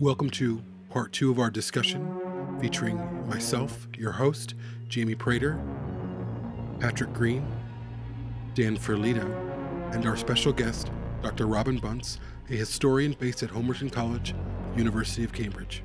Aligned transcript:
Welcome 0.00 0.30
to 0.30 0.62
part 0.88 1.12
two 1.12 1.30
of 1.30 1.38
our 1.38 1.50
discussion 1.50 2.58
featuring 2.58 2.96
myself, 3.28 3.86
your 3.98 4.12
host, 4.12 4.54
Jamie 4.88 5.14
Prater, 5.14 5.60
Patrick 6.78 7.12
Green, 7.12 7.46
Dan 8.54 8.78
Ferlito, 8.78 9.26
and 9.92 10.06
our 10.06 10.16
special 10.16 10.54
guest, 10.54 10.90
Dr. 11.20 11.46
Robin 11.46 11.76
Bunce, 11.76 12.18
a 12.48 12.54
historian 12.54 13.12
based 13.12 13.42
at 13.42 13.50
Homerton 13.50 13.92
College, 13.92 14.34
University 14.74 15.22
of 15.22 15.34
Cambridge. 15.34 15.82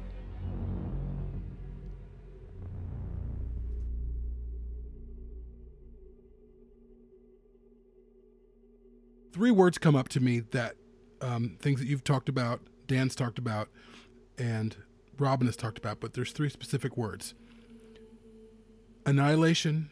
Three 9.34 9.52
words 9.52 9.78
come 9.78 9.98
up 9.98 10.08
to 10.08 10.22
me 10.22 10.40
that 10.52 10.78
um, 11.20 11.58
things 11.60 11.82
that 11.82 11.88
you've 11.90 12.06
talked 12.06 12.30
about, 12.30 12.62
Dan's 12.88 13.14
talked 13.14 13.38
about, 13.38 13.68
and 14.38 14.76
Robin 15.18 15.48
has 15.48 15.56
talked 15.56 15.78
about, 15.78 16.00
but 16.00 16.14
there's 16.14 16.32
three 16.32 16.50
specific 16.50 16.98
words 16.98 17.34
annihilation, 19.06 19.90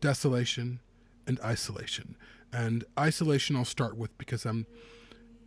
desolation, 0.00 0.80
and 1.26 1.40
isolation. 1.40 2.16
And 2.52 2.84
isolation 2.98 3.56
I'll 3.56 3.64
start 3.64 3.96
with 3.96 4.16
because 4.18 4.44
I'm 4.44 4.66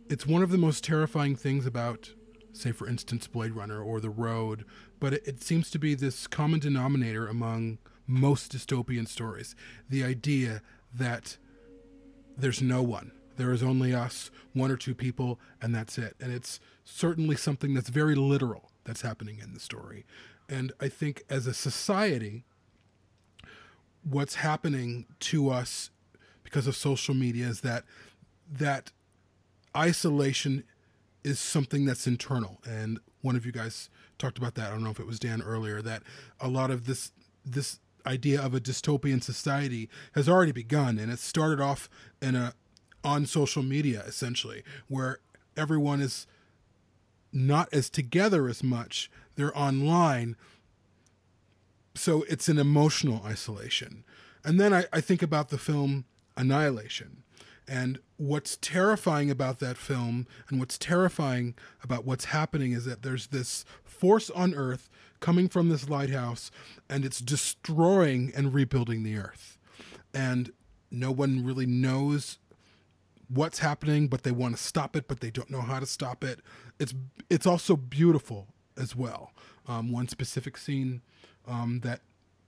it's 0.08 0.26
one 0.26 0.42
of 0.42 0.50
the 0.50 0.58
most 0.58 0.84
terrifying 0.84 1.36
things 1.36 1.66
about 1.66 2.12
say 2.52 2.72
for 2.72 2.88
instance 2.88 3.26
Blade 3.26 3.52
Runner 3.52 3.82
or 3.82 4.00
The 4.00 4.10
Road, 4.10 4.64
but 4.98 5.14
it, 5.14 5.22
it 5.26 5.42
seems 5.42 5.70
to 5.70 5.78
be 5.78 5.94
this 5.94 6.26
common 6.26 6.60
denominator 6.60 7.26
among 7.26 7.78
most 8.06 8.52
dystopian 8.52 9.06
stories. 9.06 9.54
The 9.88 10.04
idea 10.04 10.62
that 10.94 11.36
there's 12.36 12.62
no 12.62 12.82
one. 12.82 13.12
There 13.36 13.52
is 13.52 13.62
only 13.62 13.94
us, 13.94 14.30
one 14.52 14.70
or 14.70 14.76
two 14.76 14.94
people, 14.94 15.38
and 15.60 15.74
that's 15.74 15.98
it. 15.98 16.16
And 16.20 16.32
it's 16.32 16.60
certainly 16.84 17.36
something 17.36 17.74
that's 17.74 17.88
very 17.88 18.14
literal 18.14 18.70
that's 18.84 19.02
happening 19.02 19.38
in 19.42 19.54
the 19.54 19.60
story. 19.60 20.04
And 20.48 20.72
I 20.80 20.88
think 20.88 21.22
as 21.28 21.46
a 21.46 21.54
society, 21.54 22.44
what's 24.08 24.36
happening 24.36 25.06
to 25.20 25.50
us 25.50 25.90
because 26.44 26.66
of 26.66 26.76
social 26.76 27.14
media 27.14 27.46
is 27.46 27.60
that 27.62 27.84
that 28.50 28.92
isolation 29.76 30.62
is 31.24 31.40
something 31.40 31.84
that's 31.84 32.06
internal. 32.06 32.60
And 32.64 33.00
one 33.20 33.34
of 33.34 33.44
you 33.44 33.50
guys 33.52 33.90
talked 34.18 34.38
about 34.38 34.54
that. 34.54 34.68
I 34.68 34.70
don't 34.70 34.84
know 34.84 34.90
if 34.90 35.00
it 35.00 35.06
was 35.06 35.18
Dan 35.18 35.42
earlier 35.42 35.82
that 35.82 36.02
a 36.40 36.48
lot 36.48 36.70
of 36.70 36.86
this 36.86 37.12
this 37.44 37.80
idea 38.06 38.40
of 38.40 38.54
a 38.54 38.60
dystopian 38.60 39.22
society 39.22 39.88
has 40.14 40.28
already 40.28 40.52
begun 40.52 40.98
and 40.98 41.10
it 41.10 41.18
started 41.18 41.60
off 41.60 41.88
in 42.22 42.36
a 42.36 42.54
on 43.06 43.24
social 43.24 43.62
media 43.62 44.02
essentially 44.06 44.64
where 44.88 45.20
everyone 45.56 46.00
is 46.00 46.26
not 47.32 47.72
as 47.72 47.88
together 47.88 48.48
as 48.48 48.64
much 48.64 49.08
they're 49.36 49.56
online. 49.56 50.36
So 51.94 52.24
it's 52.28 52.48
an 52.48 52.58
emotional 52.58 53.22
isolation. 53.24 54.04
And 54.44 54.58
then 54.58 54.74
I, 54.74 54.86
I 54.92 55.00
think 55.00 55.22
about 55.22 55.50
the 55.50 55.58
film 55.58 56.04
annihilation. 56.36 57.22
And 57.68 57.98
what's 58.16 58.56
terrifying 58.56 59.30
about 59.30 59.58
that 59.58 59.76
film 59.76 60.26
and 60.48 60.58
what's 60.58 60.78
terrifying 60.78 61.54
about 61.82 62.04
what's 62.04 62.26
happening 62.26 62.72
is 62.72 62.84
that 62.84 63.02
there's 63.02 63.28
this 63.28 63.64
force 63.84 64.30
on 64.30 64.54
earth 64.54 64.88
coming 65.20 65.48
from 65.48 65.68
this 65.68 65.88
lighthouse 65.88 66.50
and 66.88 67.04
it's 67.04 67.20
destroying 67.20 68.32
and 68.36 68.54
rebuilding 68.54 69.02
the 69.02 69.16
earth. 69.16 69.58
And 70.14 70.52
no 70.90 71.10
one 71.10 71.44
really 71.44 71.66
knows 71.66 72.38
what's 73.28 73.58
happening, 73.58 74.08
but 74.08 74.22
they 74.22 74.30
want 74.30 74.56
to 74.56 74.62
stop 74.62 74.96
it, 74.96 75.08
but 75.08 75.20
they 75.20 75.30
don't 75.30 75.50
know 75.50 75.60
how 75.60 75.80
to 75.80 75.86
stop 75.86 76.24
it. 76.24 76.40
It's 76.78 76.94
it's 77.28 77.46
also 77.46 77.76
beautiful 77.76 78.48
as 78.76 78.94
well. 78.94 79.32
Um, 79.66 79.90
one 79.90 80.08
specific 80.08 80.56
scene 80.56 81.02
um, 81.46 81.80
that 81.80 82.00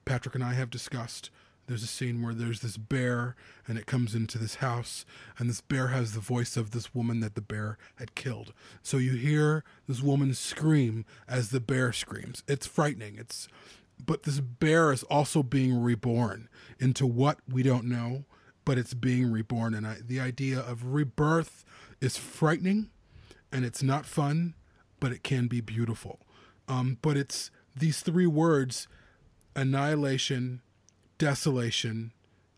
Patrick 0.05 0.35
and 0.35 0.43
I 0.43 0.53
have 0.53 0.69
discussed 0.69 1.29
there's 1.69 1.83
a 1.83 1.87
scene 1.87 2.23
where 2.23 2.33
there's 2.33 2.61
this 2.61 2.77
bear 2.77 3.35
and 3.67 3.77
it 3.77 3.85
comes 3.85 4.15
into 4.15 4.39
this 4.39 4.55
house 4.55 5.05
and 5.37 5.47
this 5.47 5.61
bear 5.61 5.89
has 5.89 6.13
the 6.13 6.19
voice 6.19 6.57
of 6.57 6.71
this 6.71 6.95
woman 6.95 7.19
that 7.19 7.35
the 7.35 7.41
bear 7.41 7.77
had 7.95 8.15
killed 8.15 8.53
so 8.81 8.97
you 8.97 9.11
hear 9.11 9.63
this 9.87 10.01
woman 10.01 10.33
scream 10.33 11.05
as 11.27 11.49
the 11.49 11.59
bear 11.59 11.93
screams 11.93 12.41
it's 12.47 12.65
frightening 12.65 13.17
it's 13.19 13.47
but 14.03 14.23
this 14.23 14.39
bear 14.39 14.91
is 14.91 15.03
also 15.03 15.43
being 15.43 15.79
reborn 15.79 16.49
into 16.79 17.05
what 17.05 17.37
we 17.47 17.61
don't 17.61 17.85
know 17.85 18.25
but 18.69 18.77
it's 18.77 18.93
being 18.93 19.31
reborn 19.31 19.73
and 19.73 19.87
I, 19.87 19.97
the 20.05 20.19
idea 20.19 20.59
of 20.59 20.93
rebirth 20.93 21.65
is 21.99 22.17
frightening 22.17 22.91
and 23.51 23.65
it's 23.65 23.81
not 23.81 24.05
fun 24.05 24.53
but 24.99 25.11
it 25.11 25.23
can 25.23 25.47
be 25.47 25.59
beautiful 25.59 26.19
um, 26.67 26.99
but 27.01 27.17
it's 27.17 27.49
these 27.75 28.01
three 28.01 28.27
words 28.27 28.87
annihilation 29.55 30.61
desolation, 31.19 32.13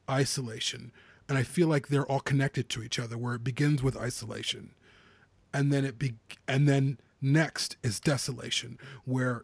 isolation. 0.09 0.93
And 1.27 1.37
I 1.37 1.43
feel 1.43 1.67
like 1.67 1.89
they're 1.89 2.05
all 2.05 2.21
connected 2.21 2.69
to 2.69 2.83
each 2.83 2.97
other 2.97 3.17
where 3.17 3.35
it 3.35 3.43
begins 3.43 3.83
with 3.83 3.97
isolation 3.97 4.71
and 5.53 5.73
then 5.73 5.83
it 5.83 5.99
be 5.99 6.13
and 6.47 6.67
then 6.67 6.97
next 7.21 7.75
is 7.83 7.99
desolation 7.99 8.79
where 9.03 9.43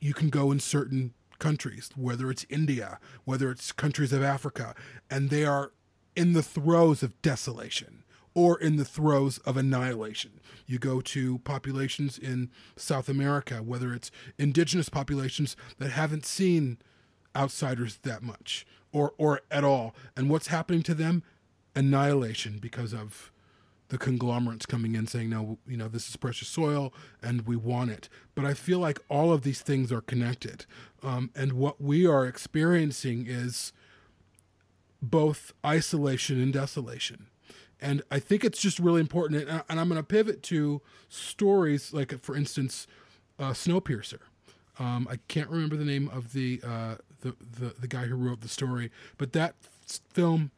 you 0.00 0.14
can 0.14 0.30
go 0.30 0.50
in 0.50 0.60
certain 0.60 1.12
countries 1.38 1.90
whether 1.96 2.30
it's 2.30 2.46
India, 2.48 2.98
whether 3.24 3.50
it's 3.50 3.72
countries 3.72 4.12
of 4.12 4.22
Africa 4.22 4.74
and 5.10 5.30
they 5.30 5.44
are 5.44 5.72
in 6.16 6.32
the 6.32 6.42
throes 6.42 7.02
of 7.02 7.20
desolation 7.22 8.04
or 8.34 8.58
in 8.58 8.76
the 8.76 8.84
throes 8.84 9.38
of 9.38 9.56
annihilation. 9.56 10.40
You 10.66 10.78
go 10.78 11.00
to 11.00 11.38
populations 11.38 12.18
in 12.18 12.50
South 12.76 13.08
America, 13.08 13.62
whether 13.62 13.94
it's 13.94 14.10
indigenous 14.38 14.88
populations 14.88 15.56
that 15.78 15.90
haven't 15.90 16.26
seen 16.26 16.78
outsiders 17.36 17.98
that 18.02 18.22
much 18.22 18.66
or 18.92 19.12
or 19.18 19.40
at 19.50 19.64
all 19.64 19.94
and 20.16 20.30
what's 20.30 20.46
happening 20.48 20.82
to 20.84 20.94
them 20.94 21.22
annihilation 21.74 22.58
because 22.58 22.94
of 22.94 23.32
the 23.88 23.98
conglomerates 23.98 24.66
coming 24.66 24.94
in 24.94 25.06
saying 25.06 25.28
no 25.28 25.58
you 25.66 25.76
know 25.76 25.88
this 25.88 26.08
is 26.08 26.16
precious 26.16 26.48
soil 26.48 26.92
and 27.22 27.46
we 27.46 27.56
want 27.56 27.90
it. 27.90 28.08
But 28.34 28.44
i 28.44 28.54
feel 28.54 28.78
like 28.78 28.98
all 29.08 29.32
of 29.32 29.42
these 29.42 29.60
things 29.60 29.92
are 29.92 30.00
connected. 30.00 30.66
Um, 31.02 31.30
and 31.34 31.52
what 31.52 31.80
we 31.80 32.06
are 32.06 32.26
experiencing 32.26 33.26
is 33.28 33.72
both 35.02 35.52
isolation 35.64 36.40
and 36.40 36.52
desolation. 36.52 37.26
And 37.80 38.02
i 38.10 38.18
think 38.18 38.44
it's 38.44 38.60
just 38.60 38.78
really 38.78 39.00
important 39.00 39.48
and, 39.48 39.62
and 39.68 39.80
i'm 39.80 39.88
going 39.88 40.00
to 40.00 40.06
pivot 40.06 40.42
to 40.44 40.80
stories 41.08 41.92
like 41.92 42.18
for 42.22 42.36
instance 42.36 42.86
uh, 43.38 43.50
snowpiercer. 43.50 44.20
Um, 44.78 45.06
I 45.10 45.16
can't 45.28 45.48
remember 45.48 45.76
the 45.76 45.84
name 45.84 46.08
of 46.08 46.32
the, 46.32 46.60
uh, 46.64 46.96
the, 47.20 47.34
the 47.40 47.74
the 47.80 47.88
guy 47.88 48.06
who 48.06 48.16
wrote 48.16 48.40
the 48.40 48.48
story, 48.48 48.90
but 49.18 49.32
that 49.32 49.54
film 50.12 50.50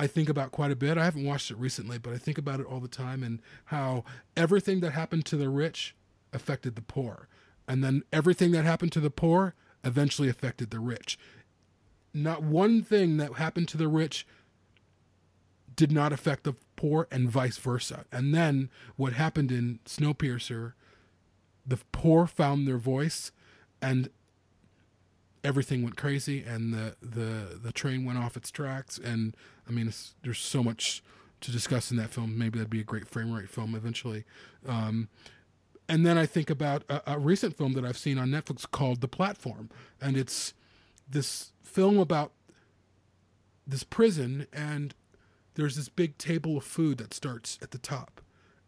I 0.00 0.06
think 0.06 0.30
about 0.30 0.50
quite 0.50 0.70
a 0.70 0.76
bit. 0.76 0.96
I 0.96 1.04
haven't 1.04 1.26
watched 1.26 1.50
it 1.50 1.58
recently, 1.58 1.98
but 1.98 2.14
I 2.14 2.16
think 2.16 2.38
about 2.38 2.58
it 2.58 2.64
all 2.64 2.80
the 2.80 2.88
time 2.88 3.22
and 3.22 3.42
how 3.66 4.02
everything 4.34 4.80
that 4.80 4.92
happened 4.92 5.26
to 5.26 5.36
the 5.36 5.50
rich 5.50 5.94
affected 6.32 6.74
the 6.74 6.80
poor, 6.80 7.28
and 7.68 7.84
then 7.84 8.04
everything 8.10 8.50
that 8.52 8.64
happened 8.64 8.92
to 8.92 9.00
the 9.00 9.10
poor 9.10 9.54
eventually 9.84 10.30
affected 10.30 10.70
the 10.70 10.80
rich. 10.80 11.18
Not 12.14 12.42
one 12.42 12.82
thing 12.82 13.18
that 13.18 13.34
happened 13.34 13.68
to 13.68 13.76
the 13.76 13.88
rich 13.88 14.26
did 15.76 15.92
not 15.92 16.14
affect 16.14 16.44
the 16.44 16.54
poor, 16.76 17.06
and 17.10 17.28
vice 17.28 17.58
versa. 17.58 18.06
And 18.10 18.34
then 18.34 18.70
what 18.96 19.12
happened 19.12 19.52
in 19.52 19.80
Snowpiercer, 19.84 20.72
the 21.66 21.78
poor 21.92 22.26
found 22.26 22.66
their 22.66 22.78
voice 22.78 23.32
and 23.82 24.08
everything 25.42 25.82
went 25.82 25.96
crazy 25.96 26.42
and 26.42 26.72
the 26.74 26.96
the 27.00 27.58
the 27.62 27.72
train 27.72 28.04
went 28.04 28.18
off 28.18 28.36
its 28.36 28.50
tracks 28.50 28.98
and 28.98 29.34
i 29.70 29.74
mean 29.74 29.92
there's 30.22 30.38
so 30.38 30.62
much 30.62 31.02
to 31.40 31.50
discuss 31.50 31.90
in 31.90 31.96
that 31.96 32.10
film 32.10 32.36
maybe 32.36 32.58
that'd 32.58 32.70
be 32.70 32.80
a 32.80 32.84
great 32.84 33.06
frame 33.06 33.32
rate 33.32 33.48
film 33.48 33.74
eventually 33.74 34.24
um, 34.66 35.08
and 35.88 36.04
then 36.04 36.18
i 36.18 36.26
think 36.26 36.50
about 36.50 36.82
a, 36.88 37.14
a, 37.14 37.18
recent 37.18 37.56
film 37.56 37.72
that 37.74 37.84
i've 37.84 37.98
seen 37.98 38.18
on 38.18 38.28
netflix 38.28 38.68
called 38.70 39.00
the 39.00 39.08
platform 39.08 39.70
and 40.00 40.16
it's 40.16 40.54
this 41.08 41.52
film 41.62 41.98
about 41.98 42.32
this 43.66 43.84
prison 43.84 44.46
and 44.52 44.94
there's 45.54 45.76
this 45.76 45.88
big 45.88 46.18
table 46.18 46.56
of 46.56 46.64
food 46.64 46.98
that 46.98 47.14
starts 47.14 47.58
at 47.62 47.70
the 47.70 47.78
top 47.78 48.20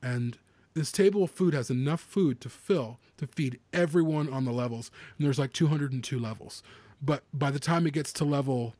and 0.03 0.39
this 0.75 0.91
table 0.91 1.25
of 1.25 1.31
food 1.31 1.55
has 1.55 1.71
enough 1.71 2.01
food 2.01 2.41
to 2.41 2.49
fill 2.49 2.99
to 3.19 3.27
feed 3.27 3.61
everyone 3.73 4.33
on 4.33 4.45
the 4.45 4.53
levels. 4.53 4.91
And 5.17 5.27
there's 5.27 5.39
like 5.39 5.53
202 5.53 6.19
levels. 6.19 6.63
But 7.01 7.25
by 7.33 7.51
the 7.51 7.59
time 7.59 7.87
it 7.87 7.93
gets 7.93 8.13
to 8.15 8.25
level 8.25 8.75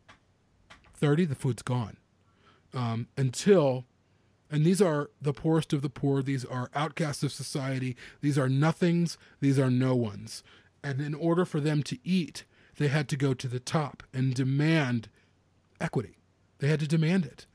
30, 0.95 1.27
the 1.27 1.35
food's 1.35 1.63
gone. 1.63 1.97
Um, 2.75 3.09
until, 3.17 3.85
and 4.51 4.65
these 4.65 4.81
are 4.81 5.11
the 5.21 5.33
poorest 5.33 5.73
of 5.73 5.83
the 5.83 5.91
poor, 5.91 6.23
these 6.23 6.45
are 6.45 6.71
outcasts 6.75 7.23
of 7.23 7.33
society, 7.33 7.97
these 8.21 8.39
are 8.39 8.49
nothings, 8.49 9.19
these 9.41 9.59
are 9.59 9.71
no 9.71 9.95
ones. 9.95 10.43
And 10.83 11.01
in 11.01 11.15
order 11.15 11.45
for 11.45 11.61
them 11.61 11.83
to 11.85 11.99
eat, 12.03 12.45
they 12.77 12.89
had 12.89 13.09
to 13.11 13.17
go 13.17 13.35
to 13.35 13.49
the 13.49 13.61
top 13.61 14.03
and 14.13 14.35
demand 14.35 15.09
equity. 15.81 16.17
They 16.59 16.69
had 16.69 16.81
to 16.81 16.89
demand 16.89 17.27
it. 17.27 17.47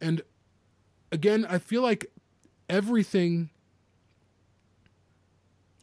And 0.00 0.22
again, 1.10 1.46
I 1.48 1.58
feel 1.58 1.82
like 1.82 2.06
everything 2.68 3.50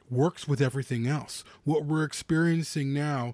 works 0.09 0.47
with 0.47 0.61
everything 0.61 1.07
else. 1.07 1.43
What 1.63 1.85
we're 1.85 2.03
experiencing 2.03 2.93
now, 2.93 3.33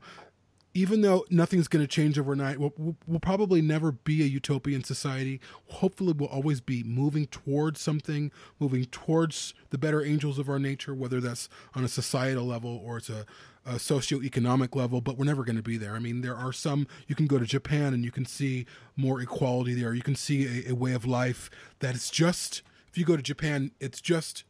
even 0.74 1.02
though 1.02 1.26
nothing's 1.30 1.68
going 1.68 1.84
to 1.84 1.88
change 1.88 2.20
overnight, 2.20 2.60
we'll, 2.60 2.74
we'll, 3.08 3.20
probably 3.20 3.62
never 3.62 3.92
be 3.92 4.22
a 4.22 4.26
utopian 4.26 4.84
society. 4.84 5.42
Hopefully, 5.68 6.14
we'll 6.14 6.30
always 6.30 6.62
be 6.62 6.84
moving 6.84 7.26
towards 7.28 7.82
something, 7.82 8.32
moving 8.60 8.86
towards 8.86 9.54
the 9.72 9.78
better 9.78 10.04
angels 10.04 10.38
of 10.38 10.48
our 10.48 10.60
nature, 10.60 10.94
whether 10.94 11.20
that's 11.20 11.50
on 11.74 11.84
a 11.84 11.88
societal 11.88 12.46
level 12.46 12.82
or 12.86 12.98
it's 12.98 13.10
a, 13.10 13.26
a 13.66 13.74
socioeconomic 13.74 14.76
level, 14.76 15.02
but 15.02 15.18
we're 15.18 15.26
never 15.26 15.44
going 15.44 15.56
to 15.56 15.64
be 15.64 15.78
there. 15.78 15.96
I 15.96 16.00
mean, 16.00 16.22
there 16.22 16.36
are 16.36 16.54
some, 16.54 16.88
you 17.08 17.16
can 17.16 17.28
go 17.28 17.40
to 17.40 17.46
Japan 17.46 17.94
and 17.94 18.06
you 18.06 18.12
can 18.12 18.26
see 18.26 18.66
more 18.96 19.22
equality 19.22 19.74
there. 19.74 19.94
You 19.94 20.02
can 20.02 20.16
see 20.16 20.66
a, 20.66 20.72
a 20.72 20.76
way 20.76 20.94
of 20.94 21.06
life 21.06 21.50
that 21.80 21.96
is 21.96 22.10
just, 22.10 22.62
if 22.88 22.98
you 22.98 23.06
go 23.06 23.16
to 23.16 23.24
Japan, 23.24 23.72
it's 23.80 24.02
just 24.02 24.44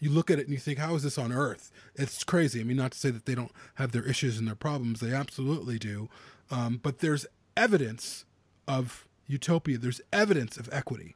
you 0.00 0.10
look 0.10 0.30
at 0.30 0.38
it 0.38 0.46
and 0.46 0.52
you 0.52 0.58
think, 0.58 0.78
how 0.78 0.94
is 0.94 1.02
this 1.02 1.18
on 1.18 1.32
earth? 1.32 1.70
It's 1.94 2.24
crazy. 2.24 2.60
I 2.60 2.64
mean, 2.64 2.76
not 2.76 2.92
to 2.92 2.98
say 2.98 3.10
that 3.10 3.26
they 3.26 3.34
don't 3.34 3.52
have 3.76 3.92
their 3.92 4.04
issues 4.04 4.38
and 4.38 4.46
their 4.46 4.54
problems, 4.54 5.00
they 5.00 5.12
absolutely 5.12 5.78
do. 5.78 6.08
Um, 6.50 6.80
but 6.82 6.98
there's 6.98 7.26
evidence 7.56 8.24
of 8.68 9.06
utopia, 9.26 9.78
there's 9.78 10.00
evidence 10.12 10.56
of 10.56 10.68
equity. 10.72 11.14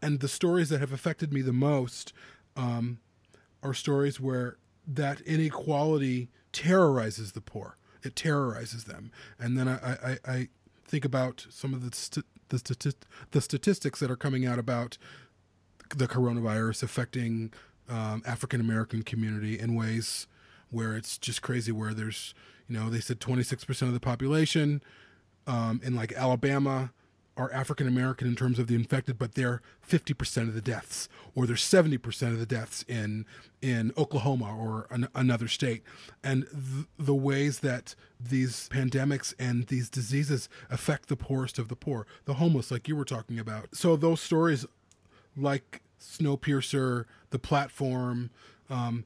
And 0.00 0.20
the 0.20 0.28
stories 0.28 0.68
that 0.68 0.80
have 0.80 0.92
affected 0.92 1.32
me 1.32 1.42
the 1.42 1.52
most 1.52 2.12
um, 2.56 2.98
are 3.62 3.74
stories 3.74 4.20
where 4.20 4.56
that 4.86 5.20
inequality 5.22 6.28
terrorizes 6.52 7.32
the 7.32 7.40
poor. 7.40 7.76
It 8.02 8.16
terrorizes 8.16 8.84
them. 8.84 9.12
And 9.38 9.56
then 9.56 9.68
I, 9.68 9.76
I, 9.76 10.18
I 10.26 10.48
think 10.84 11.04
about 11.04 11.46
some 11.50 11.72
of 11.72 11.88
the, 11.88 11.96
st- 11.96 12.26
the, 12.48 12.56
stati- 12.56 12.94
the 13.30 13.40
statistics 13.40 14.00
that 14.00 14.10
are 14.10 14.16
coming 14.16 14.44
out 14.44 14.58
about 14.58 14.98
the 15.96 16.08
coronavirus 16.08 16.82
affecting 16.82 17.52
um, 17.88 18.22
African 18.26 18.60
American 18.60 19.02
community 19.02 19.58
in 19.58 19.74
ways 19.74 20.26
where 20.70 20.96
it's 20.96 21.18
just 21.18 21.42
crazy. 21.42 21.72
Where 21.72 21.94
there's, 21.94 22.34
you 22.68 22.78
know, 22.78 22.90
they 22.90 23.00
said 23.00 23.20
26% 23.20 23.82
of 23.82 23.92
the 23.92 24.00
population 24.00 24.82
um, 25.46 25.80
in 25.84 25.94
like 25.94 26.12
Alabama 26.12 26.92
are 27.36 27.52
African 27.52 27.88
American 27.88 28.28
in 28.28 28.36
terms 28.36 28.58
of 28.58 28.66
the 28.66 28.74
infected, 28.74 29.18
but 29.18 29.34
they're 29.34 29.62
50% 29.88 30.48
of 30.48 30.54
the 30.54 30.60
deaths, 30.60 31.08
or 31.34 31.46
they're 31.46 31.56
70% 31.56 32.28
of 32.28 32.38
the 32.38 32.46
deaths 32.46 32.84
in 32.88 33.24
in 33.62 33.92
Oklahoma 33.96 34.54
or 34.56 34.86
an, 34.90 35.08
another 35.14 35.48
state. 35.48 35.82
And 36.22 36.46
th- 36.50 36.86
the 36.98 37.14
ways 37.14 37.60
that 37.60 37.94
these 38.20 38.68
pandemics 38.70 39.34
and 39.38 39.66
these 39.68 39.88
diseases 39.88 40.48
affect 40.68 41.08
the 41.08 41.16
poorest 41.16 41.58
of 41.58 41.68
the 41.68 41.76
poor, 41.76 42.06
the 42.24 42.34
homeless, 42.34 42.70
like 42.70 42.88
you 42.88 42.96
were 42.96 43.04
talking 43.04 43.38
about. 43.38 43.74
So 43.74 43.96
those 43.96 44.20
stories, 44.20 44.66
like 45.36 45.80
Snowpiercer, 46.02 47.04
the 47.30 47.38
platform. 47.38 48.30
Um, 48.68 49.04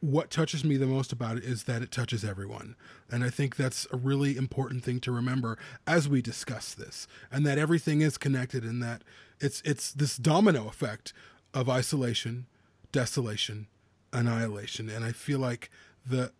what 0.00 0.30
touches 0.30 0.64
me 0.64 0.76
the 0.76 0.86
most 0.86 1.12
about 1.12 1.38
it 1.38 1.44
is 1.44 1.64
that 1.64 1.82
it 1.82 1.90
touches 1.90 2.24
everyone. 2.24 2.76
And 3.10 3.24
I 3.24 3.30
think 3.30 3.56
that's 3.56 3.86
a 3.92 3.96
really 3.96 4.36
important 4.36 4.84
thing 4.84 5.00
to 5.00 5.12
remember 5.12 5.58
as 5.86 6.08
we 6.08 6.22
discuss 6.22 6.72
this, 6.72 7.08
and 7.32 7.44
that 7.46 7.58
everything 7.58 8.00
is 8.00 8.16
connected 8.16 8.62
and 8.62 8.82
that 8.82 9.02
it's 9.40 9.60
it's 9.64 9.92
this 9.92 10.16
domino 10.16 10.68
effect 10.68 11.12
of 11.52 11.68
isolation, 11.68 12.46
desolation, 12.92 13.66
annihilation. 14.12 14.88
And 14.88 15.04
I 15.04 15.12
feel 15.12 15.40
like 15.40 15.70
the 16.06 16.32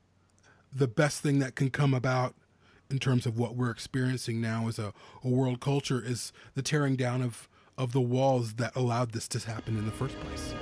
the 0.73 0.89
best 0.89 1.23
thing 1.23 1.39
that 1.41 1.55
can 1.55 1.71
come 1.71 1.95
about 1.95 2.35
in 2.91 2.99
terms 2.99 3.27
of 3.27 3.39
what 3.39 3.57
we're 3.57 3.71
experiencing 3.71 4.41
now 4.41 4.69
as 4.69 4.79
a, 4.79 4.93
a 5.25 5.29
world 5.29 5.61
culture 5.61 6.03
is 6.05 6.33
the 6.55 6.63
tearing 6.63 6.97
down 6.97 7.23
of 7.23 7.49
of 7.79 7.93
the 7.93 8.01
walls 8.01 8.53
that 8.55 8.75
allowed 8.77 9.13
this 9.13 9.29
to 9.29 9.39
happen 9.39 9.79
in 9.79 9.87
the 9.87 9.93
first 9.93 10.19
place. 10.21 10.55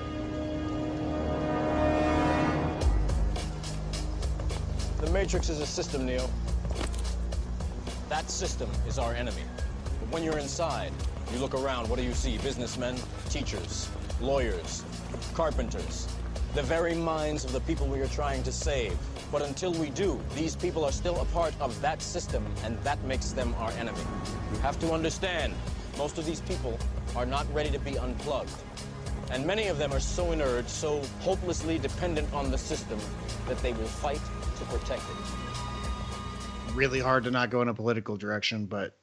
The 5.01 5.11
Matrix 5.11 5.49
is 5.49 5.61
a 5.61 5.67
system, 5.67 6.05
Neo. 6.07 6.29
That 8.09 8.31
system 8.31 8.71
is 8.87 8.99
our 8.99 9.15
enemy. 9.15 9.43
But 10.01 10.11
when 10.11 10.23
you're 10.23 10.39
inside, 10.39 10.93
you 11.33 11.39
look 11.39 11.55
around, 11.55 11.89
what 11.89 11.99
do 11.99 12.05
you 12.05 12.13
see? 12.13 12.39
Businessmen, 12.39 12.97
teachers, 13.31 13.89
lawyers, 14.21 14.85
carpenters, 15.35 16.07
the 16.55 16.63
very 16.63 16.95
minds 16.95 17.45
of 17.45 17.53
the 17.53 17.61
people 17.61 17.87
we 17.87 18.01
are 18.01 18.09
trying 18.09 18.43
to 18.43 18.53
save. 18.53 18.97
But 19.33 19.43
until 19.43 19.73
we 19.73 19.91
do, 19.91 20.21
these 20.35 20.55
people 20.55 20.85
are 20.85 20.93
still 20.93 21.21
a 21.21 21.25
part 21.27 21.53
of 21.61 21.79
that 21.81 22.01
system, 22.01 22.47
and 22.65 22.79
that 22.85 23.03
makes 23.05 23.33
them 23.33 23.55
our 23.59 23.71
enemy. 23.73 24.01
You 24.53 24.59
have 24.61 24.79
to 24.81 24.93
understand, 24.93 25.53
most 25.97 26.19
of 26.19 26.27
these 26.27 26.41
people 26.43 26.79
are 27.15 27.27
not 27.27 27.47
ready 27.55 27.71
to 27.71 27.79
be 27.79 27.99
unplugged. 27.99 28.51
And 29.31 29.45
many 29.47 29.67
of 29.69 29.79
them 29.79 29.93
are 29.93 30.01
so 30.01 30.33
inert, 30.33 30.69
so 30.69 31.03
hopelessly 31.21 31.79
dependent 31.79 32.33
on 32.33 32.51
the 32.51 32.59
system, 32.59 32.99
that 33.49 33.59
they 33.59 33.73
will 33.73 33.87
fight 33.87 34.21
to 34.59 34.65
protect 34.67 35.03
it. 35.03 36.75
Really 36.75 37.01
hard 37.01 37.25
to 37.25 37.31
not 37.31 37.51
go 37.51 37.63
in 37.63 37.69
a 37.69 37.75
political 37.75 38.17
direction, 38.17 38.67
but 38.67 38.97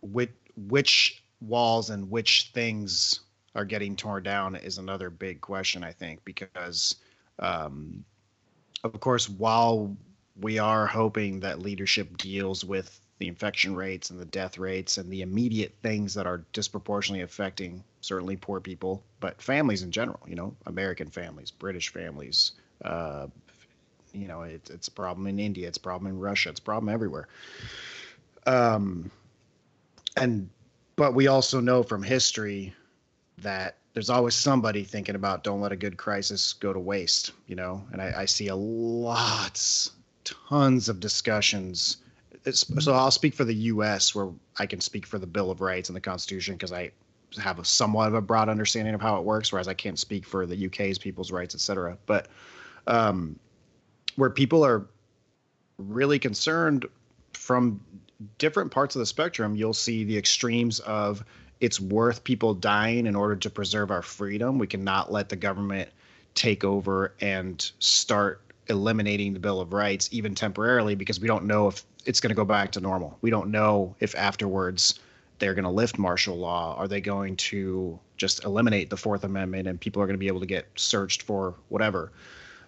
which, 0.00 0.30
which 0.56 1.22
walls 1.40 1.90
and 1.90 2.10
which 2.10 2.52
things 2.54 3.20
are 3.54 3.64
getting 3.64 3.96
torn 3.96 4.22
down 4.22 4.54
is 4.54 4.78
another 4.78 5.10
big 5.10 5.40
question, 5.40 5.82
I 5.82 5.92
think, 5.92 6.24
because, 6.24 6.96
um, 7.38 8.04
of 8.84 8.98
course, 9.00 9.28
while 9.28 9.96
we 10.40 10.58
are 10.58 10.86
hoping 10.86 11.40
that 11.40 11.60
leadership 11.60 12.16
deals 12.18 12.64
with 12.64 13.00
the 13.18 13.28
infection 13.28 13.74
rates 13.74 14.10
and 14.10 14.20
the 14.20 14.26
death 14.26 14.58
rates 14.58 14.98
and 14.98 15.10
the 15.10 15.22
immediate 15.22 15.74
things 15.82 16.14
that 16.14 16.26
are 16.26 16.44
disproportionately 16.52 17.22
affecting 17.22 17.82
certainly 18.00 18.36
poor 18.36 18.60
people, 18.60 19.02
but 19.20 19.40
families 19.40 19.82
in 19.82 19.90
general. 19.90 20.20
You 20.26 20.36
know, 20.36 20.54
American 20.66 21.08
families, 21.08 21.50
British 21.50 21.88
families. 21.88 22.52
Uh, 22.84 23.28
you 24.12 24.28
know, 24.28 24.42
it, 24.42 24.68
it's 24.70 24.88
a 24.88 24.92
problem 24.92 25.26
in 25.26 25.38
India. 25.38 25.66
It's 25.66 25.78
a 25.78 25.80
problem 25.80 26.10
in 26.10 26.18
Russia. 26.18 26.50
It's 26.50 26.60
a 26.60 26.62
problem 26.62 26.92
everywhere. 26.92 27.28
Um, 28.46 29.10
and 30.16 30.48
but 30.96 31.14
we 31.14 31.26
also 31.26 31.60
know 31.60 31.82
from 31.82 32.02
history 32.02 32.74
that 33.38 33.76
there's 33.92 34.10
always 34.10 34.34
somebody 34.34 34.84
thinking 34.84 35.14
about 35.14 35.42
don't 35.42 35.60
let 35.60 35.72
a 35.72 35.76
good 35.76 35.96
crisis 35.96 36.52
go 36.52 36.72
to 36.72 36.78
waste. 36.78 37.32
You 37.46 37.56
know, 37.56 37.82
and 37.92 38.02
I, 38.02 38.12
I 38.18 38.24
see 38.26 38.48
a 38.48 38.56
lots, 38.56 39.92
tons 40.24 40.90
of 40.90 41.00
discussions 41.00 41.96
so 42.52 42.94
I'll 42.94 43.10
speak 43.10 43.34
for 43.34 43.44
the 43.44 43.54
U.S. 43.54 44.14
where 44.14 44.30
I 44.58 44.66
can 44.66 44.80
speak 44.80 45.06
for 45.06 45.18
the 45.18 45.26
Bill 45.26 45.50
of 45.50 45.60
Rights 45.60 45.88
and 45.88 45.96
the 45.96 46.00
Constitution 46.00 46.54
because 46.54 46.72
I 46.72 46.92
have 47.40 47.58
a 47.58 47.64
somewhat 47.64 48.08
of 48.08 48.14
a 48.14 48.20
broad 48.20 48.48
understanding 48.48 48.94
of 48.94 49.00
how 49.00 49.16
it 49.16 49.24
works, 49.24 49.52
whereas 49.52 49.68
I 49.68 49.74
can't 49.74 49.98
speak 49.98 50.26
for 50.26 50.46
the 50.46 50.66
UK's 50.66 50.98
people's 50.98 51.32
rights, 51.32 51.54
et 51.54 51.60
cetera. 51.60 51.98
But 52.06 52.28
um, 52.86 53.38
where 54.16 54.30
people 54.30 54.64
are 54.64 54.86
really 55.78 56.18
concerned 56.18 56.86
from 57.32 57.80
different 58.38 58.70
parts 58.70 58.96
of 58.96 59.00
the 59.00 59.06
spectrum, 59.06 59.56
you'll 59.56 59.74
see 59.74 60.04
the 60.04 60.16
extremes 60.16 60.80
of 60.80 61.24
it's 61.60 61.80
worth 61.80 62.22
people 62.22 62.54
dying 62.54 63.06
in 63.06 63.16
order 63.16 63.36
to 63.36 63.50
preserve 63.50 63.90
our 63.90 64.02
freedom. 64.02 64.58
We 64.58 64.66
cannot 64.66 65.10
let 65.10 65.28
the 65.28 65.36
government 65.36 65.88
take 66.34 66.64
over 66.64 67.14
and 67.20 67.70
start 67.78 68.42
eliminating 68.68 69.32
the 69.32 69.40
Bill 69.40 69.60
of 69.60 69.72
Rights, 69.72 70.08
even 70.12 70.34
temporarily, 70.34 70.94
because 70.94 71.20
we 71.20 71.28
don't 71.28 71.44
know 71.44 71.68
if 71.68 71.84
it's 72.06 72.20
going 72.20 72.30
to 72.30 72.34
go 72.34 72.44
back 72.44 72.72
to 72.72 72.80
normal. 72.80 73.18
We 73.20 73.30
don't 73.30 73.50
know 73.50 73.94
if 74.00 74.14
afterwards 74.14 74.98
they're 75.38 75.54
going 75.54 75.64
to 75.64 75.70
lift 75.70 75.98
martial 75.98 76.36
law. 76.36 76.76
Are 76.76 76.88
they 76.88 77.00
going 77.00 77.36
to 77.36 77.98
just 78.16 78.44
eliminate 78.44 78.88
the 78.88 78.96
Fourth 78.96 79.24
Amendment 79.24 79.68
and 79.68 79.80
people 79.80 80.00
are 80.00 80.06
going 80.06 80.14
to 80.14 80.18
be 80.18 80.28
able 80.28 80.40
to 80.40 80.46
get 80.46 80.66
searched 80.76 81.22
for 81.22 81.54
whatever? 81.68 82.12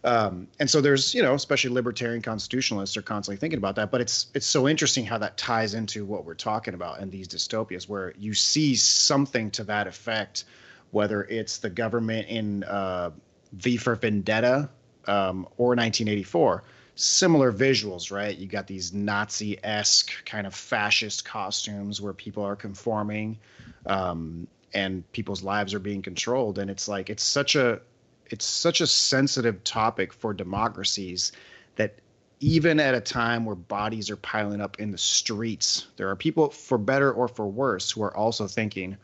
Um, 0.04 0.46
and 0.60 0.70
so 0.70 0.80
there's, 0.80 1.14
you 1.14 1.22
know, 1.22 1.34
especially 1.34 1.70
libertarian 1.70 2.22
constitutionalists 2.22 2.96
are 2.96 3.02
constantly 3.02 3.38
thinking 3.38 3.58
about 3.58 3.74
that. 3.76 3.90
But 3.90 4.00
it's 4.00 4.28
it's 4.34 4.46
so 4.46 4.68
interesting 4.68 5.04
how 5.04 5.18
that 5.18 5.36
ties 5.36 5.74
into 5.74 6.04
what 6.04 6.24
we're 6.24 6.34
talking 6.34 6.74
about 6.74 7.00
in 7.00 7.10
these 7.10 7.26
dystopias, 7.26 7.88
where 7.88 8.14
you 8.16 8.32
see 8.34 8.76
something 8.76 9.50
to 9.52 9.64
that 9.64 9.86
effect, 9.86 10.44
whether 10.92 11.24
it's 11.24 11.58
the 11.58 11.70
government 11.70 12.28
in 12.28 12.64
uh, 12.64 13.10
V 13.54 13.76
for 13.76 13.96
Vendetta 13.96 14.68
um, 15.06 15.46
or 15.56 15.74
1984 15.74 16.62
similar 16.98 17.52
visuals, 17.52 18.10
right? 18.10 18.36
You 18.36 18.48
got 18.48 18.66
these 18.66 18.92
Nazi 18.92 19.56
esque 19.64 20.24
kind 20.24 20.48
of 20.48 20.54
fascist 20.54 21.24
costumes 21.24 22.00
where 22.00 22.12
people 22.12 22.42
are 22.42 22.56
conforming 22.56 23.38
um, 23.86 24.48
and 24.74 25.10
people's 25.12 25.44
lives 25.44 25.74
are 25.74 25.78
being 25.78 26.02
controlled. 26.02 26.58
And 26.58 26.68
it's 26.68 26.88
like, 26.88 27.08
it's 27.08 27.22
such 27.22 27.54
a, 27.54 27.80
it's 28.26 28.44
such 28.44 28.80
a 28.80 28.86
sensitive 28.86 29.62
topic 29.62 30.12
for 30.12 30.34
democracies 30.34 31.30
that 31.76 31.94
even 32.40 32.80
at 32.80 32.96
a 32.96 33.00
time 33.00 33.44
where 33.44 33.54
bodies 33.54 34.10
are 34.10 34.16
piling 34.16 34.60
up 34.60 34.80
in 34.80 34.90
the 34.90 34.98
streets, 34.98 35.86
there 35.98 36.08
are 36.08 36.16
people, 36.16 36.50
for 36.50 36.78
better 36.78 37.12
or 37.12 37.28
for 37.28 37.46
worse, 37.46 37.92
who 37.92 38.02
are 38.02 38.16
also 38.16 38.48
thinking, 38.48 38.96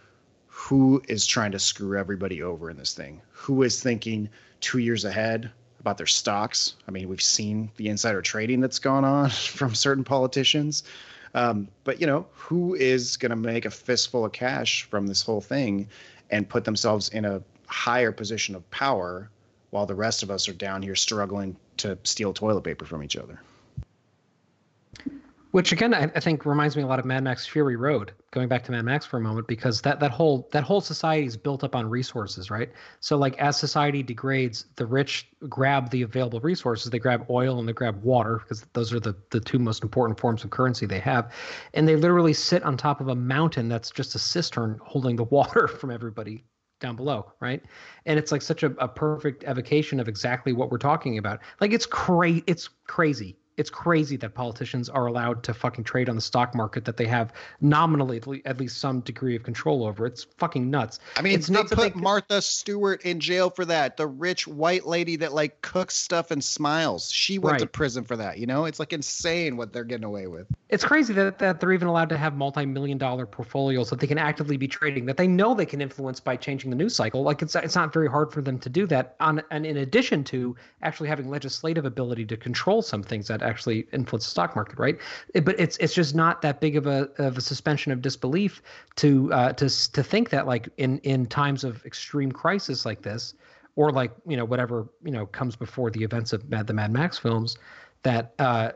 who 0.48 1.00
is 1.08 1.26
trying 1.26 1.52
to 1.52 1.60
screw 1.60 1.96
everybody 1.96 2.42
over 2.42 2.70
in 2.70 2.76
this 2.76 2.92
thing? 2.92 3.22
Who 3.30 3.62
is 3.62 3.80
thinking 3.80 4.30
two 4.60 4.78
years 4.78 5.04
ahead? 5.04 5.52
About 5.84 5.98
their 5.98 6.06
stocks. 6.06 6.76
I 6.88 6.90
mean, 6.90 7.10
we've 7.10 7.20
seen 7.20 7.70
the 7.76 7.90
insider 7.90 8.22
trading 8.22 8.60
that's 8.60 8.78
gone 8.78 9.04
on 9.04 9.28
from 9.58 9.74
certain 9.74 10.02
politicians. 10.02 10.82
Um, 11.34 11.68
but 11.82 12.00
you 12.00 12.06
know, 12.06 12.26
who 12.32 12.74
is 12.74 13.18
going 13.18 13.30
to 13.30 13.36
make 13.36 13.66
a 13.66 13.70
fistful 13.70 14.24
of 14.24 14.32
cash 14.32 14.84
from 14.84 15.06
this 15.06 15.20
whole 15.20 15.42
thing 15.42 15.86
and 16.30 16.48
put 16.48 16.64
themselves 16.64 17.10
in 17.10 17.26
a 17.26 17.42
higher 17.66 18.12
position 18.12 18.54
of 18.54 18.68
power 18.70 19.28
while 19.70 19.84
the 19.84 19.94
rest 19.94 20.22
of 20.22 20.30
us 20.30 20.48
are 20.48 20.54
down 20.54 20.80
here 20.80 20.94
struggling 20.94 21.54
to 21.76 21.98
steal 22.02 22.32
toilet 22.32 22.62
paper 22.62 22.86
from 22.86 23.02
each 23.02 23.16
other. 23.16 23.38
Which 25.54 25.70
again, 25.70 25.94
I, 25.94 26.10
I, 26.16 26.18
think 26.18 26.44
reminds 26.44 26.76
me 26.76 26.82
a 26.82 26.86
lot 26.88 26.98
of 26.98 27.04
Mad 27.04 27.22
Max 27.22 27.46
Fury 27.46 27.76
Road. 27.76 28.10
Going 28.32 28.48
back 28.48 28.64
to 28.64 28.72
Mad 28.72 28.84
Max 28.84 29.06
for 29.06 29.18
a 29.18 29.20
moment, 29.20 29.46
because 29.46 29.80
that 29.82 30.00
that 30.00 30.10
whole 30.10 30.48
that 30.50 30.64
whole 30.64 30.80
society 30.80 31.28
is 31.28 31.36
built 31.36 31.62
up 31.62 31.76
on 31.76 31.88
resources, 31.88 32.50
right? 32.50 32.72
So 32.98 33.16
like 33.16 33.38
as 33.38 33.56
society 33.56 34.02
degrades, 34.02 34.66
the 34.74 34.84
rich 34.84 35.28
grab 35.48 35.90
the 35.90 36.02
available 36.02 36.40
resources. 36.40 36.90
They 36.90 36.98
grab 36.98 37.26
oil 37.30 37.60
and 37.60 37.68
they 37.68 37.72
grab 37.72 38.02
water 38.02 38.40
because 38.40 38.66
those 38.72 38.92
are 38.92 38.98
the 38.98 39.14
the 39.30 39.38
two 39.38 39.60
most 39.60 39.84
important 39.84 40.18
forms 40.18 40.42
of 40.42 40.50
currency 40.50 40.86
they 40.86 40.98
have, 40.98 41.32
and 41.72 41.86
they 41.86 41.94
literally 41.94 42.32
sit 42.32 42.64
on 42.64 42.76
top 42.76 43.00
of 43.00 43.06
a 43.06 43.14
mountain 43.14 43.68
that's 43.68 43.92
just 43.92 44.16
a 44.16 44.18
cistern 44.18 44.80
holding 44.82 45.14
the 45.14 45.22
water 45.36 45.68
from 45.68 45.92
everybody 45.92 46.42
down 46.80 46.96
below, 46.96 47.32
right? 47.38 47.62
And 48.06 48.18
it's 48.18 48.32
like 48.32 48.42
such 48.42 48.64
a, 48.64 48.74
a 48.78 48.88
perfect 48.88 49.44
evocation 49.44 50.00
of 50.00 50.08
exactly 50.08 50.52
what 50.52 50.72
we're 50.72 50.78
talking 50.78 51.16
about. 51.16 51.38
Like 51.60 51.72
it's 51.72 51.86
crazy. 51.86 52.42
It's 52.48 52.68
crazy 52.88 53.36
it's 53.56 53.70
crazy 53.70 54.16
that 54.16 54.34
politicians 54.34 54.88
are 54.88 55.06
allowed 55.06 55.42
to 55.44 55.54
fucking 55.54 55.84
trade 55.84 56.08
on 56.08 56.16
the 56.16 56.22
stock 56.22 56.54
market 56.54 56.84
that 56.84 56.96
they 56.96 57.06
have 57.06 57.32
nominally 57.60 58.20
at 58.44 58.58
least 58.58 58.78
some 58.78 59.00
degree 59.00 59.36
of 59.36 59.42
control 59.42 59.86
over. 59.86 60.06
It's 60.06 60.24
fucking 60.38 60.68
nuts. 60.70 60.98
I 61.16 61.22
mean, 61.22 61.34
it's 61.34 61.46
they 61.46 61.54
nuts 61.54 61.74
put 61.74 61.94
Martha 61.94 62.42
Stewart 62.42 63.02
in 63.02 63.20
jail 63.20 63.50
for 63.50 63.64
that. 63.66 63.96
The 63.96 64.06
rich 64.06 64.46
white 64.46 64.86
lady 64.86 65.16
that 65.16 65.32
like 65.32 65.60
cooks 65.62 65.96
stuff 65.96 66.30
and 66.30 66.42
smiles. 66.42 67.10
She 67.10 67.38
went 67.38 67.52
right. 67.52 67.60
to 67.60 67.66
prison 67.66 68.04
for 68.04 68.16
that. 68.16 68.38
You 68.38 68.46
know, 68.46 68.64
it's 68.64 68.80
like 68.80 68.92
insane 68.92 69.56
what 69.56 69.72
they're 69.72 69.84
getting 69.84 70.04
away 70.04 70.26
with. 70.26 70.46
It's 70.68 70.84
crazy 70.84 71.12
that, 71.14 71.38
that 71.38 71.60
they're 71.60 71.72
even 71.72 71.88
allowed 71.88 72.08
to 72.08 72.16
have 72.16 72.34
multi-million 72.34 72.98
dollar 72.98 73.26
portfolios 73.26 73.90
that 73.90 74.00
they 74.00 74.06
can 74.06 74.18
actively 74.18 74.56
be 74.56 74.66
trading 74.66 75.06
that 75.06 75.16
they 75.16 75.28
know 75.28 75.54
they 75.54 75.66
can 75.66 75.80
influence 75.80 76.18
by 76.18 76.36
changing 76.36 76.70
the 76.70 76.76
news 76.76 76.96
cycle. 76.96 77.22
Like 77.22 77.42
it's 77.42 77.54
it's 77.54 77.76
not 77.76 77.92
very 77.92 78.08
hard 78.08 78.32
for 78.32 78.42
them 78.42 78.58
to 78.58 78.68
do 78.68 78.86
that. 78.88 79.14
On 79.20 79.42
and 79.50 79.64
in 79.64 79.78
addition 79.78 80.24
to 80.24 80.56
actually 80.82 81.08
having 81.08 81.28
legislative 81.28 81.84
ability 81.84 82.24
to 82.26 82.36
control 82.36 82.82
some 82.82 83.02
things 83.02 83.28
that 83.28 83.43
actually 83.44 83.86
influence 83.92 84.24
the 84.24 84.30
stock 84.30 84.54
market, 84.56 84.78
right? 84.78 84.98
It, 85.34 85.44
but 85.44 85.58
it's 85.58 85.76
it's 85.78 85.94
just 85.94 86.14
not 86.14 86.42
that 86.42 86.60
big 86.60 86.76
of 86.76 86.86
a 86.86 87.08
of 87.18 87.38
a 87.38 87.40
suspension 87.40 87.92
of 87.92 88.02
disbelief 88.02 88.62
to 88.96 89.32
uh, 89.32 89.52
to 89.54 89.68
to 89.92 90.02
think 90.02 90.30
that 90.30 90.46
like 90.46 90.68
in 90.76 90.98
in 91.00 91.26
times 91.26 91.64
of 91.64 91.84
extreme 91.84 92.32
crisis 92.32 92.84
like 92.84 93.02
this, 93.02 93.34
or 93.76 93.92
like 93.92 94.12
you 94.26 94.36
know 94.36 94.44
whatever 94.44 94.88
you 95.04 95.10
know 95.10 95.26
comes 95.26 95.56
before 95.56 95.90
the 95.90 96.02
events 96.02 96.32
of 96.32 96.48
Mad, 96.48 96.66
the 96.66 96.74
Mad 96.74 96.92
Max 96.92 97.18
films, 97.18 97.56
that 98.02 98.34
uh, 98.38 98.72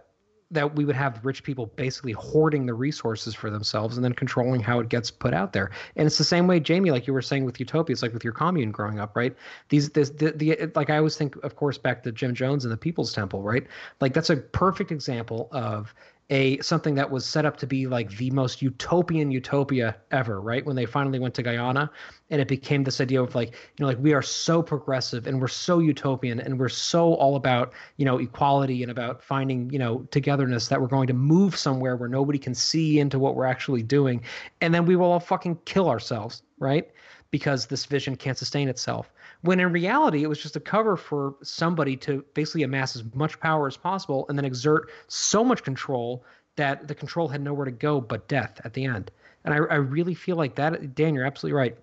that 0.51 0.75
we 0.77 0.85
would 0.85 0.97
have 0.97 1.25
rich 1.25 1.43
people 1.43 1.67
basically 1.77 2.13
hoarding 2.13 2.65
the 2.65 2.73
resources 2.73 3.35
for 3.35 3.51
themselves 3.51 3.97
and 3.97 4.05
then 4.05 4.15
controlling 4.15 4.61
how 4.61 4.81
it 4.81 4.89
gets 4.89 5.11
put 5.11 5.35
out 5.35 5.53
there. 5.53 5.71
And 5.97 6.07
it's 6.07 6.17
the 6.17 6.25
same 6.25 6.47
way, 6.47 6.59
Jamie, 6.59 6.91
like 6.91 7.07
you 7.07 7.13
were 7.13 7.23
saying 7.23 7.45
with 7.45 7.61
Utopia, 7.61 7.93
it's 7.93 8.03
like 8.03 8.15
with 8.15 8.25
your 8.25 8.33
commune 8.33 8.71
growing 8.71 8.99
up, 8.99 9.15
right? 9.15 9.37
These, 9.69 9.91
this, 9.91 10.11
the, 10.11 10.33
the, 10.33 10.71
like 10.75 10.89
I 10.89 10.97
always 10.97 11.17
think, 11.17 11.37
of 11.45 11.57
course, 11.57 11.77
back 11.77 12.03
to 12.05 12.13
Jim 12.13 12.35
Jones 12.35 12.65
and 12.65 12.73
the 12.73 12.79
People's 12.79 13.13
Temple, 13.13 13.43
right? 13.43 13.67
Like 14.01 14.15
that's 14.15 14.31
a 14.31 14.37
perfect 14.37 14.91
example 14.91 15.49
of 15.53 15.95
a 16.31 16.59
something 16.61 16.95
that 16.95 17.11
was 17.11 17.25
set 17.25 17.47
up 17.47 17.57
to 17.57 17.67
be 17.67 17.87
like 17.87 18.11
the 18.19 18.31
most 18.33 18.61
utopian 18.61 19.31
utopia 19.31 19.97
ever, 20.11 20.41
right? 20.41 20.65
When 20.65 20.77
they 20.77 20.85
finally 20.85 21.19
went 21.19 21.35
to 21.35 21.43
Guyana 21.43 21.91
and 22.29 22.41
it 22.41 22.49
became 22.49 22.85
this 22.85 23.01
idea 23.01 23.23
of 23.23 23.35
like, 23.35 23.49
you 23.53 23.81
know, 23.81 23.87
like 23.87 23.99
we 23.99 24.13
are 24.13 24.21
so 24.21 24.63
progressive 24.63 25.27
and 25.27 25.41
we're 25.41 25.49
so 25.49 25.79
utopian 25.79 26.39
and 26.41 26.59
we're 26.59 26.69
so 26.69 27.15
all 27.15 27.37
about, 27.37 27.73
you 27.97 28.05
know, 28.05 28.19
equality 28.19 28.83
and 28.83 28.91
about 28.91 29.23
finding, 29.23 29.71
you 29.71 29.79
know, 29.79 30.07
togetherness 30.11 30.69
that 30.69 30.81
we're 30.81 30.87
going 30.87 31.07
to 31.07 31.15
move 31.15 31.57
somewhere 31.57 31.97
where 31.97 32.11
nobody 32.11 32.39
can 32.39 32.55
see 32.55 33.01
into 33.01 33.19
what 33.19 33.35
we're 33.35 33.47
actually 33.47 33.83
doing. 33.83 34.23
And 34.61 34.75
then 34.75 34.85
we 34.85 34.97
will 34.97 35.11
all 35.11 35.21
fucking 35.21 35.59
kill 35.65 35.89
ourselves, 35.89 36.43
right? 36.59 36.91
Because 37.31 37.67
this 37.67 37.87
vision 37.87 38.17
can't 38.17 38.37
sustain 38.37 38.69
itself 38.69 39.11
when 39.43 39.61
in 39.61 39.73
reality 39.73 40.23
it 40.23 40.29
was 40.29 40.41
just 40.41 40.57
a 40.57 40.61
cover 40.61 40.97
for 40.97 41.37
somebody 41.43 41.97
to 41.97 42.25
basically 42.35 42.63
amass 42.63 42.97
as 42.97 43.05
much 43.15 43.39
power 43.41 43.67
as 43.67 43.77
possible 43.77 44.27
and 44.29 44.37
then 44.37 44.45
exert 44.45 44.91
so 45.07 45.45
much 45.45 45.63
control 45.63 46.25
that 46.57 46.89
the 46.89 46.95
control 46.95 47.29
had 47.29 47.41
nowhere 47.41 47.65
to 47.65 47.71
go 47.71 48.01
but 48.01 48.27
death 48.29 48.61
at 48.65 48.75
the 48.75 48.85
end. 48.85 49.11
And 49.45 49.55
i, 49.55 49.59
I 49.59 49.77
really 49.77 50.15
feel 50.15 50.37
like 50.37 50.57
that 50.57 50.95
dan 50.95 51.15
you're 51.15 51.25
absolutely 51.27 51.57
right. 51.57 51.77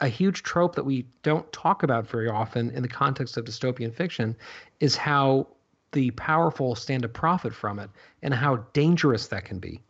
A 0.00 0.08
huge 0.08 0.42
trope 0.42 0.74
that 0.76 0.84
we 0.84 1.06
don't 1.22 1.50
talk 1.52 1.82
about 1.82 2.08
very 2.08 2.28
often 2.28 2.70
in 2.70 2.82
the 2.82 2.88
context 2.88 3.36
of 3.36 3.44
dystopian 3.44 3.94
fiction 3.94 4.34
is 4.80 4.96
how 4.96 5.46
the 5.92 6.10
powerful 6.12 6.74
stand 6.74 7.02
to 7.02 7.08
profit 7.08 7.54
from 7.54 7.78
it 7.78 7.90
and 8.22 8.32
how 8.32 8.56
dangerous 8.72 9.26
that 9.28 9.44
can 9.44 9.58
be 9.58 9.82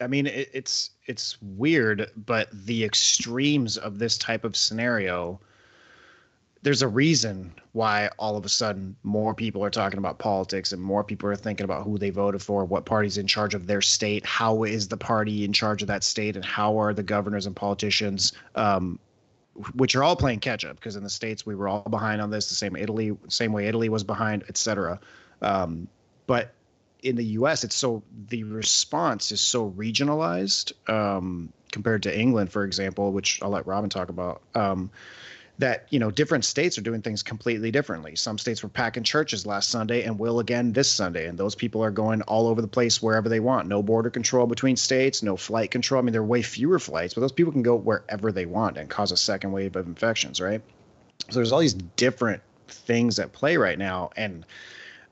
I 0.00 0.06
mean, 0.06 0.26
it, 0.26 0.50
it's 0.52 0.90
it's 1.06 1.36
weird, 1.42 2.10
but 2.16 2.48
the 2.52 2.84
extremes 2.84 3.76
of 3.76 3.98
this 3.98 4.16
type 4.16 4.44
of 4.44 4.56
scenario, 4.56 5.40
there's 6.62 6.82
a 6.82 6.88
reason 6.88 7.52
why 7.72 8.10
all 8.18 8.36
of 8.36 8.44
a 8.44 8.48
sudden 8.48 8.96
more 9.02 9.34
people 9.34 9.64
are 9.64 9.70
talking 9.70 9.98
about 9.98 10.18
politics 10.18 10.72
and 10.72 10.82
more 10.82 11.04
people 11.04 11.28
are 11.28 11.36
thinking 11.36 11.64
about 11.64 11.84
who 11.84 11.98
they 11.98 12.10
voted 12.10 12.42
for, 12.42 12.64
what 12.64 12.84
party's 12.84 13.18
in 13.18 13.26
charge 13.26 13.54
of 13.54 13.66
their 13.66 13.80
state, 13.80 14.24
how 14.24 14.64
is 14.64 14.88
the 14.88 14.96
party 14.96 15.44
in 15.44 15.52
charge 15.52 15.82
of 15.82 15.88
that 15.88 16.02
state, 16.02 16.36
and 16.36 16.44
how 16.44 16.78
are 16.78 16.94
the 16.94 17.02
governors 17.02 17.46
and 17.46 17.54
politicians, 17.54 18.32
um, 18.54 18.98
which 19.74 19.94
are 19.94 20.02
all 20.02 20.16
playing 20.16 20.40
catch 20.40 20.64
up 20.64 20.76
because 20.76 20.96
in 20.96 21.02
the 21.02 21.10
states 21.10 21.44
we 21.44 21.54
were 21.54 21.68
all 21.68 21.88
behind 21.90 22.20
on 22.22 22.30
this, 22.30 22.48
the 22.48 22.54
same 22.54 22.76
Italy, 22.76 23.16
same 23.28 23.52
way 23.52 23.66
Italy 23.66 23.88
was 23.88 24.04
behind, 24.04 24.44
etc. 24.48 24.98
Um, 25.42 25.88
but 26.26 26.54
in 27.02 27.16
the 27.16 27.24
U.S., 27.24 27.64
it's 27.64 27.74
so 27.74 28.02
the 28.28 28.44
response 28.44 29.32
is 29.32 29.40
so 29.40 29.70
regionalized 29.70 30.72
um, 30.88 31.52
compared 31.72 32.02
to 32.04 32.18
England, 32.18 32.52
for 32.52 32.64
example, 32.64 33.12
which 33.12 33.42
I'll 33.42 33.50
let 33.50 33.66
Robin 33.66 33.90
talk 33.90 34.08
about. 34.08 34.42
Um, 34.54 34.90
that 35.60 35.86
you 35.90 35.98
know, 35.98 36.10
different 36.10 36.44
states 36.44 36.78
are 36.78 36.82
doing 36.82 37.02
things 37.02 37.22
completely 37.22 37.70
differently. 37.70 38.16
Some 38.16 38.38
states 38.38 38.62
were 38.62 38.70
packing 38.70 39.02
churches 39.02 39.46
last 39.46 39.68
Sunday 39.68 40.04
and 40.04 40.18
will 40.18 40.40
again 40.40 40.72
this 40.72 40.90
Sunday, 40.90 41.26
and 41.26 41.38
those 41.38 41.54
people 41.54 41.84
are 41.84 41.90
going 41.90 42.22
all 42.22 42.48
over 42.48 42.62
the 42.62 42.68
place 42.68 43.02
wherever 43.02 43.28
they 43.28 43.40
want. 43.40 43.68
No 43.68 43.82
border 43.82 44.08
control 44.08 44.46
between 44.46 44.76
states, 44.76 45.22
no 45.22 45.36
flight 45.36 45.70
control. 45.70 46.00
I 46.00 46.02
mean, 46.02 46.12
there 46.12 46.22
are 46.22 46.24
way 46.24 46.40
fewer 46.42 46.78
flights, 46.78 47.12
but 47.12 47.20
those 47.20 47.32
people 47.32 47.52
can 47.52 47.62
go 47.62 47.76
wherever 47.76 48.32
they 48.32 48.46
want 48.46 48.78
and 48.78 48.88
cause 48.88 49.12
a 49.12 49.18
second 49.18 49.52
wave 49.52 49.76
of 49.76 49.86
infections, 49.86 50.40
right? 50.40 50.62
So 51.28 51.34
there's 51.34 51.52
all 51.52 51.60
these 51.60 51.74
different 51.74 52.42
things 52.68 53.18
at 53.18 53.32
play 53.32 53.58
right 53.58 53.78
now, 53.78 54.10
and 54.16 54.46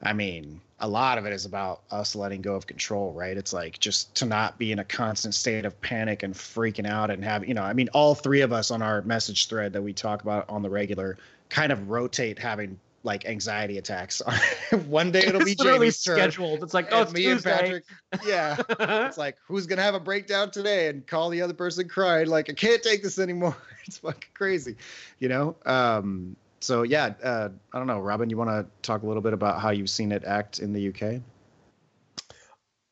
I 0.02 0.14
mean, 0.14 0.62
a 0.80 0.88
lot 0.88 1.18
of 1.18 1.26
it 1.26 1.32
is 1.32 1.44
about 1.44 1.82
us 1.90 2.14
letting 2.14 2.40
go 2.40 2.54
of 2.54 2.66
control, 2.66 3.12
right? 3.12 3.37
It's 3.37 3.52
like 3.52 3.78
just 3.80 4.14
to 4.16 4.26
not 4.26 4.58
be 4.58 4.70
in 4.70 4.78
a 4.78 4.85
constant 4.85 5.35
state 5.35 5.64
of 5.64 5.80
panic 5.80 6.23
and 6.23 6.35
freaking 6.35 6.87
out 6.87 7.11
and 7.11 7.25
have, 7.25 7.47
you 7.47 7.54
know, 7.54 7.62
I 7.62 7.73
mean, 7.73 7.88
all 7.92 8.14
three 8.14 8.42
of 8.42 8.52
us 8.52 8.70
on 8.70 8.80
our 8.80 9.02
message 9.02 9.49
thread 9.49 9.73
that 9.73 9.82
we 9.82 9.92
talk 9.92 10.23
about 10.23 10.49
on 10.49 10.62
the 10.62 10.70
regular 10.70 11.18
kind 11.49 11.73
of 11.73 11.88
rotate 11.90 12.38
having 12.38 12.78
like 13.02 13.26
anxiety 13.26 13.78
attacks. 13.78 14.23
One 14.88 15.11
day 15.11 15.20
it'll 15.20 15.44
be 15.44 15.52
it's 15.52 15.62
Jamie's 15.62 15.99
scheduled. 15.99 16.62
It's 16.62 16.75
like, 16.75 16.88
oh, 16.92 17.02
it's 17.02 17.12
me 17.12 17.23
Tuesday. 17.23 17.50
and 17.50 17.61
Patrick. 17.61 17.85
Yeah, 18.26 19.06
it's 19.06 19.18
like 19.18 19.37
who's 19.47 19.66
gonna 19.66 19.82
have 19.82 19.94
a 19.94 20.00
breakdown 20.00 20.50
today 20.50 20.88
and 20.88 21.06
call 21.06 21.30
the 21.30 21.42
other 21.42 21.54
person 21.54 21.88
crying 21.88 22.28
like 22.28 22.50
I 22.50 22.52
can't 22.52 22.82
take 22.82 23.02
this 23.02 23.18
anymore. 23.18 23.56
It's 23.88 23.97
fucking 23.97 24.32
crazy, 24.35 24.76
you 25.18 25.30
know. 25.30 25.56
Um, 25.64 26.37
so 26.61 26.83
yeah, 26.83 27.15
uh, 27.23 27.49
I 27.73 27.79
don't 27.79 27.87
know, 27.87 28.00
Robin. 28.00 28.31
You 28.31 28.37
want 28.37 28.50
to 28.50 28.67
talk 28.83 29.03
a 29.03 29.07
little 29.07 29.23
bit 29.23 29.33
about 29.33 29.61
how 29.61 29.71
you've 29.71 29.91
seen 29.91 30.12
it 30.12 30.25
act 30.25 30.59
in 30.59 30.73
the 30.73 30.88
UK? 30.88 31.23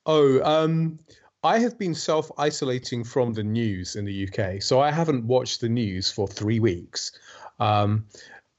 Oh, 0.05 0.43
um, 0.45 0.99
I 1.43 1.59
have 1.59 1.79
been 1.79 1.95
self 1.95 2.31
isolating 2.39 3.05
from 3.05 3.33
the 3.33 3.43
news 3.43 3.97
in 3.97 4.05
the 4.05 4.29
UK, 4.29 4.63
so 4.63 4.81
I 4.81 4.91
haven't 4.91 5.25
watched 5.25 5.61
the 5.61 5.69
news 5.69 6.11
for 6.11 6.27
three 6.27 6.61
weeks. 6.61 7.13
Um, 7.59 8.07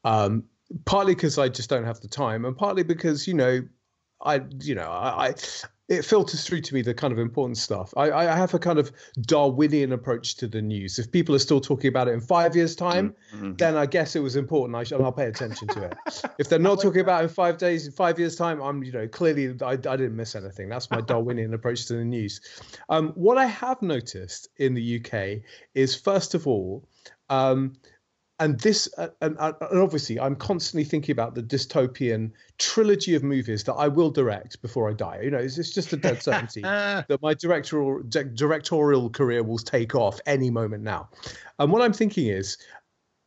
um, 0.03 0.43
partly 0.85 1.15
because 1.15 1.37
I 1.37 1.49
just 1.49 1.69
don't 1.69 1.85
have 1.85 1.99
the 2.01 2.07
time, 2.07 2.45
and 2.45 2.55
partly 2.55 2.83
because 2.83 3.27
you 3.27 3.33
know, 3.33 3.61
I 4.21 4.41
you 4.61 4.75
know 4.75 4.89
I 4.89 5.33
it 5.89 6.03
filters 6.03 6.45
through 6.45 6.61
to 6.61 6.73
me 6.73 6.81
the 6.81 6.93
kind 6.93 7.13
of 7.13 7.19
important 7.19 7.57
stuff. 7.57 7.93
I, 7.95 8.11
I, 8.11 8.35
have 8.35 8.53
a 8.53 8.59
kind 8.59 8.77
of 8.77 8.91
Darwinian 9.21 9.93
approach 9.93 10.35
to 10.37 10.47
the 10.47 10.61
news. 10.61 10.99
If 10.99 11.11
people 11.11 11.33
are 11.33 11.39
still 11.39 11.61
talking 11.61 11.87
about 11.87 12.09
it 12.09 12.11
in 12.11 12.19
five 12.19 12.55
years' 12.55 12.75
time, 12.75 13.15
mm-hmm. 13.33 13.53
then 13.53 13.77
I 13.77 13.85
guess 13.85 14.15
it 14.15 14.19
was 14.19 14.35
important. 14.35 14.75
I 14.75 14.83
should, 14.83 15.01
I'll 15.01 15.13
pay 15.13 15.27
attention 15.27 15.69
to 15.69 15.83
it. 15.83 15.95
if 16.39 16.49
they're 16.49 16.59
not 16.59 16.81
talking 16.81 17.01
about 17.01 17.21
it 17.21 17.23
in 17.23 17.29
five 17.29 17.57
days, 17.57 17.85
in 17.85 17.93
five 17.93 18.19
years' 18.19 18.35
time, 18.35 18.61
I'm 18.61 18.83
you 18.83 18.91
know 18.91 19.07
clearly 19.07 19.55
I, 19.61 19.71
I 19.71 19.75
didn't 19.75 20.15
miss 20.15 20.35
anything. 20.35 20.67
That's 20.67 20.91
my 20.91 21.01
Darwinian 21.01 21.53
approach 21.53 21.85
to 21.87 21.93
the 21.93 22.03
news. 22.03 22.41
Um, 22.89 23.09
what 23.15 23.37
I 23.37 23.45
have 23.45 23.81
noticed 23.81 24.49
in 24.57 24.73
the 24.73 24.99
UK 24.99 25.43
is 25.73 25.95
first 25.95 26.33
of 26.33 26.47
all. 26.47 26.87
Um, 27.29 27.73
and 28.39 28.59
this 28.59 28.89
uh, 28.97 29.07
and, 29.21 29.37
uh, 29.39 29.53
and, 29.61 29.79
obviously 29.79 30.19
i'm 30.19 30.35
constantly 30.35 30.83
thinking 30.83 31.11
about 31.11 31.35
the 31.35 31.41
dystopian 31.41 32.31
trilogy 32.57 33.15
of 33.15 33.23
movies 33.23 33.63
that 33.63 33.73
i 33.73 33.87
will 33.87 34.09
direct 34.09 34.61
before 34.61 34.89
i 34.89 34.93
die. 34.93 35.19
You 35.23 35.31
know 35.31 35.37
it's, 35.37 35.57
it's 35.57 35.73
just 35.73 35.93
a 35.93 35.97
dead 35.97 36.21
certainty 36.21 36.61
that 36.61 37.19
my 37.21 37.33
directorial 37.33 38.01
directorial 38.03 39.09
career 39.09 39.43
will 39.43 39.57
take 39.57 39.95
off 39.95 40.19
any 40.25 40.49
moment 40.49 40.83
now. 40.83 41.09
And 41.59 41.71
what 41.71 41.81
i'm 41.81 41.93
thinking 41.93 42.27
is 42.27 42.57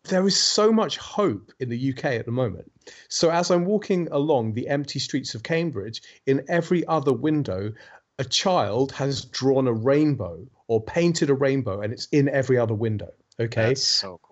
there 0.05 0.27
is 0.27 0.37
so 0.37 0.73
much 0.73 0.97
hope 0.97 1.53
in 1.61 1.69
the 1.69 1.93
uk 1.93 2.05
at 2.05 2.27
the 2.27 2.33
moment. 2.33 2.71
So 3.09 3.31
as 3.31 3.51
i'm 3.51 3.65
walking 3.65 4.09
along 4.11 4.55
the 4.55 4.69
empty 4.69 4.99
streets 4.99 5.35
of 5.35 5.43
cambridge 5.43 6.03
in 6.27 6.45
every 6.49 6.87
other 6.87 7.13
window 7.13 7.73
a 8.19 8.25
child 8.25 8.93
has 8.93 9.25
drawn 9.25 9.67
a 9.67 9.73
rainbow 9.73 10.47
or 10.67 10.83
painted 10.83 11.31
a 11.31 11.35
rainbow 11.35 11.81
and 11.81 11.91
it's 11.91 12.07
in 12.13 12.29
every 12.29 12.59
other 12.59 12.75
window. 12.75 13.11
Okay? 13.41 13.69
That's 13.69 13.83
so 13.83 14.21
cool 14.23 14.30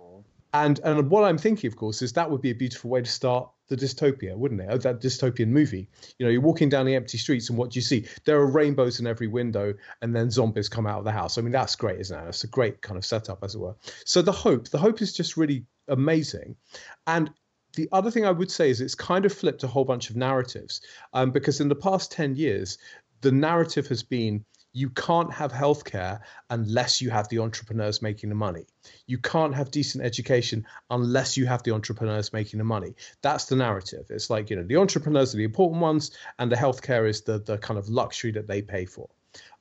And 0.64 0.80
and 0.82 1.08
what 1.08 1.22
I'm 1.22 1.38
thinking, 1.38 1.68
of 1.68 1.76
course, 1.76 2.02
is 2.02 2.12
that 2.14 2.28
would 2.30 2.42
be 2.42 2.50
a 2.50 2.54
beautiful 2.54 2.90
way 2.90 3.00
to 3.00 3.10
start 3.10 3.48
the 3.68 3.76
dystopia, 3.76 4.36
wouldn't 4.36 4.60
it? 4.60 4.82
That 4.82 5.00
dystopian 5.00 5.48
movie. 5.48 5.88
You 6.18 6.26
know, 6.26 6.32
you're 6.32 6.40
walking 6.40 6.68
down 6.68 6.84
the 6.84 6.96
empty 6.96 7.16
streets, 7.18 7.48
and 7.48 7.56
what 7.56 7.70
do 7.70 7.78
you 7.78 7.82
see? 7.82 8.06
There 8.24 8.38
are 8.38 8.50
rainbows 8.50 8.98
in 8.98 9.06
every 9.06 9.28
window, 9.28 9.74
and 10.02 10.16
then 10.16 10.30
zombies 10.30 10.68
come 10.68 10.86
out 10.86 10.98
of 10.98 11.04
the 11.04 11.12
house. 11.12 11.38
I 11.38 11.42
mean, 11.42 11.52
that's 11.52 11.76
great, 11.76 12.00
isn't 12.00 12.18
it? 12.18 12.28
It's 12.28 12.44
a 12.44 12.48
great 12.48 12.82
kind 12.82 12.98
of 12.98 13.04
setup, 13.04 13.44
as 13.44 13.54
it 13.54 13.60
were. 13.60 13.76
So 14.04 14.20
the 14.20 14.32
hope, 14.32 14.68
the 14.68 14.78
hope 14.78 15.00
is 15.00 15.12
just 15.12 15.36
really 15.36 15.64
amazing, 15.86 16.56
and 17.06 17.30
the 17.74 17.88
other 17.92 18.10
thing 18.10 18.26
I 18.26 18.32
would 18.32 18.50
say 18.50 18.70
is 18.70 18.80
it's 18.80 18.96
kind 18.96 19.24
of 19.26 19.32
flipped 19.32 19.62
a 19.62 19.68
whole 19.68 19.84
bunch 19.84 20.10
of 20.10 20.16
narratives, 20.16 20.80
um, 21.12 21.30
because 21.30 21.60
in 21.60 21.68
the 21.68 21.76
past 21.76 22.10
ten 22.10 22.34
years, 22.34 22.78
the 23.20 23.30
narrative 23.30 23.86
has 23.88 24.02
been 24.02 24.44
you 24.72 24.90
can't 24.90 25.32
have 25.32 25.52
healthcare 25.52 26.20
unless 26.50 27.00
you 27.00 27.10
have 27.10 27.28
the 27.28 27.38
entrepreneurs 27.38 28.02
making 28.02 28.28
the 28.28 28.34
money. 28.34 28.66
You 29.06 29.18
can't 29.18 29.54
have 29.54 29.70
decent 29.70 30.04
education 30.04 30.66
unless 30.90 31.36
you 31.36 31.46
have 31.46 31.62
the 31.62 31.72
entrepreneurs 31.72 32.32
making 32.32 32.58
the 32.58 32.64
money. 32.64 32.94
That's 33.22 33.46
the 33.46 33.56
narrative. 33.56 34.06
It's 34.10 34.30
like, 34.30 34.50
you 34.50 34.56
know, 34.56 34.64
the 34.64 34.76
entrepreneurs 34.76 35.34
are 35.34 35.38
the 35.38 35.44
important 35.44 35.80
ones 35.80 36.10
and 36.38 36.52
the 36.52 36.56
healthcare 36.56 37.08
is 37.08 37.22
the 37.22 37.38
the 37.38 37.58
kind 37.58 37.78
of 37.78 37.88
luxury 37.88 38.32
that 38.32 38.46
they 38.46 38.62
pay 38.62 38.84
for. 38.84 39.08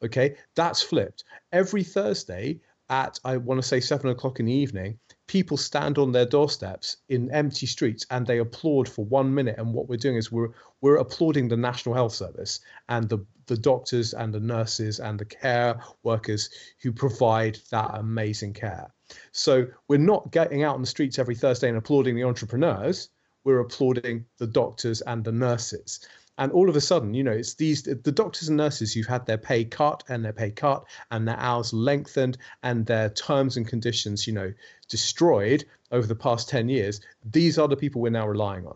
Okay, 0.04 0.36
that's 0.56 0.82
flipped. 0.82 1.24
Every 1.52 1.84
Thursday 1.84 2.60
at 2.90 3.20
I 3.26 3.38
want 3.38 3.62
to 3.62 3.68
say 3.68 3.80
seven 3.80 4.10
o'clock 4.10 4.40
in 4.40 4.46
the 4.46 4.54
evening, 4.54 4.98
people 5.28 5.58
stand 5.58 5.98
on 5.98 6.12
their 6.12 6.26
doorsteps 6.26 6.98
in 7.10 7.32
empty 7.32 7.66
streets 7.66 8.06
and 8.12 8.26
they 8.26 8.40
applaud 8.40 8.88
for 8.88 9.06
one 9.06 9.34
minute. 9.34 9.58
And 9.58 9.74
what 9.74 9.90
we're 9.90 9.98
doing 9.98 10.16
is 10.16 10.32
we're 10.32 10.54
we're 10.82 10.98
applauding 10.98 11.48
the 11.48 11.58
National 11.58 11.96
Health 11.96 12.14
Service 12.14 12.60
and 12.90 13.10
the 13.10 13.26
the 13.48 13.58
doctors 13.58 14.14
and 14.14 14.34
the 14.34 14.40
nurses 14.40 15.00
and 15.00 15.18
the 15.18 15.26
care 15.26 15.82
workers 16.04 16.50
who 16.82 16.92
provide 16.92 17.58
that 17.72 17.92
amazing 17.94 18.54
care. 18.54 18.94
So 19.32 19.68
we're 19.88 20.00
not 20.00 20.32
getting 20.32 20.64
out 20.64 20.76
on 20.76 20.82
the 20.82 20.88
streets 20.88 21.18
every 21.18 21.36
Thursday 21.36 21.70
and 21.70 21.78
applauding 21.78 22.16
the 22.16 22.26
entrepreneurs. 22.26 23.08
We're 23.46 23.62
applauding 23.62 24.26
the 24.38 24.48
doctors 24.48 25.00
and 25.00 25.24
the 25.24 25.32
nurses 25.32 26.06
and 26.38 26.52
all 26.52 26.70
of 26.70 26.76
a 26.76 26.82
sudden 26.82 27.14
you 27.14 27.24
know 27.24 27.32
it's 27.32 27.56
these 27.56 27.84
the 27.84 28.12
doctors 28.12 28.48
and 28.48 28.58
nurses 28.58 28.94
who've 28.94 29.08
had 29.08 29.26
their 29.26 29.38
pay 29.38 29.64
cut 29.64 30.04
and 30.10 30.24
their 30.24 30.34
pay 30.34 30.52
cut 30.52 30.86
and 31.12 31.28
their 31.28 31.38
hours 31.38 31.74
lengthened 31.74 32.38
and 32.64 32.86
their 32.86 33.10
terms 33.10 33.58
and 33.58 33.68
conditions 33.68 34.28
you 34.28 34.34
know 34.34 34.54
destroyed 34.88 35.66
over 35.92 36.08
the 36.08 36.16
past 36.16 36.50
10 36.50 36.70
years 36.70 37.02
these 37.32 37.58
are 37.58 37.68
the 37.68 37.78
people 37.78 38.02
we're 38.02 38.10
now 38.10 38.28
relying 38.28 38.66
on 38.66 38.76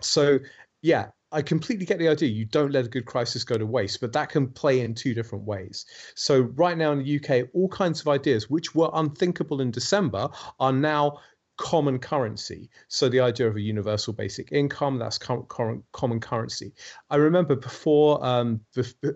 so 0.00 0.38
yeah 0.82 1.06
I 1.32 1.42
completely 1.42 1.84
get 1.86 1.98
the 1.98 2.08
idea. 2.08 2.28
You 2.28 2.44
don't 2.44 2.70
let 2.70 2.86
a 2.86 2.88
good 2.88 3.04
crisis 3.04 3.42
go 3.42 3.58
to 3.58 3.66
waste, 3.66 4.00
but 4.00 4.12
that 4.12 4.28
can 4.28 4.46
play 4.48 4.80
in 4.80 4.94
two 4.94 5.12
different 5.12 5.44
ways. 5.44 5.84
So, 6.14 6.42
right 6.54 6.78
now 6.78 6.92
in 6.92 7.02
the 7.02 7.16
UK, 7.16 7.48
all 7.52 7.68
kinds 7.68 8.00
of 8.00 8.08
ideas 8.08 8.48
which 8.48 8.76
were 8.76 8.90
unthinkable 8.94 9.60
in 9.60 9.72
December 9.72 10.28
are 10.60 10.72
now 10.72 11.18
common 11.56 11.98
currency. 11.98 12.70
So 12.88 13.08
the 13.08 13.20
idea 13.20 13.48
of 13.48 13.56
a 13.56 13.60
universal 13.60 14.12
basic 14.12 14.52
income, 14.52 14.98
that's 14.98 15.18
current, 15.18 15.84
common 15.92 16.20
currency. 16.20 16.72
I 17.10 17.16
remember 17.16 17.56
before 17.56 18.24
um, 18.24 18.60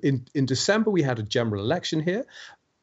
in, 0.02 0.26
in 0.35 0.47
December, 0.47 0.90
we 0.90 1.02
had 1.02 1.19
a 1.19 1.23
general 1.23 1.62
election 1.62 2.00
here. 2.00 2.25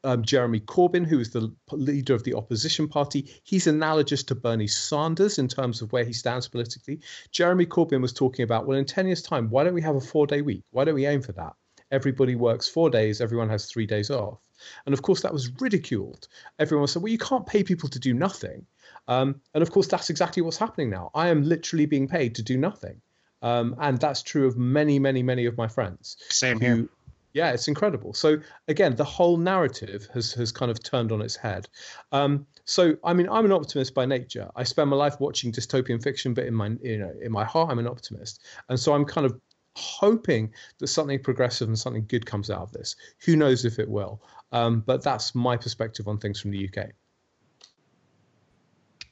Um, 0.07 0.23
Jeremy 0.23 0.61
Corbyn, 0.61 1.05
who 1.05 1.19
is 1.19 1.31
the 1.31 1.53
leader 1.69 2.15
of 2.15 2.23
the 2.23 2.33
opposition 2.33 2.87
party, 2.87 3.29
he's 3.43 3.67
analogous 3.67 4.23
to 4.23 4.35
Bernie 4.35 4.65
Sanders 4.65 5.37
in 5.37 5.49
terms 5.49 5.81
of 5.81 5.91
where 5.91 6.05
he 6.05 6.13
stands 6.13 6.47
politically. 6.47 7.01
Jeremy 7.31 7.65
Corbyn 7.65 8.01
was 8.01 8.13
talking 8.13 8.43
about, 8.43 8.65
well, 8.65 8.77
in 8.77 8.85
10 8.85 9.07
years' 9.07 9.21
time, 9.21 9.49
why 9.49 9.65
don't 9.65 9.73
we 9.73 9.81
have 9.81 9.97
a 9.97 9.99
four 9.99 10.25
day 10.25 10.41
week? 10.41 10.63
Why 10.71 10.85
don't 10.85 10.95
we 10.95 11.05
aim 11.05 11.21
for 11.21 11.33
that? 11.33 11.55
Everybody 11.91 12.35
works 12.35 12.69
four 12.69 12.89
days, 12.89 13.19
everyone 13.19 13.49
has 13.49 13.65
three 13.65 13.85
days 13.85 14.09
off. 14.09 14.39
And 14.85 14.93
of 14.93 15.01
course, 15.01 15.23
that 15.23 15.33
was 15.33 15.51
ridiculed. 15.59 16.29
Everyone 16.57 16.87
said, 16.87 17.01
well, 17.01 17.11
you 17.11 17.17
can't 17.17 17.45
pay 17.45 17.63
people 17.63 17.89
to 17.89 17.99
do 17.99 18.13
nothing. 18.13 18.65
Um, 19.09 19.41
and 19.53 19.61
of 19.61 19.71
course, 19.71 19.87
that's 19.87 20.09
exactly 20.09 20.41
what's 20.41 20.57
happening 20.57 20.89
now. 20.89 21.11
I 21.13 21.27
am 21.27 21.43
literally 21.43 21.85
being 21.85 22.07
paid 22.07 22.35
to 22.35 22.43
do 22.43 22.55
nothing. 22.57 23.01
Um, 23.41 23.75
and 23.79 23.99
that's 23.99 24.23
true 24.23 24.47
of 24.47 24.57
many, 24.57 24.99
many, 24.99 25.21
many 25.21 25.47
of 25.47 25.57
my 25.57 25.67
friends. 25.67 26.17
Same 26.29 26.59
who, 26.59 26.65
here. 26.65 26.89
Yeah, 27.37 27.51
it's 27.51 27.67
incredible. 27.67 28.15
So 28.15 28.39
again, 28.67 28.95
the 28.95 29.03
whole 29.03 29.37
narrative 29.37 30.07
has 30.11 30.33
has 30.33 30.51
kind 30.51 30.71
of 30.71 30.81
turned 30.81 31.11
on 31.11 31.21
its 31.21 31.35
head. 31.35 31.67
Um, 32.11 32.47
so 32.65 32.97
I 33.03 33.13
mean, 33.13 33.29
I'm 33.29 33.45
an 33.45 33.51
optimist 33.51 33.93
by 33.93 34.07
nature. 34.07 34.49
I 34.55 34.63
spend 34.63 34.89
my 34.89 34.95
life 34.95 35.19
watching 35.19 35.51
dystopian 35.51 36.01
fiction, 36.01 36.33
but 36.33 36.45
in 36.45 36.55
my 36.55 36.69
you 36.81 36.97
know 36.97 37.13
in 37.21 37.31
my 37.31 37.45
heart, 37.45 37.69
I'm 37.69 37.77
an 37.77 37.87
optimist. 37.87 38.41
And 38.69 38.79
so 38.79 38.95
I'm 38.95 39.05
kind 39.05 39.27
of 39.27 39.39
hoping 39.75 40.51
that 40.79 40.87
something 40.87 41.21
progressive 41.21 41.67
and 41.67 41.77
something 41.77 42.05
good 42.07 42.25
comes 42.25 42.49
out 42.49 42.63
of 42.63 42.71
this. 42.71 42.95
Who 43.25 43.35
knows 43.35 43.65
if 43.65 43.77
it 43.77 43.87
will? 43.87 44.19
Um, 44.51 44.79
but 44.87 45.03
that's 45.03 45.35
my 45.35 45.57
perspective 45.57 46.07
on 46.07 46.17
things 46.17 46.41
from 46.41 46.49
the 46.49 46.67
UK. 46.67 46.89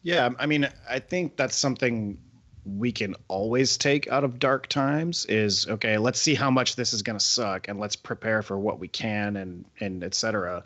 Yeah, 0.02 0.30
I 0.40 0.48
mean, 0.48 0.68
I 0.90 0.98
think 0.98 1.38
that's 1.38 1.56
something 1.56 2.18
we 2.66 2.92
can 2.92 3.16
always 3.28 3.78
take 3.78 4.08
out 4.08 4.24
of 4.24 4.40
dark 4.40 4.68
times 4.68 5.26
is 5.26 5.68
okay 5.68 5.98
let's 5.98 6.20
see 6.20 6.34
how 6.34 6.50
much 6.50 6.76
this 6.76 6.94
is 6.94 7.04
going 7.04 7.18
to 7.18 7.24
suck 7.24 7.68
and 7.68 7.80
let's 7.80 7.96
prepare 7.96 8.42
for 8.42 8.58
what 8.58 8.80
we 8.80 8.88
can 8.88 9.38
and 9.38 9.66
and 9.80 10.04
etc 10.04 10.64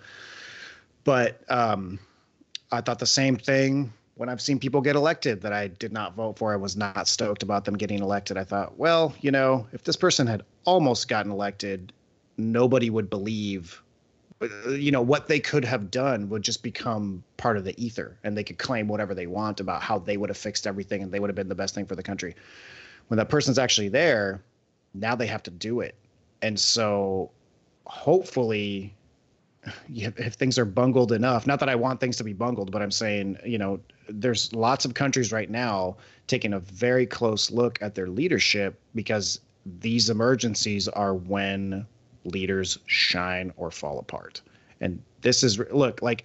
but 1.03 1.41
um 1.51 1.99
i 2.71 2.79
thought 2.79 2.99
the 2.99 3.05
same 3.05 3.35
thing 3.35 3.91
when 4.15 4.29
i've 4.29 4.41
seen 4.41 4.59
people 4.59 4.79
get 4.79 4.95
elected 4.95 5.41
that 5.41 5.51
i 5.51 5.67
did 5.67 5.91
not 5.91 6.15
vote 6.15 6.37
for. 6.37 6.53
I 6.53 6.57
was 6.57 6.77
not 6.77 7.07
stoked 7.07 7.43
about 7.43 7.65
them 7.65 7.77
getting 7.77 7.99
elected. 7.99 8.37
I 8.37 8.45
thought 8.45 8.77
well 8.77 9.13
you 9.19 9.31
know 9.31 9.67
if 9.73 9.83
this 9.83 9.97
person 9.97 10.25
had 10.25 10.43
almost 10.63 11.09
gotten 11.09 11.31
elected 11.31 11.91
nobody 12.37 12.89
would 12.89 13.09
believe 13.09 13.81
Uh, 14.41 14.69
you 14.69 14.91
know 14.91 15.01
what 15.01 15.27
they 15.27 15.39
could 15.39 15.65
have 15.65 15.91
done 15.91 16.29
would 16.29 16.41
just 16.41 16.63
become 16.63 17.23
part 17.37 17.57
of 17.57 17.65
the 17.65 17.83
ether 17.83 18.17
and 18.23 18.37
they 18.37 18.43
could 18.43 18.57
claim 18.57 18.87
whatever 18.87 19.13
they 19.13 19.27
want 19.27 19.59
about 19.59 19.81
how 19.81 19.99
they 19.99 20.15
would 20.15 20.29
have 20.29 20.37
fixed 20.37 20.65
everything 20.65 21.03
and 21.03 21.11
they 21.11 21.19
would 21.19 21.29
have 21.29 21.35
been 21.35 21.49
the 21.49 21.55
best 21.55 21.75
thing 21.75 21.85
for 21.85 21.95
the 21.95 22.03
country. 22.03 22.35
When 23.07 23.17
that 23.17 23.27
person's 23.29 23.59
actually 23.59 23.89
there 23.89 24.41
now 24.93 25.15
they 25.15 25.27
have 25.27 25.43
to 25.43 25.51
do 25.51 25.81
it. 25.81 25.95
And 26.41 26.59
so 26.59 27.31
hopefully 27.85 28.93
if 29.93 30.33
things 30.35 30.57
are 30.57 30.65
bungled 30.65 31.11
enough 31.11 31.45
not 31.45 31.59
that 31.59 31.67
i 31.67 31.75
want 31.75 31.99
things 31.99 32.15
to 32.15 32.23
be 32.23 32.33
bungled 32.33 32.71
but 32.71 32.81
i'm 32.81 32.91
saying 32.91 33.37
you 33.43 33.57
know 33.57 33.79
there's 34.07 34.53
lots 34.53 34.85
of 34.85 34.93
countries 34.93 35.31
right 35.33 35.49
now 35.49 35.97
taking 36.27 36.53
a 36.53 36.59
very 36.59 37.05
close 37.05 37.51
look 37.51 37.81
at 37.81 37.95
their 37.95 38.07
leadership 38.07 38.79
because 38.95 39.41
these 39.81 40.09
emergencies 40.09 40.87
are 40.87 41.13
when 41.13 41.85
leaders 42.25 42.77
shine 42.85 43.51
or 43.57 43.71
fall 43.71 43.99
apart. 43.99 44.41
And 44.81 45.01
this 45.21 45.43
is 45.43 45.59
look 45.71 46.01
like 46.01 46.23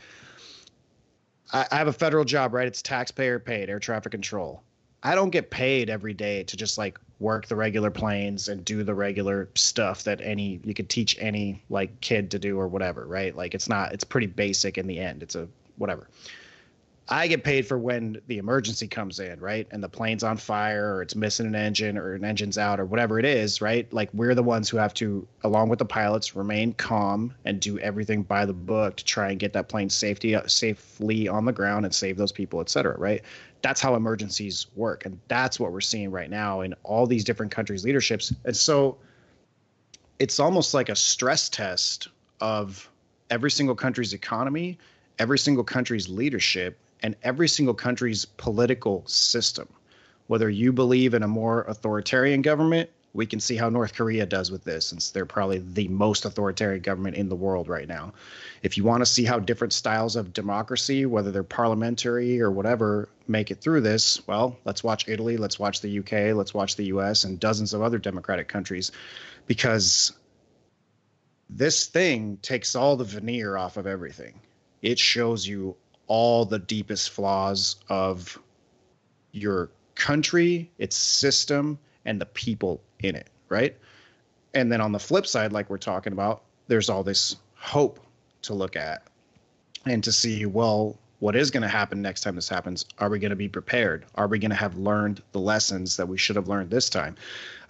I, 1.53 1.67
I 1.71 1.77
have 1.77 1.89
a 1.89 1.93
federal 1.93 2.25
job, 2.25 2.55
right? 2.55 2.67
It's 2.67 2.83
taxpayer 2.83 3.39
paid 3.39 3.71
air 3.71 3.79
traffic 3.79 4.13
control. 4.13 4.63
I 5.03 5.15
don't 5.15 5.31
get 5.31 5.51
paid 5.51 5.91
every 5.91 6.15
day 6.15 6.45
to 6.45 6.57
just 6.57 6.79
like 6.79 6.99
work 7.21 7.47
the 7.47 7.57
regular 7.57 7.91
planes 7.91 8.49
and 8.49 8.65
do 8.65 8.83
the 8.83 8.95
regular 8.95 9.49
stuff 9.55 10.03
that 10.05 10.21
any 10.23 10.61
you 10.65 10.75
could 10.75 10.89
teach 10.89 11.17
any 11.19 11.63
like 11.71 12.01
kid 12.01 12.31
to 12.33 12.39
do 12.39 12.59
or 12.59 12.69
whatever, 12.69 13.07
right? 13.07 13.37
Like 13.37 13.55
it's 13.55 13.69
not 13.69 13.93
it's 13.93 14.05
pretty 14.05 14.27
basic 14.27 14.79
in 14.79 14.87
the 14.87 14.99
end. 14.99 15.23
It's 15.23 15.35
a 15.35 15.47
whatever. 15.77 16.09
I 17.07 17.27
get 17.27 17.45
paid 17.45 17.67
for 17.67 17.79
when 17.79 18.19
the 18.29 18.39
emergency 18.39 18.89
comes 18.89 19.21
in, 19.21 19.39
right? 19.39 19.69
And 19.71 19.83
the 19.83 19.89
plane's 19.91 20.25
on 20.25 20.39
fire 20.39 20.95
or 20.95 21.03
it's 21.03 21.15
missing 21.15 21.47
an 21.47 21.55
engine 21.55 21.99
or 21.99 22.15
an 22.15 22.25
engine's 22.25 22.57
out 22.57 22.81
or 22.81 22.87
whatever 22.87 23.19
it 23.19 23.27
is, 23.27 23.61
right? 23.61 23.91
Like 23.93 24.09
we're 24.15 24.35
the 24.35 24.43
ones 24.43 24.71
who 24.71 24.79
have 24.79 24.95
to, 24.95 25.27
along 25.43 25.69
with 25.69 25.79
the 25.79 25.85
pilots, 25.85 26.35
remain 26.35 26.73
calm 26.73 27.35
and 27.45 27.61
do 27.61 27.79
everything 27.81 28.23
by 28.23 28.47
the 28.47 28.55
book 28.55 28.97
to 28.97 29.05
try 29.05 29.31
and 29.31 29.39
get 29.39 29.53
that 29.53 29.69
plane 29.69 29.91
safety 29.91 30.35
safely 30.47 31.29
on 31.29 31.45
the 31.45 31.53
ground 31.53 31.85
and 31.85 31.95
save 31.95 32.17
those 32.17 32.33
people, 32.33 32.63
et 32.63 32.71
cetera, 32.71 32.97
right? 32.99 33.21
That's 33.61 33.83
how 33.83 33.97
emergencies 33.97 34.69
work. 34.75 35.05
And 35.05 35.21
that's 35.29 35.61
what 35.61 35.73
we're 35.73 35.83
seeing 35.83 36.11
right 36.11 36.31
now 36.31 36.63
in 36.63 36.75
all 36.85 37.07
these 37.07 37.25
different 37.25 37.53
countries' 37.53 37.85
leaderships. 37.85 38.33
And 38.47 38.57
so 38.57 38.97
it's 40.19 40.41
almost 40.41 40.73
like 40.73 40.89
a 40.89 40.97
stress 40.97 41.51
test 41.51 42.09
of 42.41 42.91
every 43.29 43.51
single 43.51 43.75
country's 43.75 44.15
economy, 44.15 44.79
every 45.19 45.39
single 45.39 45.65
country's 45.65 46.09
leadership 46.09 46.79
and 47.03 47.17
every 47.23 47.49
single 47.49 47.75
country's 47.75 48.25
political 48.25 49.07
system. 49.07 49.69
Whether 50.27 50.49
you 50.49 50.73
believe 50.73 51.15
in 51.15 51.23
a 51.23 51.29
more 51.29 51.63
authoritarian 51.63 52.43
government, 52.43 52.91
we 53.15 53.27
can 53.27 53.39
see 53.39 53.57
how 53.57 53.69
North 53.69 53.95
Korea 53.95 54.27
does 54.27 54.51
with 54.51 54.65
this, 54.65 54.87
since 54.87 55.11
they're 55.11 55.25
probably 55.25 55.59
the 55.59 55.87
most 55.87 56.25
authoritarian 56.25 56.83
government 56.83 57.17
in 57.17 57.29
the 57.29 57.37
world 57.37 57.69
right 57.69 57.87
now. 57.87 58.13
If 58.63 58.77
you 58.77 58.83
want 58.83 59.03
to 59.03 59.07
see 59.07 59.25
how 59.25 59.39
different 59.39 59.73
styles 59.73 60.17
of 60.17 60.33
democracy, 60.33 61.07
whether 61.07 61.31
they're 61.31 61.45
parliamentary 61.45 62.41
or 62.41 62.51
whatever, 62.51 63.09
make 63.29 63.53
it 63.53 63.61
through 63.61 63.83
this, 63.83 64.27
well, 64.27 64.59
let's 64.65 64.83
watch 64.83 65.09
Italy, 65.09 65.37
let's 65.37 65.61
watch 65.61 65.81
the 65.81 65.99
UK, 66.01 66.35
let's 66.35 66.53
watch 66.53 66.75
the 66.75 66.87
US, 66.87 67.23
and 67.23 67.39
dozens 67.39 67.73
of 67.73 67.83
other 67.83 67.99
democratic 67.99 68.49
countries, 68.49 68.91
because 69.47 70.13
this 71.49 71.87
thing 71.87 72.39
takes 72.43 72.75
all 72.75 72.97
the 72.97 73.05
veneer 73.05 73.57
off 73.57 73.77
of 73.77 73.87
everything. 73.87 74.41
It 74.83 74.99
shows 74.99 75.47
you 75.47 75.77
all 76.07 76.45
the 76.45 76.59
deepest 76.59 77.11
flaws 77.11 77.77
of 77.89 78.39
your 79.33 79.71
country, 79.95 80.71
its 80.79 80.97
system, 80.97 81.79
and 82.05 82.21
the 82.21 82.27
people 82.27 82.81
in 83.01 83.15
it, 83.17 83.29
right? 83.49 83.77
And 84.55 84.71
then 84.71 84.81
on 84.81 84.93
the 84.93 84.99
flip 84.99 85.27
side, 85.27 85.53
like 85.53 85.71
we're 85.71 85.79
talking 85.79 86.13
about, 86.13 86.43
there's 86.69 86.89
all 86.89 87.03
this 87.03 87.37
hope 87.55 88.01
to 88.43 88.55
look 88.55 88.77
at 88.77 89.03
and 89.87 90.03
to 90.05 90.13
see, 90.13 90.47
well, 90.47 90.99
what 91.21 91.37
is 91.37 91.51
going 91.51 91.63
to 91.63 91.69
happen 91.69 92.03
next 92.03 92.23
time 92.23 92.35
this 92.35 92.49
happens? 92.49 92.85
Are 92.99 93.09
we 93.09 93.19
going 93.19 93.31
to 93.31 93.37
be 93.37 93.49
prepared? 93.49 94.05
Are 94.15 94.27
we 94.27 94.39
going 94.39 94.51
to 94.51 94.57
have 94.57 94.77
learned 94.77 95.23
the 95.33 95.39
lessons 95.39 95.97
that 95.97 96.07
we 96.07 96.19
should 96.19 96.37
have 96.37 96.49
learned 96.49 96.71
this 96.71 96.91
time? 96.91 97.17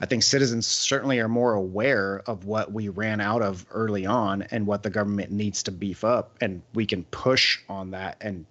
I 0.00 0.06
think 0.06 0.22
citizens 0.22 0.66
certainly 0.66 1.20
are 1.20 1.28
more 1.28 1.54
aware 1.54 2.22
of 2.26 2.46
what 2.46 2.72
we 2.72 2.88
ran 2.88 3.20
out 3.20 3.42
of 3.42 3.66
early 3.70 4.06
on 4.06 4.42
and 4.50 4.66
what 4.66 4.82
the 4.82 4.90
government 4.90 5.30
needs 5.30 5.62
to 5.64 5.72
beef 5.72 6.04
up. 6.04 6.36
And 6.40 6.62
we 6.74 6.86
can 6.86 7.04
push 7.04 7.60
on 7.68 7.90
that 7.92 8.16
and 8.20 8.46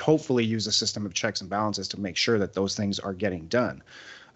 hopefully 0.00 0.44
use 0.44 0.66
a 0.66 0.72
system 0.72 1.04
of 1.04 1.12
checks 1.12 1.40
and 1.40 1.50
balances 1.50 1.88
to 1.88 2.00
make 2.00 2.16
sure 2.16 2.38
that 2.38 2.54
those 2.54 2.76
things 2.76 2.98
are 2.98 3.12
getting 3.12 3.46
done. 3.46 3.82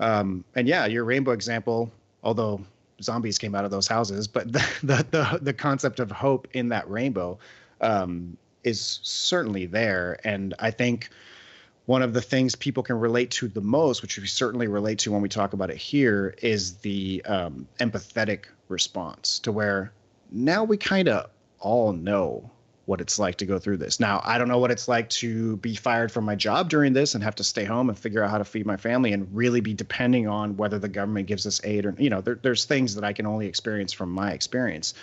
Um, 0.00 0.44
and 0.54 0.68
yeah, 0.68 0.86
your 0.86 1.04
rainbow 1.04 1.32
example, 1.32 1.90
although 2.22 2.60
zombies 3.02 3.38
came 3.38 3.54
out 3.54 3.64
of 3.64 3.70
those 3.70 3.88
houses, 3.88 4.28
but 4.28 4.52
the 4.52 4.64
the 4.82 5.06
the, 5.10 5.38
the 5.42 5.54
concept 5.54 6.00
of 6.00 6.10
hope 6.10 6.48
in 6.52 6.68
that 6.70 6.88
rainbow 6.90 7.38
um, 7.80 8.36
is 8.64 9.00
certainly 9.02 9.66
there. 9.66 10.18
And 10.24 10.54
I 10.58 10.70
think 10.70 11.10
one 11.86 12.02
of 12.02 12.12
the 12.12 12.20
things 12.20 12.54
people 12.54 12.82
can 12.82 12.98
relate 12.98 13.30
to 13.30 13.48
the 13.48 13.60
most, 13.60 14.02
which 14.02 14.18
we 14.18 14.26
certainly 14.26 14.68
relate 14.68 14.98
to 15.00 15.12
when 15.12 15.22
we 15.22 15.28
talk 15.28 15.52
about 15.54 15.70
it 15.70 15.76
here, 15.76 16.34
is 16.42 16.76
the 16.76 17.22
um, 17.24 17.66
empathetic 17.80 18.44
response 18.68 19.38
to 19.40 19.52
where 19.52 19.92
now 20.30 20.64
we 20.64 20.76
kind 20.76 21.08
of 21.08 21.30
all 21.60 21.92
know 21.92 22.50
what 22.88 23.02
it's 23.02 23.18
like 23.18 23.36
to 23.36 23.44
go 23.44 23.58
through 23.58 23.76
this. 23.76 24.00
Now, 24.00 24.22
I 24.24 24.38
don't 24.38 24.48
know 24.48 24.56
what 24.56 24.70
it's 24.70 24.88
like 24.88 25.10
to 25.10 25.58
be 25.58 25.74
fired 25.74 26.10
from 26.10 26.24
my 26.24 26.34
job 26.34 26.70
during 26.70 26.94
this 26.94 27.14
and 27.14 27.22
have 27.22 27.34
to 27.34 27.44
stay 27.44 27.64
home 27.64 27.90
and 27.90 27.98
figure 27.98 28.24
out 28.24 28.30
how 28.30 28.38
to 28.38 28.46
feed 28.46 28.64
my 28.64 28.78
family 28.78 29.12
and 29.12 29.28
really 29.30 29.60
be 29.60 29.74
depending 29.74 30.26
on 30.26 30.56
whether 30.56 30.78
the 30.78 30.88
government 30.88 31.28
gives 31.28 31.46
us 31.46 31.60
aid 31.64 31.84
or, 31.84 31.94
you 31.98 32.08
know, 32.08 32.22
there, 32.22 32.38
there's 32.40 32.64
things 32.64 32.94
that 32.94 33.04
I 33.04 33.12
can 33.12 33.26
only 33.26 33.46
experience 33.46 33.92
from 33.92 34.10
my 34.10 34.32
experience. 34.32 34.94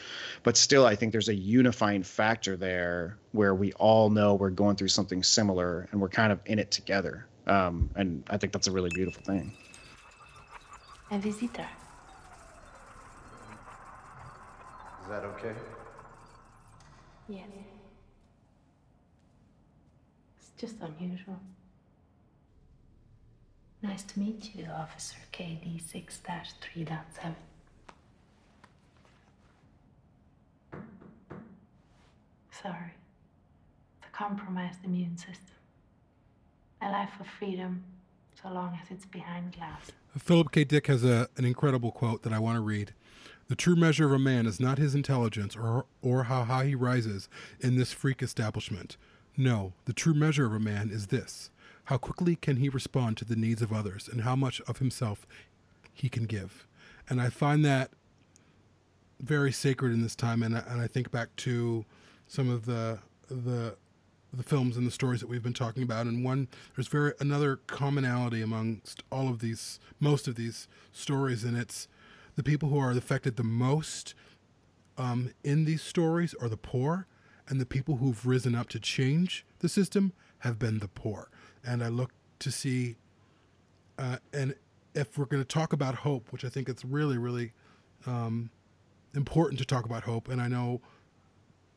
But 0.42 0.58
still, 0.58 0.84
I 0.84 0.96
think 0.96 1.12
there's 1.12 1.30
a 1.30 1.36
unifying 1.36 2.02
factor 2.02 2.58
there 2.58 3.20
where 3.34 3.54
we 3.54 3.72
all 3.74 4.10
know 4.10 4.34
we're 4.34 4.50
going 4.50 4.78
through 4.78 4.88
something 4.88 5.22
similar 5.22 5.88
and 5.92 6.02
we're 6.02 6.10
kind 6.10 6.32
of 6.32 6.40
in 6.48 6.58
it 6.58 6.72
together. 6.72 7.28
Um, 7.46 7.92
and 7.96 8.24
I 8.32 8.38
think 8.38 8.52
that's 8.52 8.66
a 8.66 8.72
really 8.72 8.90
beautiful 8.96 9.22
thing. 9.22 9.54
A 11.12 11.20
visitor. 11.20 11.68
Is 15.04 15.10
that 15.10 15.24
okay? 15.24 15.54
Yes. 17.28 17.65
Just 20.58 20.76
unusual. 20.82 21.40
Nice 23.82 24.04
to 24.04 24.20
meet 24.20 24.56
you, 24.56 24.66
Officer 24.66 25.18
KD 25.32 25.82
6 25.82 26.22
3.7. 26.26 27.36
Sorry. 32.52 32.94
It's 34.00 34.08
a 34.08 34.18
compromised 34.18 34.80
immune 34.84 35.18
system. 35.18 35.56
A 36.82 36.90
life 36.90 37.12
of 37.20 37.28
freedom, 37.28 37.84
so 38.42 38.50
long 38.50 38.80
as 38.82 38.90
it's 38.90 39.06
behind 39.06 39.56
glass. 39.56 39.92
Philip 40.18 40.52
K. 40.52 40.64
Dick 40.64 40.88
has 40.88 41.04
a, 41.04 41.28
an 41.38 41.46
incredible 41.46 41.92
quote 41.92 42.24
that 42.24 42.34
I 42.34 42.40
want 42.40 42.56
to 42.56 42.62
read. 42.62 42.94
The 43.48 43.56
true 43.56 43.76
measure 43.76 44.08
of 44.08 44.14
a 44.14 44.20
man 44.20 44.48
is 44.48 44.60
not 44.60 44.80
his 44.80 44.96
intelligence 44.96 45.56
or, 45.56 45.86
or 46.02 46.24
how 46.24 46.46
high 46.46 46.66
he 46.66 46.76
rises 46.76 47.30
in 47.60 47.76
this 47.76 47.92
freak 47.92 48.24
establishment. 48.24 48.98
No, 49.38 49.74
the 49.86 49.94
true 49.94 50.14
measure 50.14 50.46
of 50.46 50.54
a 50.54 50.60
man 50.60 50.90
is 50.90 51.08
this 51.08 51.50
how 51.86 51.98
quickly 51.98 52.36
can 52.36 52.58
he 52.58 52.68
respond 52.68 53.16
to 53.18 53.26
the 53.26 53.36
needs 53.36 53.62
of 53.62 53.72
others 53.72 54.10
and 54.12 54.22
how 54.22 54.36
much 54.36 54.60
of 54.62 54.80
himself 54.80 55.28
he 55.94 56.10
can 56.10 56.26
give. 56.26 56.66
And 57.08 57.22
I 57.22 57.30
find 57.30 57.64
that 57.64 57.92
very 59.20 59.52
sacred 59.52 59.94
in 59.94 60.02
this 60.02 60.16
time. 60.16 60.42
And, 60.42 60.56
and 60.56 60.82
I 60.82 60.88
think 60.88 61.12
back 61.12 61.36
to 61.38 61.86
some 62.28 62.50
of 62.50 62.66
the, 62.66 63.00
the, 63.30 63.76
the 64.34 64.44
films 64.44 64.78
and 64.78 64.86
the 64.86 64.92
stories 64.92 65.22
that 65.22 65.30
we've 65.30 65.44
been 65.44 65.54
talking 65.54 65.84
about. 65.84 66.08
And 66.08 66.24
one, 66.24 66.48
there's 66.76 66.88
very 66.88 67.14
another 67.20 67.58
commonality 67.68 68.42
amongst 68.42 69.04
all 69.12 69.30
of 69.30 69.40
these, 69.40 69.80
most 70.00 70.28
of 70.28 70.36
these 70.36 70.68
stories, 70.92 71.44
and 71.44 71.56
it's 71.56 71.88
the 72.36 72.44
people 72.44 72.70
who 72.70 72.80
are 72.80 72.92
affected 72.92 73.38
the 73.38 73.44
most 73.44 74.14
um, 74.98 75.32
in 75.44 75.66
these 75.66 75.82
stories 75.82 76.34
are 76.42 76.50
the 76.50 76.58
poor, 76.58 77.08
and 77.48 77.60
the 77.62 77.66
people 77.66 77.98
who've 77.98 78.26
risen 78.26 78.56
up 78.56 78.70
to 78.70 78.80
change 78.80 79.46
the 79.60 79.70
system 79.70 80.14
have 80.40 80.58
been 80.60 80.80
the 80.80 80.88
poor. 80.88 81.30
And 81.64 81.84
I 81.84 81.90
look 81.90 82.12
to 82.40 82.52
see, 82.52 82.96
uh, 83.98 84.18
and 84.34 84.56
if 84.94 85.18
we're 85.18 85.26
going 85.26 85.42
to 85.42 85.48
talk 85.48 85.74
about 85.74 85.96
hope, 85.96 86.32
which 86.32 86.46
I 86.46 86.50
think 86.50 86.70
it's 86.70 86.86
really, 86.86 87.18
really 87.18 87.54
um, 88.06 88.50
important 89.14 89.60
to 89.60 89.66
talk 89.66 89.86
about 89.86 90.04
hope, 90.04 90.30
and 90.30 90.42
I 90.42 90.48
know 90.48 90.82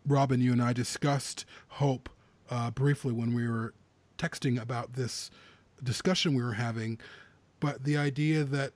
Robin, 0.07 0.41
you 0.41 0.53
and 0.53 0.63
I 0.63 0.73
discussed 0.73 1.45
hope 1.69 2.09
uh, 2.51 2.71
briefly 2.71 3.13
when 3.13 3.35
we 3.35 3.49
were 3.49 3.75
texting 4.17 4.61
about 4.61 4.95
this 4.95 5.31
discussion 5.83 6.35
we 6.35 6.43
were 6.43 6.55
having, 6.55 6.99
but 7.61 7.85
the 7.85 7.97
idea 7.97 8.45
that 8.45 8.73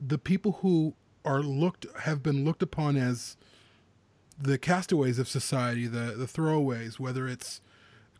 the 0.00 0.18
people 0.18 0.52
who 0.62 0.94
are 1.24 1.42
looked 1.42 1.86
have 2.00 2.22
been 2.22 2.44
looked 2.44 2.62
upon 2.62 2.96
as 2.96 3.36
the 4.38 4.58
castaways 4.58 5.18
of 5.18 5.28
society, 5.28 5.86
the 5.86 6.14
the 6.16 6.26
throwaways, 6.26 6.98
whether 6.98 7.26
it's 7.26 7.60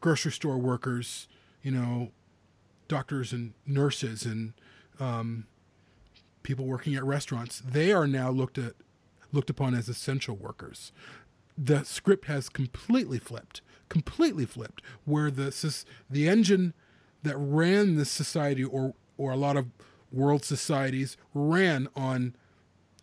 grocery 0.00 0.33
store 0.33 0.59
workers, 0.59 1.29
you 1.62 1.70
know, 1.70 2.11
doctors 2.88 3.33
and 3.33 3.52
nurses 3.66 4.24
and 4.24 4.52
um, 5.00 5.46
people 6.42 6.64
working 6.64 6.94
at 6.94 7.05
restaurants, 7.05 7.61
they 7.61 7.92
are 7.92 8.07
now 8.07 8.31
looked 8.31 8.59
at 8.59 8.74
looked 9.33 9.50
upon 9.50 9.74
as 9.74 9.88
essential 9.88 10.37
workers. 10.37 10.92
The 11.59 11.85
script 11.85 12.26
has 12.26 12.48
completely 12.48 13.18
flipped, 13.18 13.62
completely 13.88 14.46
flipped, 14.46 14.83
where 15.05 15.31
the 15.31 15.85
the 16.09 16.29
engine 16.29 16.74
that 17.22 17.37
ran 17.37 17.96
this 17.96 18.11
society, 18.11 18.64
or 18.64 18.94
or 19.18 19.33
a 19.33 19.37
lot 19.37 19.57
of 19.57 19.66
world 20.12 20.44
societies 20.44 21.16
ran 21.35 21.88
on 21.96 22.37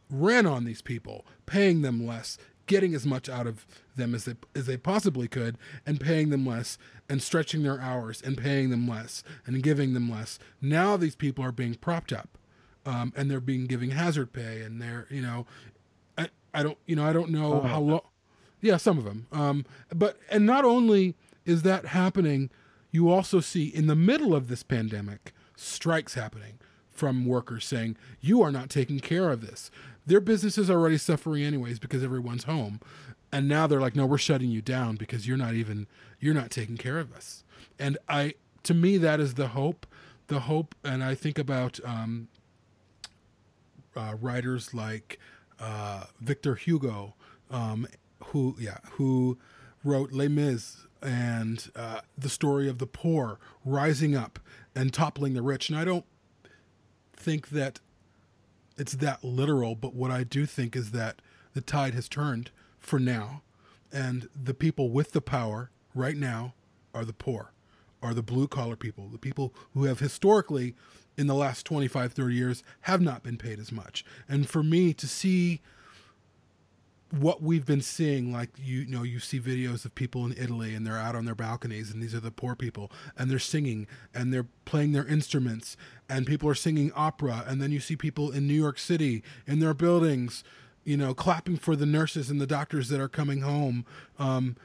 ran 0.09 0.45
on 0.45 0.63
these 0.63 0.81
people, 0.81 1.25
paying 1.45 1.81
them 1.81 2.05
less, 2.05 2.37
getting 2.73 2.95
as 2.95 3.05
much 3.05 3.29
out 3.29 3.45
of 3.45 3.67
them 3.95 4.15
as 4.15 4.25
they 4.25 4.33
as 4.55 4.65
they 4.65 4.77
possibly 4.77 5.27
could, 5.27 5.59
and 5.85 5.99
paying 5.99 6.31
them 6.31 6.43
less, 6.43 6.79
and 7.07 7.21
stretching 7.21 7.61
their 7.61 7.79
hours, 7.79 8.19
and 8.19 8.35
paying 8.35 8.71
them 8.71 8.87
less, 8.87 9.23
and 9.45 9.61
giving 9.61 9.93
them 9.93 10.09
less. 10.09 10.39
Now 10.59 10.97
these 10.97 11.15
people 11.15 11.45
are 11.45 11.51
being 11.51 11.75
propped 11.75 12.11
up, 12.11 12.35
um, 12.83 13.13
and 13.15 13.29
they're 13.29 13.39
being 13.39 13.67
giving 13.67 13.91
hazard 13.91 14.33
pay, 14.33 14.61
and 14.61 14.81
they're 14.81 15.05
you 15.11 15.21
know, 15.21 15.45
I, 16.17 16.29
I 16.51 16.63
don't 16.63 16.79
you 16.87 16.95
know 16.95 17.05
I 17.05 17.13
don't 17.13 17.29
know 17.29 17.61
how 17.61 17.79
long. 17.79 18.01
Yeah, 18.59 18.77
some 18.77 18.97
of 18.97 19.03
them. 19.03 19.27
Um, 19.31 19.65
but 19.93 20.17
and 20.31 20.47
not 20.47 20.65
only 20.65 21.13
is 21.45 21.61
that 21.61 21.85
happening, 21.87 22.49
you 22.89 23.11
also 23.11 23.39
see 23.39 23.67
in 23.67 23.85
the 23.85 23.95
middle 23.95 24.33
of 24.33 24.47
this 24.47 24.63
pandemic 24.63 25.31
strikes 25.55 26.15
happening 26.15 26.57
from 26.89 27.25
workers 27.25 27.65
saying, 27.65 27.97
You 28.21 28.41
are 28.41 28.51
not 28.51 28.69
taking 28.69 28.99
care 28.99 29.29
of 29.29 29.41
this. 29.41 29.69
Their 30.05 30.19
business 30.19 30.57
is 30.57 30.69
already 30.69 30.97
suffering 30.97 31.43
anyways 31.43 31.79
because 31.79 32.03
everyone's 32.03 32.43
home. 32.43 32.79
And 33.31 33.47
now 33.47 33.67
they're 33.67 33.81
like, 33.81 33.95
No, 33.95 34.05
we're 34.05 34.17
shutting 34.17 34.49
you 34.49 34.61
down 34.61 34.95
because 34.95 35.27
you're 35.27 35.37
not 35.37 35.53
even 35.53 35.87
you're 36.19 36.33
not 36.33 36.51
taking 36.51 36.77
care 36.77 36.99
of 36.99 37.13
us. 37.13 37.43
And 37.79 37.97
I 38.07 38.35
to 38.63 38.73
me 38.73 38.97
that 38.97 39.19
is 39.19 39.35
the 39.35 39.49
hope. 39.49 39.85
The 40.27 40.41
hope 40.41 40.75
and 40.83 41.03
I 41.03 41.15
think 41.15 41.37
about 41.37 41.79
um, 41.83 42.27
uh, 43.95 44.15
writers 44.19 44.73
like 44.73 45.19
uh, 45.59 46.05
Victor 46.19 46.55
Hugo, 46.55 47.15
um, 47.51 47.87
who 48.25 48.55
yeah, 48.59 48.77
who 48.93 49.37
wrote 49.83 50.11
Les 50.11 50.27
Mis 50.27 50.87
and 51.01 51.69
uh, 51.75 52.01
the 52.17 52.29
story 52.29 52.69
of 52.69 52.77
the 52.77 52.87
poor 52.87 53.37
rising 53.65 54.15
up 54.15 54.39
and 54.75 54.93
toppling 54.93 55.33
the 55.33 55.41
rich. 55.41 55.69
And 55.69 55.77
I 55.77 55.83
don't 55.83 56.05
think 57.15 57.49
that 57.49 57.79
it's 58.77 58.93
that 58.93 59.23
literal, 59.23 59.75
but 59.75 59.93
what 59.93 60.11
I 60.11 60.23
do 60.23 60.45
think 60.45 60.75
is 60.75 60.91
that 60.91 61.21
the 61.53 61.61
tide 61.61 61.93
has 61.93 62.09
turned 62.09 62.51
for 62.79 62.99
now, 62.99 63.41
and 63.91 64.27
the 64.35 64.53
people 64.53 64.89
with 64.89 65.11
the 65.11 65.21
power 65.21 65.69
right 65.93 66.17
now 66.17 66.53
are 66.93 67.05
the 67.05 67.13
poor, 67.13 67.51
are 68.01 68.13
the 68.13 68.23
blue 68.23 68.47
collar 68.47 68.75
people, 68.75 69.07
the 69.09 69.17
people 69.17 69.53
who 69.73 69.85
have 69.85 69.99
historically, 69.99 70.75
in 71.17 71.27
the 71.27 71.35
last 71.35 71.65
25, 71.65 72.13
30 72.13 72.35
years, 72.35 72.63
have 72.81 73.01
not 73.01 73.23
been 73.23 73.37
paid 73.37 73.59
as 73.59 73.71
much. 73.71 74.03
And 74.27 74.49
for 74.49 74.63
me 74.63 74.93
to 74.93 75.07
see 75.07 75.61
what 77.19 77.43
we've 77.43 77.65
been 77.65 77.81
seeing 77.81 78.33
like 78.33 78.49
you, 78.57 78.81
you 78.81 78.85
know 78.87 79.03
you 79.03 79.19
see 79.19 79.39
videos 79.39 79.85
of 79.85 79.93
people 79.93 80.25
in 80.25 80.33
Italy 80.33 80.73
and 80.73 80.85
they're 80.85 80.97
out 80.97 81.15
on 81.15 81.25
their 81.25 81.35
balconies 81.35 81.91
and 81.91 82.01
these 82.01 82.15
are 82.15 82.19
the 82.19 82.31
poor 82.31 82.55
people 82.55 82.91
and 83.17 83.29
they're 83.29 83.37
singing 83.37 83.85
and 84.15 84.33
they're 84.33 84.47
playing 84.65 84.93
their 84.93 85.05
instruments 85.05 85.77
and 86.09 86.25
people 86.25 86.49
are 86.49 86.55
singing 86.55 86.91
opera 86.95 87.43
and 87.47 87.61
then 87.61 87.71
you 87.71 87.79
see 87.79 87.95
people 87.95 88.31
in 88.31 88.47
New 88.47 88.53
York 88.53 88.79
City 88.79 89.21
in 89.45 89.59
their 89.59 89.75
buildings 89.75 90.43
you 90.83 90.97
know 90.97 91.13
clapping 91.13 91.55
for 91.55 91.75
the 91.75 91.85
nurses 91.85 92.31
and 92.31 92.41
the 92.41 92.47
doctors 92.47 92.89
that 92.89 92.99
are 92.99 93.09
coming 93.09 93.41
home 93.41 93.85
um, 94.17 94.55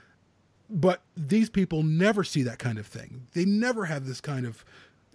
but 0.71 1.03
these 1.17 1.49
people 1.49 1.83
never 1.83 2.23
see 2.25 2.43
that 2.43 2.59
kind 2.59 2.79
of 2.79 2.87
thing. 2.87 3.27
They 3.33 3.45
never 3.45 3.87
have 3.87 4.07
this 4.07 4.21
kind 4.21 4.47
of 4.47 4.65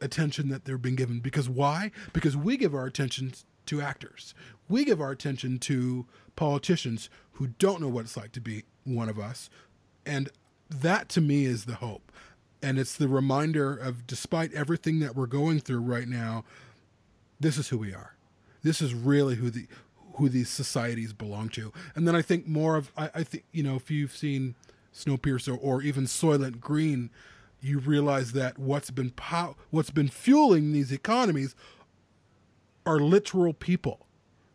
attention 0.02 0.50
that 0.50 0.66
they're 0.66 0.78
being 0.78 0.96
given 0.96 1.20
because 1.20 1.48
why? 1.48 1.92
Because 2.12 2.36
we 2.36 2.58
give 2.58 2.74
our 2.74 2.86
attention 2.86 3.34
to 3.68 3.82
actors. 3.82 4.34
We 4.68 4.84
give 4.84 5.00
our 5.00 5.12
attention 5.12 5.60
to 5.60 6.06
politicians 6.36 7.10
who 7.34 7.48
don't 7.48 7.82
know 7.82 7.88
what 7.88 8.06
it's 8.06 8.18
like 8.18 8.32
to 8.34 8.42
be 8.42 8.64
one 8.84 9.10
of 9.10 9.20
us. 9.20 9.50
And 10.06 10.30
that 10.70 11.10
to 11.10 11.22
me 11.22 11.46
is 11.46 11.66
the 11.66 11.76
hope. 11.76 12.12
And 12.62 12.80
it's 12.80 12.96
the 12.96 13.08
reminder 13.08 13.76
of 13.76 14.08
despite 14.08 14.54
everything 14.54 15.00
that 15.00 15.16
we're 15.16 15.28
going 15.28 15.60
through 15.60 15.82
right 15.82 16.08
now, 16.08 16.46
this 17.40 17.58
is 17.58 17.70
who 17.70 17.78
we 17.78 17.94
are. 17.94 18.16
This 18.64 18.82
is 18.82 18.94
really 18.94 19.36
who 19.36 19.50
the 19.50 19.68
who 20.16 20.30
these 20.30 20.50
societies 20.50 21.12
belong 21.12 21.50
to. 21.50 21.74
And 21.96 22.08
then 22.08 22.16
I 22.16 22.22
think 22.22 22.48
more 22.48 22.76
of 22.76 22.92
I, 22.96 23.10
I 23.16 23.24
think 23.24 23.44
you 23.52 23.64
know 23.64 23.76
if 23.76 23.92
you've 23.92 24.16
seen 24.16 24.56
Snowpiercer 24.94 25.58
or 25.62 25.82
even 25.82 26.06
Soylent 26.06 26.62
Green, 26.62 27.10
you 27.60 27.80
realize 27.80 28.32
that 28.34 28.58
what's 28.58 28.92
been 28.92 29.12
pow- 29.12 29.56
what's 29.72 29.90
been 29.90 30.08
fueling 30.08 30.72
these 30.72 30.92
economies 30.92 31.56
are 32.86 33.00
literal 33.00 33.54
people. 33.54 34.06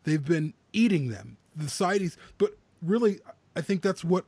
They've 0.05 0.25
been 0.25 0.55
eating 0.73 1.09
them. 1.09 1.37
The 1.55 1.69
societies, 1.69 2.17
but 2.39 2.57
really, 2.83 3.21
I 3.57 3.61
think 3.61 3.83
that's 3.83 4.05
what 4.05 4.25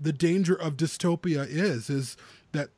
the 0.00 0.12
danger 0.12 0.54
of 0.54 0.76
dystopia 0.76 1.46
is: 1.48 1.90
is 1.90 2.16
that 2.52 2.70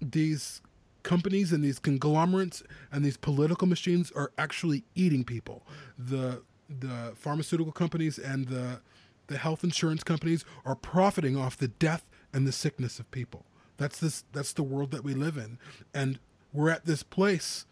these 0.00 0.60
companies 1.02 1.52
and 1.52 1.62
these 1.62 1.78
conglomerates 1.78 2.62
and 2.90 3.04
these 3.04 3.16
political 3.16 3.68
machines 3.68 4.10
are 4.12 4.32
actually 4.36 4.84
eating 4.94 5.24
people. 5.24 5.62
The 5.98 6.42
the 6.68 7.12
pharmaceutical 7.14 7.72
companies 7.72 8.18
and 8.18 8.48
the 8.48 8.80
the 9.28 9.38
health 9.38 9.64
insurance 9.64 10.04
companies 10.04 10.44
are 10.64 10.74
profiting 10.74 11.36
off 11.36 11.56
the 11.56 11.68
death 11.68 12.08
and 12.32 12.46
the 12.46 12.52
sickness 12.52 12.98
of 12.98 13.10
people. 13.10 13.44
That's 13.76 13.98
this 13.98 14.24
that's 14.32 14.52
the 14.52 14.62
world 14.62 14.90
that 14.90 15.04
we 15.04 15.14
live 15.14 15.36
in. 15.36 15.58
And 15.94 16.18
we're 16.52 16.70
at 16.70 16.86
this 16.86 17.02
place 17.02 17.66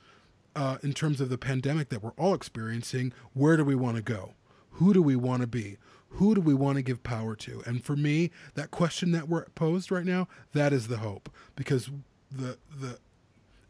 uh, 0.54 0.78
in 0.82 0.92
terms 0.92 1.20
of 1.20 1.28
the 1.28 1.38
pandemic 1.38 1.88
that 1.88 2.02
we're 2.02 2.12
all 2.12 2.34
experiencing. 2.34 3.12
Where 3.32 3.56
do 3.56 3.64
we 3.64 3.74
want 3.74 3.96
to 3.96 4.02
go? 4.02 4.34
Who 4.72 4.92
do 4.92 5.02
we 5.02 5.16
want 5.16 5.40
to 5.42 5.46
be? 5.46 5.78
Who 6.14 6.34
do 6.34 6.40
we 6.40 6.54
want 6.54 6.76
to 6.76 6.82
give 6.82 7.02
power 7.02 7.34
to? 7.36 7.62
And 7.66 7.84
for 7.84 7.96
me, 7.96 8.30
that 8.54 8.70
question 8.70 9.12
that 9.12 9.28
we're 9.28 9.44
posed 9.54 9.90
right 9.90 10.04
now, 10.04 10.28
that 10.52 10.72
is 10.72 10.88
the 10.88 10.98
hope. 10.98 11.28
Because 11.56 11.90
the 12.30 12.58
the 12.74 12.98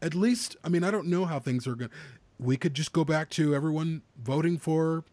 at 0.01 0.13
least 0.13 0.55
I 0.63 0.69
mean 0.69 0.83
I 0.83 0.91
don't 0.91 1.07
know 1.07 1.25
how 1.25 1.39
things 1.39 1.67
are 1.67 1.75
going. 1.75 1.91
We 2.39 2.57
could 2.57 2.73
just 2.73 2.91
go 2.91 3.03
back 3.03 3.29
to 3.31 3.55
everyone 3.55 4.01
voting 4.21 4.57
for 4.57 5.05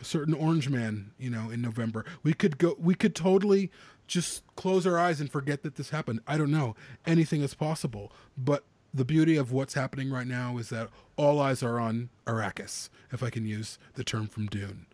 a 0.00 0.04
certain 0.04 0.34
orange 0.34 0.68
man, 0.68 1.12
you 1.18 1.30
know, 1.30 1.50
in 1.50 1.60
November. 1.60 2.04
We 2.22 2.34
could 2.34 2.58
go. 2.58 2.76
We 2.78 2.94
could 2.94 3.14
totally 3.14 3.70
just 4.06 4.42
close 4.56 4.86
our 4.86 4.98
eyes 4.98 5.20
and 5.20 5.30
forget 5.30 5.62
that 5.62 5.76
this 5.76 5.90
happened. 5.90 6.20
I 6.26 6.36
don't 6.36 6.50
know. 6.50 6.74
Anything 7.06 7.42
is 7.42 7.54
possible. 7.54 8.12
But 8.36 8.64
the 8.92 9.04
beauty 9.04 9.36
of 9.36 9.52
what's 9.52 9.74
happening 9.74 10.10
right 10.10 10.26
now 10.26 10.58
is 10.58 10.68
that 10.70 10.88
all 11.16 11.40
eyes 11.40 11.62
are 11.62 11.78
on 11.78 12.10
Arrakis, 12.26 12.88
if 13.12 13.22
I 13.22 13.30
can 13.30 13.46
use 13.46 13.78
the 13.94 14.04
term 14.04 14.26
from 14.26 14.46
Dune. 14.46 14.86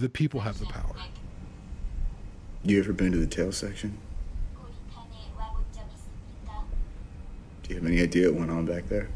The 0.00 0.08
people 0.08 0.40
have 0.40 0.58
the 0.58 0.64
power. 0.64 0.96
You 2.64 2.78
ever 2.78 2.94
been 2.94 3.12
to 3.12 3.18
the 3.18 3.26
tail 3.26 3.52
section? 3.52 3.98
Do 7.62 7.68
you 7.68 7.74
have 7.74 7.84
any 7.84 8.00
idea 8.00 8.30
what 8.30 8.38
went 8.40 8.50
on 8.50 8.64
back 8.64 8.88
there? 8.88 9.10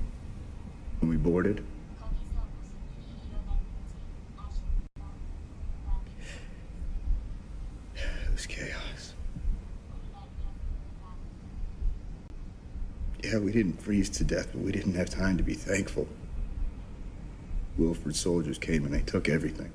When 1.00 1.08
we 1.08 1.16
boarded? 1.16 1.64
It 7.94 8.32
was 8.32 8.44
chaos. 8.44 9.14
Yeah, 13.24 13.38
we 13.38 13.50
didn't 13.50 13.80
freeze 13.80 14.10
to 14.10 14.24
death, 14.24 14.48
but 14.52 14.60
we 14.60 14.72
didn't 14.72 14.94
have 14.96 15.08
time 15.08 15.38
to 15.38 15.42
be 15.42 15.54
thankful. 15.54 16.06
Wilford 17.78 18.14
soldiers 18.14 18.58
came 18.58 18.84
and 18.84 18.92
they 18.92 19.00
took 19.00 19.30
everything. 19.30 19.72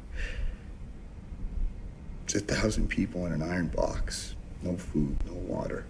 It's 2.34 2.42
a 2.50 2.56
thousand 2.56 2.88
people 2.88 3.26
in 3.26 3.34
an 3.34 3.42
iron 3.42 3.68
box. 3.68 4.36
No 4.64 4.78
food, 4.78 5.18
no 5.26 5.34
water. 5.34 5.84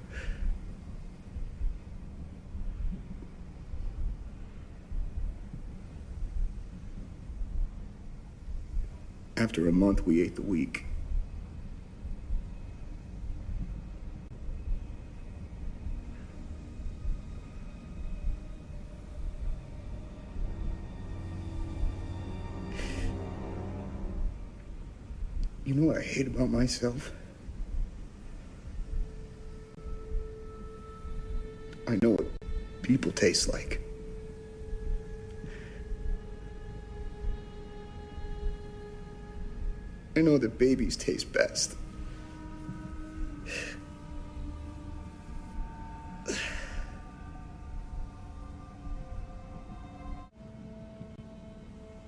After 9.37 9.69
a 9.69 9.71
month, 9.71 10.07
we 10.07 10.23
ate 10.23 10.33
the 10.33 10.41
weak. 10.41 10.85
You 25.63 25.75
know 25.75 25.87
what 25.87 25.97
I 25.97 26.01
hate 26.01 26.25
about 26.27 26.49
myself? 26.49 27.11
I 31.87 31.97
know 32.01 32.11
what 32.11 32.25
people 32.81 33.11
taste 33.11 33.47
like. 33.51 33.79
I 40.15 40.21
know 40.21 40.37
that 40.39 40.57
babies 40.57 40.97
taste 40.97 41.31
best. 41.31 41.75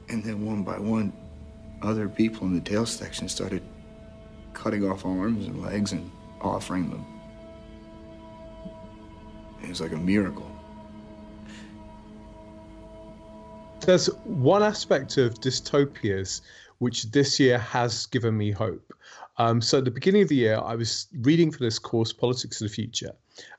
And 0.09 0.23
then 0.23 0.45
one 0.45 0.61
by 0.61 0.77
one, 0.77 1.11
other 1.83 2.07
people 2.07 2.47
in 2.47 2.53
the 2.53 2.61
tail 2.61 2.85
section 2.85 3.27
started 3.27 3.61
cutting 4.53 4.89
off 4.89 5.05
arms 5.05 5.47
and 5.47 5.61
legs 5.61 5.91
and 5.91 6.09
offering 6.41 6.89
them. 6.89 7.05
It 9.61 9.69
was 9.69 9.81
like 9.81 9.91
a 9.91 9.97
miracle. 9.97 10.49
There's 13.81 14.07
one 14.23 14.63
aspect 14.63 15.17
of 15.17 15.35
dystopias 15.35 16.41
which 16.79 17.11
this 17.11 17.39
year 17.39 17.57
has 17.57 18.05
given 18.07 18.37
me 18.37 18.51
hope. 18.51 18.93
Um, 19.37 19.61
so 19.61 19.79
at 19.79 19.85
the 19.85 19.91
beginning 19.91 20.21
of 20.21 20.29
the 20.29 20.35
year, 20.35 20.59
I 20.63 20.75
was 20.75 21.07
reading 21.21 21.51
for 21.51 21.59
this 21.59 21.79
course, 21.79 22.13
Politics 22.13 22.61
of 22.61 22.67
the 22.67 22.73
Future, 22.73 23.11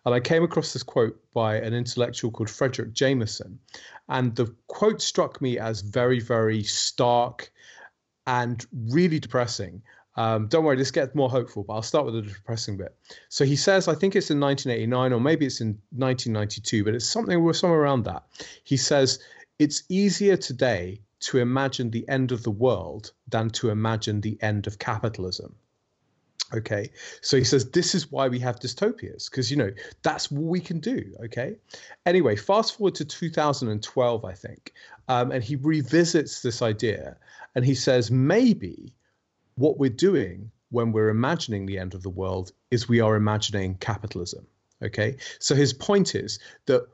and 0.06 0.14
I 0.14 0.20
came 0.20 0.44
across 0.44 0.72
this 0.72 0.82
quote 0.82 1.18
by 1.32 1.56
an 1.56 1.74
intellectual 1.74 2.30
called 2.30 2.48
Fredric 2.48 2.92
Jameson. 2.92 3.58
And 4.08 4.36
the 4.36 4.54
quote 4.68 5.02
struck 5.02 5.42
me 5.42 5.58
as 5.58 5.80
very, 5.80 6.20
very 6.20 6.62
stark 6.62 7.50
and 8.26 8.64
really 8.88 9.18
depressing. 9.18 9.82
Um, 10.16 10.46
don't 10.46 10.64
worry, 10.64 10.76
this 10.76 10.92
gets 10.92 11.14
more 11.14 11.28
hopeful, 11.28 11.64
but 11.64 11.74
I'll 11.74 11.82
start 11.82 12.04
with 12.04 12.14
the 12.14 12.22
depressing 12.22 12.76
bit. 12.76 12.94
So 13.28 13.44
he 13.44 13.56
says, 13.56 13.88
I 13.88 13.94
think 13.94 14.14
it's 14.14 14.30
in 14.30 14.38
1989 14.38 15.12
or 15.12 15.20
maybe 15.20 15.46
it's 15.46 15.60
in 15.60 15.78
1992, 15.90 16.84
but 16.84 16.94
it's 16.94 17.06
something 17.06 17.52
somewhere 17.52 17.80
around 17.80 18.04
that. 18.04 18.22
He 18.62 18.76
says, 18.76 19.18
it's 19.58 19.82
easier 19.88 20.36
today 20.36 21.00
to 21.20 21.38
imagine 21.38 21.90
the 21.90 22.08
end 22.08 22.32
of 22.32 22.42
the 22.42 22.50
world 22.50 23.12
than 23.28 23.50
to 23.50 23.70
imagine 23.70 24.20
the 24.20 24.38
end 24.40 24.66
of 24.66 24.78
capitalism. 24.78 25.56
Okay, 26.52 26.90
so 27.20 27.36
he 27.36 27.42
says 27.42 27.70
this 27.70 27.94
is 27.94 28.12
why 28.12 28.28
we 28.28 28.38
have 28.38 28.60
dystopias 28.60 29.28
because 29.28 29.50
you 29.50 29.56
know 29.56 29.70
that's 30.02 30.30
what 30.30 30.44
we 30.44 30.60
can 30.60 30.78
do. 30.78 31.02
Okay, 31.24 31.56
anyway, 32.04 32.36
fast 32.36 32.76
forward 32.76 32.94
to 32.96 33.04
2012, 33.04 34.24
I 34.24 34.32
think, 34.34 34.72
um, 35.08 35.32
and 35.32 35.42
he 35.42 35.56
revisits 35.56 36.42
this 36.42 36.62
idea 36.62 37.16
and 37.54 37.64
he 37.64 37.74
says 37.74 38.10
maybe 38.10 38.94
what 39.56 39.78
we're 39.78 39.90
doing 39.90 40.50
when 40.70 40.92
we're 40.92 41.08
imagining 41.08 41.66
the 41.66 41.78
end 41.78 41.94
of 41.94 42.02
the 42.02 42.10
world 42.10 42.52
is 42.70 42.88
we 42.88 43.00
are 43.00 43.16
imagining 43.16 43.76
capitalism. 43.76 44.46
Okay, 44.82 45.16
so 45.38 45.54
his 45.54 45.72
point 45.72 46.14
is 46.14 46.40
that 46.66 46.86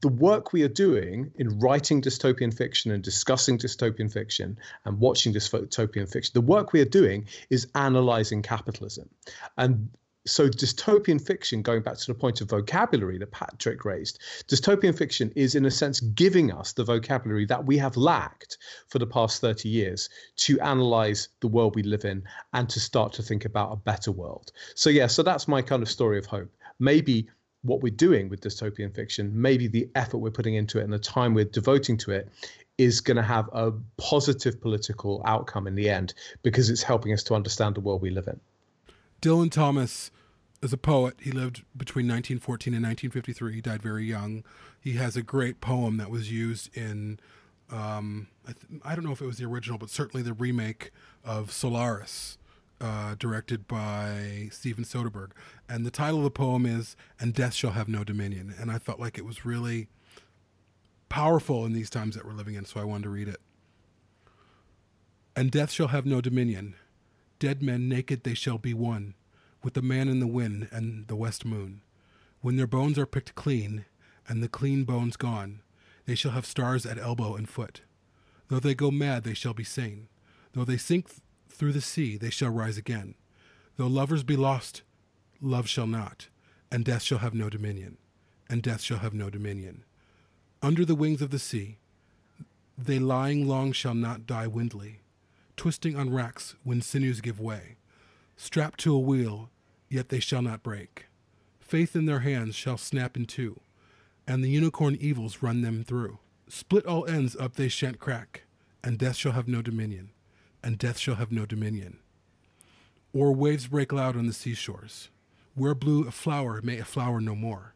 the 0.00 0.08
work 0.08 0.52
we 0.52 0.62
are 0.62 0.68
doing 0.68 1.30
in 1.36 1.58
writing 1.58 2.02
dystopian 2.02 2.52
fiction 2.52 2.90
and 2.90 3.02
discussing 3.02 3.58
dystopian 3.58 4.12
fiction 4.12 4.58
and 4.84 4.98
watching 4.98 5.32
dystopian 5.32 6.10
fiction, 6.10 6.32
the 6.34 6.40
work 6.40 6.72
we 6.72 6.80
are 6.80 6.86
doing 6.86 7.26
is 7.50 7.68
analyzing 7.74 8.42
capitalism. 8.42 9.08
And 9.56 9.90
so 10.30 10.48
dystopian 10.48 11.20
fiction, 11.20 11.62
going 11.62 11.82
back 11.82 11.96
to 11.98 12.06
the 12.06 12.14
point 12.14 12.40
of 12.40 12.48
vocabulary 12.48 13.18
that 13.18 13.30
Patrick 13.32 13.84
raised, 13.84 14.20
dystopian 14.46 14.96
fiction 14.96 15.32
is 15.34 15.54
in 15.54 15.64
a 15.66 15.70
sense 15.70 16.00
giving 16.00 16.52
us 16.52 16.72
the 16.72 16.84
vocabulary 16.84 17.46
that 17.46 17.66
we 17.66 17.76
have 17.78 17.96
lacked 17.96 18.58
for 18.88 18.98
the 18.98 19.06
past 19.06 19.40
30 19.40 19.68
years 19.68 20.08
to 20.36 20.60
analyze 20.60 21.28
the 21.40 21.48
world 21.48 21.74
we 21.74 21.82
live 21.82 22.04
in 22.04 22.22
and 22.52 22.68
to 22.68 22.80
start 22.80 23.12
to 23.14 23.22
think 23.22 23.44
about 23.44 23.72
a 23.72 23.76
better 23.76 24.12
world. 24.12 24.52
So 24.74 24.88
yeah, 24.90 25.06
so 25.06 25.22
that's 25.22 25.48
my 25.48 25.62
kind 25.62 25.82
of 25.82 25.90
story 25.90 26.18
of 26.18 26.26
hope. 26.26 26.50
Maybe 26.78 27.28
what 27.62 27.82
we're 27.82 27.90
doing 27.90 28.28
with 28.28 28.40
dystopian 28.40 28.94
fiction, 28.94 29.30
maybe 29.34 29.66
the 29.66 29.88
effort 29.94 30.18
we're 30.18 30.30
putting 30.30 30.54
into 30.54 30.78
it 30.78 30.84
and 30.84 30.92
the 30.92 30.98
time 30.98 31.34
we're 31.34 31.44
devoting 31.44 31.96
to 31.98 32.12
it 32.12 32.28
is 32.78 33.00
going 33.00 33.16
to 33.16 33.22
have 33.22 33.50
a 33.52 33.72
positive 33.98 34.60
political 34.60 35.22
outcome 35.26 35.66
in 35.66 35.74
the 35.74 35.90
end 35.90 36.14
because 36.42 36.70
it's 36.70 36.82
helping 36.82 37.12
us 37.12 37.22
to 37.24 37.34
understand 37.34 37.74
the 37.74 37.80
world 37.80 38.00
we 38.00 38.08
live 38.08 38.26
in. 38.26 38.40
Dylan 39.20 39.50
Thomas 39.50 40.10
is 40.62 40.72
a 40.72 40.78
poet. 40.78 41.16
He 41.20 41.32
lived 41.32 41.64
between 41.76 42.06
1914 42.06 42.74
and 42.74 42.84
1953. 42.84 43.54
He 43.54 43.60
died 43.60 43.82
very 43.82 44.04
young. 44.04 44.44
He 44.80 44.92
has 44.94 45.16
a 45.16 45.22
great 45.22 45.60
poem 45.60 45.96
that 45.96 46.10
was 46.10 46.30
used 46.30 46.76
in, 46.76 47.18
um, 47.70 48.28
I, 48.46 48.52
th- 48.52 48.82
I, 48.84 48.94
don't 48.94 49.04
know 49.04 49.12
if 49.12 49.20
it 49.20 49.26
was 49.26 49.38
the 49.38 49.46
original, 49.46 49.78
but 49.78 49.90
certainly 49.90 50.22
the 50.22 50.34
remake 50.34 50.90
of 51.24 51.52
Solaris 51.52 52.36
uh, 52.80 53.14
directed 53.18 53.66
by 53.68 54.48
Steven 54.50 54.84
Soderbergh. 54.84 55.30
And 55.68 55.84
the 55.86 55.90
title 55.90 56.18
of 56.18 56.24
the 56.24 56.30
poem 56.30 56.66
is 56.66 56.96
"And 57.18 57.34
Death 57.34 57.54
Shall 57.54 57.72
Have 57.72 57.88
No 57.88 58.04
Dominion." 58.04 58.54
And 58.58 58.70
I 58.70 58.78
felt 58.78 58.98
like 58.98 59.18
it 59.18 59.24
was 59.24 59.44
really 59.44 59.88
powerful 61.08 61.66
in 61.66 61.72
these 61.72 61.90
times 61.90 62.14
that 62.14 62.24
we're 62.24 62.32
living 62.32 62.54
in, 62.54 62.64
so 62.64 62.80
I 62.80 62.84
wanted 62.84 63.04
to 63.04 63.10
read 63.10 63.28
it. 63.28 63.40
And 65.36 65.50
death 65.50 65.70
shall 65.70 65.88
have 65.88 66.06
no 66.06 66.20
dominion. 66.20 66.74
Dead 67.38 67.62
men 67.62 67.88
naked 67.88 68.24
they 68.24 68.34
shall 68.34 68.58
be 68.58 68.74
one, 68.74 69.14
with 69.62 69.74
the 69.74 69.82
man 69.82 70.08
in 70.08 70.20
the 70.20 70.26
wind 70.26 70.68
and 70.70 71.06
the 71.08 71.16
west 71.16 71.44
moon. 71.44 71.82
When 72.40 72.56
their 72.56 72.66
bones 72.66 72.98
are 72.98 73.06
picked 73.06 73.34
clean, 73.34 73.84
and 74.28 74.42
the 74.42 74.48
clean 74.48 74.84
bones 74.84 75.16
gone, 75.16 75.60
they 76.06 76.14
shall 76.14 76.30
have 76.32 76.46
stars 76.46 76.86
at 76.86 76.98
elbow 76.98 77.34
and 77.34 77.48
foot. 77.48 77.82
Though 78.48 78.60
they 78.60 78.74
go 78.74 78.90
mad, 78.90 79.24
they 79.24 79.34
shall 79.34 79.54
be 79.54 79.64
sane. 79.64 80.08
Though 80.52 80.64
they 80.64 80.76
sink 80.76 81.08
th- 81.08 81.20
through 81.48 81.72
the 81.72 81.80
sea, 81.80 82.16
they 82.16 82.30
shall 82.30 82.50
rise 82.50 82.78
again. 82.78 83.14
Though 83.76 83.86
lovers 83.86 84.22
be 84.22 84.36
lost, 84.36 84.82
love 85.40 85.68
shall 85.68 85.86
not, 85.86 86.28
and 86.70 86.84
death 86.84 87.02
shall 87.02 87.18
have 87.18 87.34
no 87.34 87.50
dominion, 87.50 87.98
and 88.48 88.62
death 88.62 88.80
shall 88.80 88.98
have 88.98 89.14
no 89.14 89.30
dominion. 89.30 89.84
Under 90.62 90.84
the 90.84 90.94
wings 90.94 91.22
of 91.22 91.30
the 91.30 91.38
sea, 91.38 91.78
they 92.76 92.98
lying 92.98 93.46
long 93.48 93.72
shall 93.72 93.94
not 93.94 94.26
die 94.26 94.46
windly, 94.46 95.00
twisting 95.56 95.96
on 95.96 96.12
racks 96.12 96.54
when 96.64 96.82
sinews 96.82 97.20
give 97.20 97.40
way, 97.40 97.76
strapped 98.40 98.80
to 98.80 98.94
a 98.94 98.98
wheel, 98.98 99.50
yet 99.90 100.08
they 100.08 100.18
shall 100.18 100.40
not 100.40 100.62
break. 100.62 101.08
Faith 101.60 101.94
in 101.94 102.06
their 102.06 102.20
hands 102.20 102.54
shall 102.54 102.78
snap 102.78 103.14
in 103.14 103.26
two, 103.26 103.60
and 104.26 104.42
the 104.42 104.48
unicorn 104.48 104.96
evils 104.98 105.42
run 105.42 105.60
them 105.60 105.84
through. 105.84 106.18
Split 106.48 106.86
all 106.86 107.06
ends 107.06 107.36
up 107.36 107.54
they 107.54 107.68
shan't 107.68 108.00
crack, 108.00 108.44
and 108.82 108.96
death 108.96 109.16
shall 109.16 109.32
have 109.32 109.46
no 109.46 109.60
dominion, 109.60 110.10
and 110.64 110.78
death 110.78 110.96
shall 110.96 111.16
have 111.16 111.30
no 111.30 111.44
dominion. 111.44 111.98
Or 113.12 113.32
waves 113.32 113.66
break 113.66 113.92
loud 113.92 114.16
on 114.16 114.26
the 114.26 114.32
seashores, 114.32 115.10
where 115.54 115.74
blew 115.74 116.08
a 116.08 116.10
flower 116.10 116.62
may 116.62 116.78
a 116.78 116.84
flower 116.86 117.20
no 117.20 117.34
more. 117.34 117.74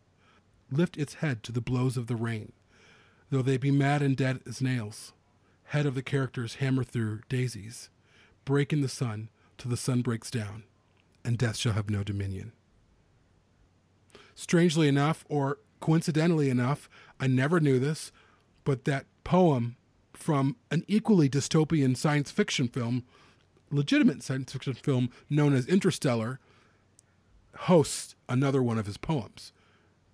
Lift 0.70 0.96
its 0.96 1.14
head 1.14 1.42
to 1.42 1.53
the 1.53 1.61
blows 1.61 1.98
of 1.98 2.07
the 2.07 2.16
rain, 2.16 2.53
though 3.29 3.42
they 3.42 3.59
be 3.59 3.70
mad 3.70 4.00
and 4.00 4.16
dead 4.16 4.40
as 4.48 4.62
nails. 4.62 5.12
Head 5.64 5.85
of 5.85 5.94
the 5.94 6.03
characters 6.03 6.55
hammer 6.55 6.85
through 6.85 7.20
daisies, 7.29 7.90
break 8.46 8.72
in 8.72 8.81
the 8.81 8.88
sun 8.88 9.29
till 9.58 9.70
the 9.70 9.76
sun 9.76 10.02
breaks 10.02 10.30
down, 10.30 10.64
and 11.24 11.38
death 11.38 11.56
shall 11.56 11.72
have 11.72 11.90
no 11.90 12.02
dominion. 12.02 12.52
Strangely 14.34 14.88
enough, 14.88 15.24
or 15.28 15.58
coincidentally 15.80 16.50
enough, 16.50 16.88
I 17.20 17.26
never 17.26 17.60
knew 17.60 17.78
this, 17.78 18.10
but 18.64 18.84
that 18.84 19.06
poem 19.22 19.76
from 20.12 20.56
an 20.70 20.84
equally 20.88 21.28
dystopian 21.28 21.96
science 21.96 22.30
fiction 22.30 22.68
film, 22.68 23.04
legitimate 23.70 24.22
science 24.22 24.52
fiction 24.52 24.74
film 24.74 25.10
known 25.28 25.54
as 25.54 25.66
Interstellar, 25.66 26.40
hosts 27.56 28.14
another 28.28 28.62
one 28.62 28.78
of 28.78 28.86
his 28.86 28.96
poems. 28.96 29.52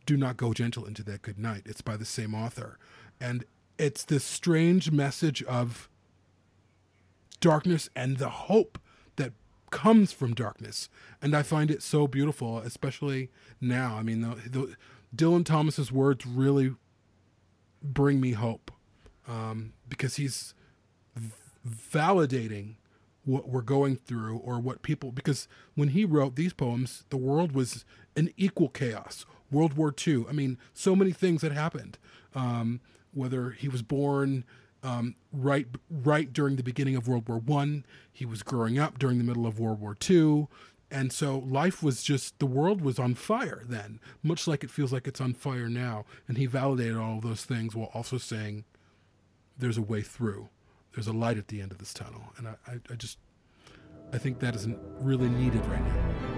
Do 0.07 0.16
Not 0.16 0.37
Go 0.37 0.53
Gentle 0.53 0.85
into 0.85 1.03
That 1.05 1.22
Good 1.22 1.38
Night. 1.38 1.62
It's 1.66 1.83
by 1.83 1.96
the 1.96 2.05
same 2.05 2.35
author. 2.35 2.79
And 3.20 3.44
it's 3.79 4.05
this 4.05 4.24
strange 4.24 4.90
message 4.90 5.42
of 5.44 5.88
darkness 7.40 7.88
and 7.94 8.18
the 8.18 8.29
hope 8.29 8.79
comes 9.71 10.13
from 10.13 10.35
darkness. 10.35 10.89
And 11.23 11.35
I 11.35 11.43
find 11.43 11.71
it 11.71 11.83
so 11.83 12.07
beautiful, 12.07 12.59
especially 12.59 13.31
now. 13.61 13.97
I 13.97 14.03
mean, 14.03 14.21
the, 14.21 14.49
the, 14.49 14.77
Dylan 15.15 15.45
Thomas's 15.45 15.91
words 15.91 16.27
really 16.27 16.75
bring 17.83 18.21
me 18.21 18.33
hope 18.33 18.71
um, 19.27 19.73
because 19.89 20.17
he's 20.17 20.55
v- 21.17 21.33
validating 21.69 22.77
what 23.25 23.49
we're 23.49 23.63
going 23.63 23.97
through 23.97 24.39
or 24.39 24.59
what 24.59 24.83
people 24.83 25.13
because 25.13 25.47
when 25.75 25.89
he 25.89 26.05
wrote 26.05 26.37
these 26.37 26.53
poems 26.55 27.05
the 27.11 27.17
world 27.17 27.53
was 27.53 27.85
in 28.17 28.33
equal 28.37 28.69
chaos 28.69 29.27
world 29.51 29.75
war 29.75 29.95
ii 30.07 30.25
i 30.29 30.33
mean 30.33 30.57
so 30.73 30.97
many 30.97 31.13
things 31.13 31.43
had 31.43 31.53
happened 31.53 31.99
um, 32.35 32.81
whether 33.13 33.51
he 33.51 33.69
was 33.69 33.83
born 33.83 34.43
um, 34.83 35.14
right 35.33 35.66
right 35.90 36.33
during 36.33 36.57
the 36.57 36.62
beginning 36.62 36.97
of 36.97 37.09
world 37.09 37.29
war 37.29 37.38
one. 37.38 37.85
He 38.12 38.25
was 38.25 38.43
growing 38.43 38.79
up 38.79 38.99
during 38.99 39.19
the 39.19 39.25
middle 39.25 39.47
of 39.47 39.59
world 39.59 39.81
war 39.81 39.95
two. 39.95 40.49
And 40.93 41.12
so 41.12 41.38
life 41.38 41.83
was 41.85 42.03
just 42.03 42.38
the 42.40 42.47
world 42.47 42.81
was 42.81 42.99
on 42.99 43.14
fire 43.14 43.62
then 43.64 44.01
much 44.25 44.49
like 44.49 44.64
it 44.64 44.71
feels 44.71 44.93
like 44.93 45.07
it's 45.07 45.21
on 45.21 45.35
fire 45.35 45.69
now. 45.69 46.05
And 46.27 46.37
he 46.37 46.47
validated 46.47 46.97
all 46.97 47.19
of 47.19 47.23
those 47.23 47.45
things 47.45 47.77
while 47.77 47.90
also 47.95 48.19
saying 48.19 48.64
there's 49.57 49.79
a 49.79 49.83
way 49.83 50.03
through. 50.03 50.49
There's 50.95 51.07
a 51.07 51.12
light 51.12 51.38
at 51.38 51.49
the 51.49 51.61
end 51.61 51.71
of 51.71 51.79
this 51.79 51.95
tunnel. 51.95 52.33
And 52.37 52.49
i, 52.49 52.55
I, 52.66 52.81
I 52.90 52.95
just 52.97 53.19
i 54.12 54.19
think 54.19 54.40
that 54.40 54.57
isn't 54.57 54.79
really 55.01 55.29
needed 55.29 55.64
right 55.66 55.85
now 55.85 56.30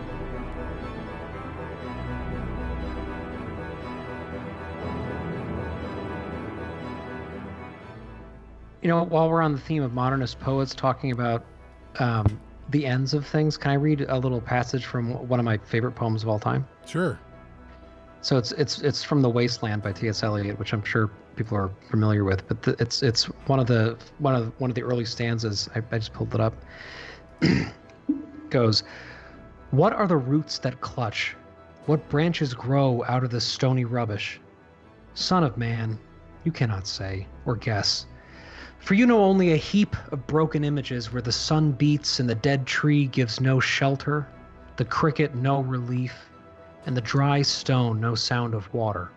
You 8.82 8.88
know, 8.88 9.04
while 9.04 9.30
we're 9.30 9.42
on 9.42 9.52
the 9.52 9.60
theme 9.60 9.84
of 9.84 9.94
modernist 9.94 10.40
poets 10.40 10.74
talking 10.74 11.12
about 11.12 11.44
um, 12.00 12.40
the 12.70 12.84
ends 12.84 13.14
of 13.14 13.24
things, 13.24 13.56
can 13.56 13.70
I 13.70 13.74
read 13.74 14.00
a 14.08 14.18
little 14.18 14.40
passage 14.40 14.86
from 14.86 15.28
one 15.28 15.38
of 15.38 15.44
my 15.44 15.56
favorite 15.56 15.92
poems 15.92 16.24
of 16.24 16.28
all 16.28 16.40
time? 16.40 16.66
sure 16.84 17.18
So 18.22 18.36
it's 18.36 18.50
it's 18.52 18.80
it's 18.80 19.04
from 19.04 19.22
The 19.22 19.30
Wasteland 19.30 19.82
by 19.82 19.92
T.S. 19.92 20.24
Eliot, 20.24 20.58
which 20.58 20.72
I'm 20.72 20.82
sure 20.82 21.10
people 21.36 21.56
are 21.56 21.70
familiar 21.90 22.24
with. 22.24 22.46
But 22.48 22.62
the, 22.62 22.76
it's 22.80 23.04
it's 23.04 23.24
one 23.46 23.60
of 23.60 23.68
the 23.68 23.96
one 24.18 24.34
of 24.34 24.52
one 24.60 24.68
of 24.68 24.74
the 24.74 24.82
early 24.82 25.04
stanzas. 25.04 25.68
I, 25.76 25.82
I 25.92 25.98
just 25.98 26.12
pulled 26.12 26.34
it 26.34 26.40
up. 26.40 26.54
Goes, 28.50 28.82
what 29.70 29.92
are 29.92 30.08
the 30.08 30.16
roots 30.16 30.58
that 30.58 30.80
clutch? 30.80 31.36
What 31.86 32.08
branches 32.08 32.52
grow 32.52 33.04
out 33.06 33.22
of 33.22 33.30
this 33.30 33.44
stony 33.44 33.84
rubbish? 33.84 34.40
Son 35.14 35.44
of 35.44 35.56
man, 35.56 35.98
you 36.44 36.50
cannot 36.52 36.86
say 36.86 37.26
or 37.46 37.56
guess. 37.56 38.06
For 38.82 38.94
you 38.94 39.06
know 39.06 39.22
only 39.22 39.52
a 39.52 39.56
heap 39.56 39.94
of 40.10 40.26
broken 40.26 40.64
images 40.64 41.12
where 41.12 41.22
the 41.22 41.30
sun 41.30 41.70
beats 41.70 42.18
and 42.18 42.28
the 42.28 42.34
dead 42.34 42.66
tree 42.66 43.06
gives 43.06 43.40
no 43.40 43.60
shelter, 43.60 44.26
the 44.76 44.84
cricket 44.84 45.36
no 45.36 45.60
relief, 45.60 46.28
and 46.84 46.96
the 46.96 47.00
dry 47.00 47.42
stone 47.42 48.00
no 48.00 48.16
sound 48.16 48.54
of 48.54 48.74
water. 48.74 49.12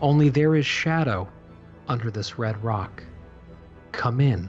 Only 0.00 0.30
there 0.30 0.54
is 0.54 0.64
shadow 0.64 1.28
under 1.88 2.10
this 2.10 2.38
red 2.38 2.64
rock. 2.64 3.04
Come 3.92 4.18
in 4.18 4.48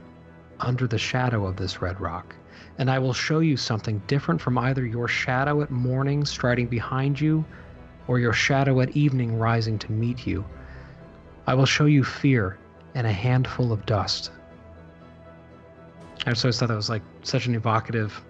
under 0.60 0.86
the 0.86 0.96
shadow 0.96 1.44
of 1.44 1.56
this 1.56 1.82
red 1.82 2.00
rock, 2.00 2.34
and 2.78 2.90
I 2.90 2.98
will 2.98 3.12
show 3.12 3.40
you 3.40 3.58
something 3.58 4.00
different 4.06 4.40
from 4.40 4.56
either 4.56 4.86
your 4.86 5.08
shadow 5.08 5.60
at 5.60 5.70
morning 5.70 6.24
striding 6.24 6.68
behind 6.68 7.20
you 7.20 7.44
or 8.08 8.18
your 8.18 8.32
shadow 8.32 8.80
at 8.80 8.96
evening 8.96 9.38
rising 9.38 9.78
to 9.80 9.92
meet 9.92 10.26
you. 10.26 10.46
I 11.46 11.52
will 11.52 11.66
show 11.66 11.84
you 11.84 12.02
fear 12.02 12.56
and 12.94 13.06
a 13.06 13.12
handful 13.12 13.72
of 13.72 13.86
dust. 13.86 14.30
I 16.26 16.30
just 16.30 16.44
always 16.44 16.58
thought 16.58 16.68
that 16.68 16.76
was 16.76 16.90
like 16.90 17.02
such 17.22 17.46
an 17.46 17.54
evocative 17.54 18.22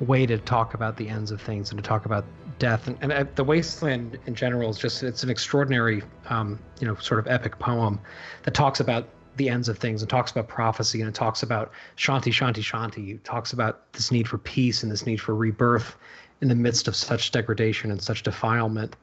way 0.00 0.26
to 0.26 0.38
talk 0.38 0.74
about 0.74 0.96
the 0.96 1.08
ends 1.08 1.30
of 1.30 1.40
things 1.40 1.70
and 1.70 1.82
to 1.82 1.86
talk 1.86 2.04
about 2.04 2.24
death. 2.58 2.86
And, 2.86 2.98
and 3.00 3.12
uh, 3.12 3.24
the 3.34 3.44
wasteland 3.44 4.18
in 4.26 4.34
general 4.34 4.70
is 4.70 4.78
just 4.78 5.02
it's 5.02 5.22
an 5.22 5.30
extraordinary 5.30 6.02
um, 6.28 6.58
you 6.80 6.86
know 6.86 6.94
sort 6.96 7.20
of 7.20 7.26
epic 7.26 7.58
poem 7.58 8.00
that 8.44 8.54
talks 8.54 8.80
about 8.80 9.08
the 9.36 9.48
ends 9.48 9.68
of 9.68 9.78
things 9.78 10.02
and 10.02 10.10
talks 10.10 10.30
about 10.32 10.48
prophecy 10.48 11.00
and 11.00 11.08
it 11.08 11.14
talks 11.14 11.42
about 11.42 11.72
shanti 11.96 12.32
shanti 12.32 12.62
shanti. 12.62 13.14
It 13.14 13.24
talks 13.24 13.52
about 13.52 13.92
this 13.92 14.10
need 14.10 14.28
for 14.28 14.38
peace 14.38 14.82
and 14.82 14.90
this 14.90 15.06
need 15.06 15.20
for 15.20 15.34
rebirth 15.34 15.96
in 16.40 16.48
the 16.48 16.54
midst 16.54 16.88
of 16.88 16.94
such 16.94 17.30
degradation 17.30 17.90
and 17.90 18.00
such 18.00 18.22
defilement. 18.22 18.96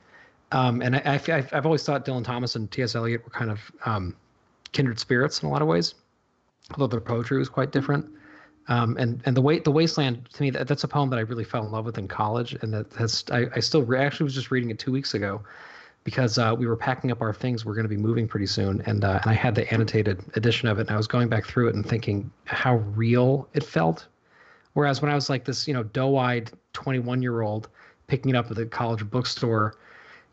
Um, 0.51 0.81
and 0.81 0.95
I, 0.95 1.19
I've 1.27 1.65
always 1.65 1.83
thought 1.83 2.05
dylan 2.05 2.23
thomas 2.23 2.55
and 2.55 2.69
ts 2.71 2.95
eliot 2.95 3.23
were 3.23 3.31
kind 3.31 3.49
of 3.49 3.71
um, 3.85 4.15
kindred 4.75 4.99
spirits 4.99 5.41
in 5.41 5.47
a 5.47 5.51
lot 5.51 5.61
of 5.61 5.67
ways 5.67 5.95
although 6.71 6.87
their 6.87 7.01
poetry 7.01 7.37
was 7.37 7.49
quite 7.49 7.71
different 7.71 8.05
um, 8.67 8.97
and 8.97 9.21
and 9.25 9.37
the 9.37 9.41
way 9.41 9.59
the 9.59 9.71
wasteland 9.71 10.27
to 10.33 10.41
me 10.41 10.49
that, 10.49 10.67
that's 10.67 10.83
a 10.83 10.87
poem 10.87 11.09
that 11.11 11.17
I 11.17 11.21
really 11.21 11.43
fell 11.43 11.63
in 11.65 11.71
love 11.71 11.85
with 11.85 11.97
in 11.97 12.07
college, 12.07 12.53
and 12.61 12.73
that 12.73 12.91
has 12.93 13.23
I, 13.31 13.45
I 13.55 13.59
still 13.59 13.83
re- 13.83 13.99
actually 13.99 14.23
was 14.23 14.33
just 14.33 14.49
reading 14.49 14.71
it 14.71 14.79
two 14.79 14.91
weeks 14.91 15.13
ago, 15.13 15.41
because 16.03 16.39
uh, 16.39 16.55
we 16.57 16.65
were 16.65 16.75
packing 16.75 17.11
up 17.11 17.21
our 17.21 17.33
things. 17.33 17.63
We're 17.63 17.75
going 17.75 17.85
to 17.85 17.89
be 17.89 17.97
moving 17.97 18.27
pretty 18.27 18.47
soon, 18.47 18.81
and 18.87 19.03
uh, 19.03 19.19
and 19.21 19.31
I 19.31 19.35
had 19.35 19.53
the 19.53 19.71
annotated 19.71 20.23
edition 20.35 20.67
of 20.67 20.79
it, 20.79 20.87
and 20.87 20.91
I 20.91 20.97
was 20.97 21.07
going 21.07 21.29
back 21.29 21.45
through 21.45 21.69
it 21.69 21.75
and 21.75 21.85
thinking 21.85 22.31
how 22.45 22.77
real 22.95 23.47
it 23.53 23.63
felt. 23.63 24.07
Whereas 24.73 25.01
when 25.01 25.11
I 25.11 25.15
was 25.15 25.29
like 25.29 25.45
this, 25.45 25.67
you 25.67 25.73
know, 25.73 25.83
doe-eyed 25.83 26.51
21 26.73 27.21
year 27.21 27.41
old 27.41 27.69
picking 28.07 28.31
it 28.31 28.35
up 28.35 28.49
at 28.49 28.57
the 28.57 28.65
college 28.65 29.09
bookstore, 29.09 29.75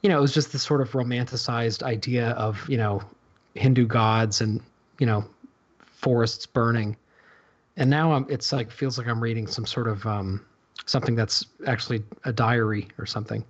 you 0.03 0.09
know, 0.09 0.19
it 0.19 0.21
was 0.21 0.35
just 0.35 0.53
this 0.53 0.63
sort 0.63 0.81
of 0.81 0.91
romanticized 0.93 1.83
idea 1.83 2.31
of 2.31 2.67
you 2.69 2.79
know 2.79 3.03
Hindu 3.55 3.87
gods 3.87 4.41
and 4.41 4.61
you 4.99 5.07
know 5.07 5.25
forests 5.85 6.47
burning 6.47 6.97
and 7.77 7.89
now 7.89 8.13
I'm, 8.13 8.27
it's 8.29 8.53
like 8.53 8.71
feels 8.71 8.99
like 8.99 9.07
I'm 9.07 9.23
reading 9.23 9.47
some 9.47 9.65
sort 9.67 9.89
of 9.89 10.07
um, 10.07 10.45
something 10.85 11.15
that's 11.15 11.47
actually 11.67 12.03
a 12.25 12.33
diary 12.33 12.89
or 12.99 13.07
something. 13.07 13.45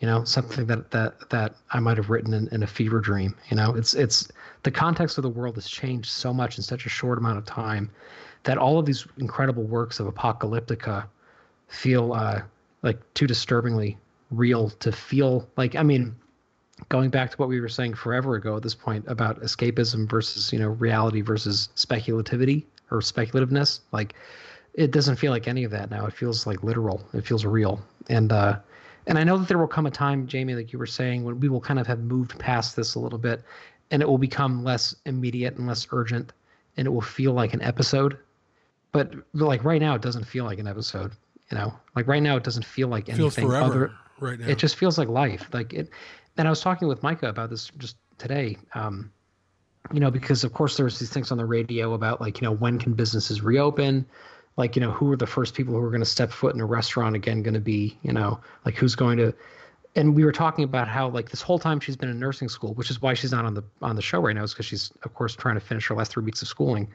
you 0.00 0.06
know 0.06 0.24
something 0.24 0.66
that 0.66 0.90
that 0.90 1.30
that 1.30 1.54
i 1.70 1.80
might 1.80 1.96
have 1.96 2.10
written 2.10 2.34
in, 2.34 2.48
in 2.48 2.62
a 2.62 2.66
fever 2.66 3.00
dream 3.00 3.34
you 3.48 3.56
know 3.56 3.74
it's 3.74 3.94
it's 3.94 4.28
the 4.62 4.70
context 4.70 5.18
of 5.18 5.22
the 5.22 5.30
world 5.30 5.54
has 5.54 5.68
changed 5.68 6.10
so 6.10 6.32
much 6.32 6.58
in 6.58 6.62
such 6.62 6.84
a 6.84 6.88
short 6.88 7.16
amount 7.18 7.38
of 7.38 7.44
time 7.44 7.90
that 8.42 8.58
all 8.58 8.78
of 8.78 8.84
these 8.84 9.06
incredible 9.18 9.62
works 9.62 10.00
of 10.00 10.06
apocalyptica 10.06 11.06
feel 11.68 12.12
uh, 12.12 12.42
like 12.82 12.98
too 13.14 13.26
disturbingly 13.26 13.96
real 14.30 14.68
to 14.70 14.90
feel 14.92 15.48
like 15.56 15.74
i 15.76 15.82
mean 15.82 16.14
going 16.88 17.10
back 17.10 17.30
to 17.30 17.36
what 17.36 17.48
we 17.48 17.60
were 17.60 17.68
saying 17.68 17.94
forever 17.94 18.34
ago 18.34 18.56
at 18.56 18.62
this 18.62 18.74
point 18.74 19.04
about 19.06 19.40
escapism 19.42 20.08
versus 20.08 20.52
you 20.52 20.58
know 20.58 20.68
reality 20.68 21.20
versus 21.20 21.68
speculativity 21.76 22.66
or 22.90 22.98
speculativeness 22.98 23.80
like 23.92 24.14
it 24.74 24.90
doesn't 24.90 25.16
feel 25.16 25.30
like 25.30 25.46
any 25.46 25.62
of 25.62 25.70
that 25.70 25.90
now 25.90 26.04
it 26.04 26.12
feels 26.12 26.46
like 26.46 26.62
literal 26.64 27.00
it 27.12 27.24
feels 27.24 27.44
real 27.44 27.80
and 28.08 28.32
uh 28.32 28.58
and 29.06 29.18
I 29.18 29.24
know 29.24 29.36
that 29.36 29.48
there 29.48 29.58
will 29.58 29.66
come 29.66 29.86
a 29.86 29.90
time, 29.90 30.26
Jamie, 30.26 30.54
like 30.54 30.72
you 30.72 30.78
were 30.78 30.86
saying, 30.86 31.24
when 31.24 31.38
we 31.40 31.48
will 31.48 31.60
kind 31.60 31.78
of 31.78 31.86
have 31.86 32.00
moved 32.00 32.38
past 32.38 32.74
this 32.76 32.94
a 32.94 32.98
little 32.98 33.18
bit 33.18 33.42
and 33.90 34.00
it 34.00 34.08
will 34.08 34.18
become 34.18 34.64
less 34.64 34.94
immediate 35.04 35.56
and 35.56 35.66
less 35.66 35.86
urgent 35.92 36.32
and 36.76 36.86
it 36.86 36.90
will 36.90 37.02
feel 37.02 37.32
like 37.32 37.52
an 37.52 37.62
episode. 37.62 38.16
But 38.92 39.14
like 39.34 39.62
right 39.64 39.80
now, 39.80 39.94
it 39.94 40.02
doesn't 40.02 40.24
feel 40.24 40.44
like 40.44 40.58
an 40.58 40.66
episode, 40.66 41.12
you 41.50 41.58
know, 41.58 41.74
like 41.96 42.06
right 42.06 42.22
now, 42.22 42.36
it 42.36 42.44
doesn't 42.44 42.64
feel 42.64 42.88
like 42.88 43.08
anything 43.08 43.30
feels 43.30 43.34
forever 43.34 43.64
other. 43.64 43.92
right 44.20 44.38
now. 44.38 44.46
It 44.46 44.58
just 44.58 44.76
feels 44.76 44.96
like 44.96 45.08
life. 45.08 45.48
Like 45.52 45.72
it. 45.72 45.90
And 46.36 46.48
I 46.48 46.50
was 46.50 46.60
talking 46.60 46.88
with 46.88 47.02
Micah 47.02 47.28
about 47.28 47.50
this 47.50 47.70
just 47.78 47.96
today. 48.18 48.56
Um, 48.74 49.12
you 49.92 50.00
know, 50.00 50.10
because 50.10 50.44
of 50.44 50.52
course 50.52 50.76
there's 50.76 50.98
these 50.98 51.10
things 51.10 51.30
on 51.30 51.38
the 51.38 51.44
radio 51.44 51.92
about 51.92 52.20
like, 52.20 52.40
you 52.40 52.46
know, 52.46 52.54
when 52.54 52.78
can 52.78 52.94
businesses 52.94 53.42
reopen? 53.42 54.06
like 54.56 54.76
you 54.76 54.80
know 54.80 54.90
who 54.90 55.10
are 55.10 55.16
the 55.16 55.26
first 55.26 55.54
people 55.54 55.74
who 55.74 55.80
are 55.80 55.90
going 55.90 56.00
to 56.00 56.06
step 56.06 56.30
foot 56.30 56.54
in 56.54 56.60
a 56.60 56.64
restaurant 56.66 57.16
again 57.16 57.42
going 57.42 57.54
to 57.54 57.60
be 57.60 57.98
you 58.02 58.12
know 58.12 58.40
like 58.64 58.74
who's 58.74 58.94
going 58.94 59.18
to 59.18 59.34
and 59.96 60.14
we 60.14 60.24
were 60.24 60.32
talking 60.32 60.64
about 60.64 60.88
how 60.88 61.08
like 61.08 61.30
this 61.30 61.42
whole 61.42 61.58
time 61.58 61.80
she's 61.80 61.96
been 61.96 62.08
in 62.08 62.18
nursing 62.18 62.48
school 62.48 62.74
which 62.74 62.90
is 62.90 63.02
why 63.02 63.14
she's 63.14 63.32
not 63.32 63.44
on 63.44 63.54
the 63.54 63.64
on 63.82 63.96
the 63.96 64.02
show 64.02 64.20
right 64.20 64.34
now 64.34 64.42
is 64.42 64.52
because 64.52 64.66
she's 64.66 64.92
of 65.02 65.14
course 65.14 65.34
trying 65.34 65.54
to 65.54 65.60
finish 65.60 65.86
her 65.86 65.94
last 65.94 66.12
three 66.12 66.24
weeks 66.24 66.42
of 66.42 66.48
schooling 66.48 66.88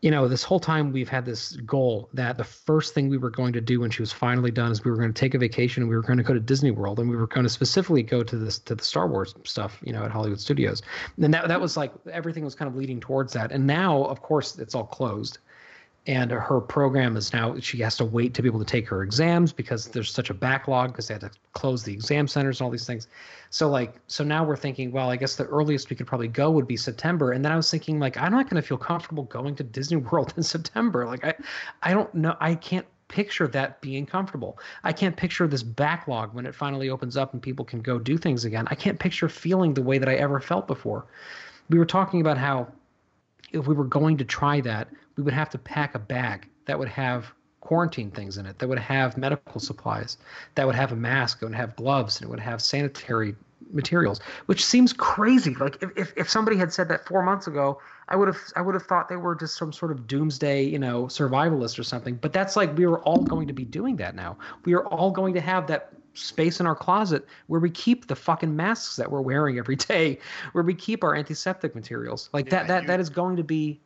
you 0.00 0.12
know 0.12 0.28
this 0.28 0.44
whole 0.44 0.60
time 0.60 0.92
we've 0.92 1.08
had 1.08 1.24
this 1.24 1.56
goal 1.56 2.08
that 2.14 2.38
the 2.38 2.44
first 2.44 2.94
thing 2.94 3.08
we 3.08 3.18
were 3.18 3.30
going 3.30 3.52
to 3.52 3.60
do 3.60 3.80
when 3.80 3.90
she 3.90 4.00
was 4.00 4.12
finally 4.12 4.50
done 4.50 4.70
is 4.70 4.84
we 4.84 4.90
were 4.90 4.96
going 4.96 5.12
to 5.12 5.18
take 5.18 5.34
a 5.34 5.38
vacation 5.38 5.82
and 5.82 5.90
we 5.90 5.96
were 5.96 6.02
going 6.02 6.18
to 6.18 6.22
go 6.22 6.32
to 6.32 6.40
disney 6.40 6.70
world 6.70 7.00
and 7.00 7.10
we 7.10 7.16
were 7.16 7.26
going 7.26 7.44
to 7.44 7.50
specifically 7.50 8.02
go 8.02 8.22
to 8.22 8.36
this 8.36 8.58
to 8.58 8.74
the 8.74 8.84
star 8.84 9.08
wars 9.08 9.34
stuff 9.44 9.80
you 9.82 9.92
know 9.92 10.04
at 10.04 10.10
hollywood 10.10 10.40
studios. 10.40 10.82
And 11.20 11.34
that, 11.34 11.48
that 11.48 11.60
was 11.60 11.76
like 11.76 11.92
everything 12.10 12.44
was 12.44 12.54
kind 12.54 12.68
of 12.68 12.76
leading 12.76 13.00
towards 13.00 13.32
that. 13.32 13.50
And 13.50 13.66
now 13.66 14.04
of 14.04 14.22
course 14.22 14.58
it's 14.58 14.74
all 14.74 14.86
closed 14.86 15.38
and 16.08 16.30
her 16.30 16.58
program 16.58 17.18
is 17.18 17.34
now 17.34 17.54
she 17.60 17.76
has 17.78 17.94
to 17.98 18.04
wait 18.04 18.32
to 18.32 18.40
be 18.40 18.48
able 18.48 18.58
to 18.58 18.64
take 18.64 18.88
her 18.88 19.02
exams 19.02 19.52
because 19.52 19.88
there's 19.88 20.10
such 20.10 20.30
a 20.30 20.34
backlog 20.34 20.90
because 20.90 21.06
they 21.06 21.14
had 21.14 21.20
to 21.20 21.30
close 21.52 21.84
the 21.84 21.92
exam 21.92 22.26
centers 22.26 22.60
and 22.60 22.64
all 22.64 22.70
these 22.70 22.86
things. 22.86 23.08
So 23.50 23.68
like 23.68 24.00
so 24.06 24.24
now 24.24 24.42
we're 24.42 24.56
thinking 24.56 24.90
well 24.90 25.10
i 25.10 25.16
guess 25.16 25.36
the 25.36 25.44
earliest 25.44 25.90
we 25.90 25.96
could 25.96 26.06
probably 26.06 26.28
go 26.28 26.50
would 26.50 26.66
be 26.66 26.78
september. 26.78 27.32
And 27.32 27.44
then 27.44 27.52
i 27.52 27.56
was 27.56 27.70
thinking 27.70 28.00
like 28.00 28.16
i'm 28.16 28.32
not 28.32 28.48
going 28.48 28.60
to 28.60 28.66
feel 28.66 28.78
comfortable 28.78 29.24
going 29.24 29.54
to 29.56 29.62
disney 29.62 29.96
world 30.10 30.32
in 30.38 30.42
september. 30.42 31.04
Like 31.04 31.24
i 31.24 31.34
i 31.82 31.92
don't 31.92 32.12
know 32.14 32.34
i 32.40 32.54
can't 32.54 32.86
picture 33.08 33.48
that 33.48 33.80
being 33.80 34.04
comfortable. 34.04 34.58
I 34.84 34.92
can't 34.92 35.16
picture 35.16 35.46
this 35.46 35.62
backlog 35.62 36.34
when 36.34 36.44
it 36.44 36.54
finally 36.54 36.90
opens 36.90 37.16
up 37.16 37.32
and 37.32 37.42
people 37.42 37.64
can 37.64 37.80
go 37.80 37.98
do 37.98 38.18
things 38.18 38.44
again. 38.44 38.66
I 38.70 38.74
can't 38.74 38.98
picture 38.98 39.30
feeling 39.30 39.72
the 39.72 39.82
way 39.82 39.96
that 39.96 40.10
i 40.10 40.14
ever 40.14 40.40
felt 40.40 40.66
before. 40.66 41.06
We 41.70 41.78
were 41.78 41.86
talking 41.86 42.20
about 42.20 42.36
how 42.36 42.68
if 43.52 43.66
we 43.66 43.74
were 43.74 43.84
going 43.84 44.16
to 44.18 44.24
try 44.24 44.60
that 44.60 44.88
we 45.16 45.22
would 45.22 45.34
have 45.34 45.50
to 45.50 45.58
pack 45.58 45.94
a 45.94 45.98
bag 45.98 46.48
that 46.66 46.78
would 46.78 46.88
have 46.88 47.32
quarantine 47.60 48.10
things 48.10 48.38
in 48.38 48.46
it, 48.46 48.58
that 48.58 48.68
would 48.68 48.78
have 48.78 49.16
medical 49.18 49.60
supplies, 49.60 50.16
that 50.54 50.66
would 50.66 50.76
have 50.76 50.92
a 50.92 50.96
mask, 50.96 51.42
it 51.42 51.46
would 51.46 51.54
have 51.54 51.74
gloves, 51.76 52.16
and 52.16 52.28
it 52.28 52.30
would 52.30 52.40
have 52.40 52.62
sanitary 52.62 53.34
materials, 53.72 54.20
which 54.46 54.64
seems 54.64 54.92
crazy. 54.92 55.54
Like 55.54 55.82
if, 55.82 55.90
if, 55.96 56.12
if 56.16 56.30
somebody 56.30 56.56
had 56.56 56.72
said 56.72 56.88
that 56.88 57.06
four 57.06 57.22
months 57.22 57.46
ago, 57.46 57.80
I 58.08 58.16
would 58.16 58.28
have 58.28 58.38
I 58.56 58.62
would 58.62 58.74
have 58.74 58.84
thought 58.84 59.08
they 59.08 59.16
were 59.16 59.34
just 59.34 59.56
some 59.56 59.72
sort 59.72 59.92
of 59.92 60.06
doomsday, 60.06 60.64
you 60.64 60.78
know, 60.78 61.04
survivalist 61.04 61.78
or 61.78 61.82
something. 61.82 62.14
But 62.16 62.32
that's 62.32 62.56
like 62.56 62.76
we 62.76 62.86
are 62.86 62.98
all 63.00 63.22
going 63.22 63.46
to 63.48 63.52
be 63.52 63.64
doing 63.64 63.96
that 63.96 64.14
now. 64.14 64.38
We 64.64 64.74
are 64.74 64.86
all 64.86 65.10
going 65.10 65.34
to 65.34 65.40
have 65.40 65.66
that 65.66 65.92
space 66.18 66.60
in 66.60 66.66
our 66.66 66.76
closet 66.76 67.26
where 67.46 67.60
we 67.60 67.70
keep 67.70 68.06
the 68.06 68.16
fucking 68.16 68.54
masks 68.54 68.96
that 68.96 69.10
we're 69.10 69.20
wearing 69.20 69.58
every 69.58 69.76
day, 69.76 70.18
where 70.52 70.64
we 70.64 70.74
keep 70.74 71.04
our 71.04 71.14
antiseptic 71.14 71.74
materials. 71.74 72.30
Like 72.32 72.46
yeah, 72.46 72.62
that 72.62 72.68
that 72.68 72.86
that 72.86 73.00
is 73.00 73.08
going 73.08 73.36
to 73.36 73.44
be 73.44 73.80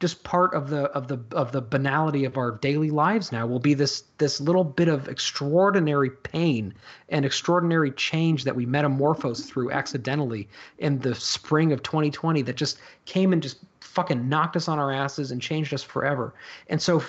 just 0.00 0.24
part 0.24 0.52
of 0.54 0.68
the 0.68 0.82
of 0.90 1.08
the 1.08 1.18
of 1.32 1.52
the 1.52 1.62
banality 1.62 2.24
of 2.24 2.36
our 2.36 2.50
daily 2.50 2.90
lives 2.90 3.30
now 3.32 3.46
will 3.46 3.60
be 3.60 3.74
this 3.74 4.04
this 4.18 4.40
little 4.40 4.64
bit 4.64 4.88
of 4.88 5.08
extraordinary 5.08 6.10
pain 6.10 6.74
and 7.08 7.24
extraordinary 7.24 7.90
change 7.92 8.44
that 8.44 8.54
we 8.54 8.66
metamorphose 8.66 9.46
through 9.48 9.70
accidentally 9.70 10.48
in 10.78 10.98
the 10.98 11.14
spring 11.14 11.72
of 11.72 11.82
2020 11.82 12.42
that 12.42 12.56
just 12.56 12.78
came 13.06 13.32
and 13.32 13.42
just 13.42 13.58
fucking 13.80 14.28
knocked 14.28 14.56
us 14.56 14.68
on 14.68 14.78
our 14.78 14.92
asses 14.92 15.30
and 15.30 15.40
changed 15.40 15.72
us 15.72 15.82
forever. 15.82 16.34
And 16.68 16.82
so 16.82 17.02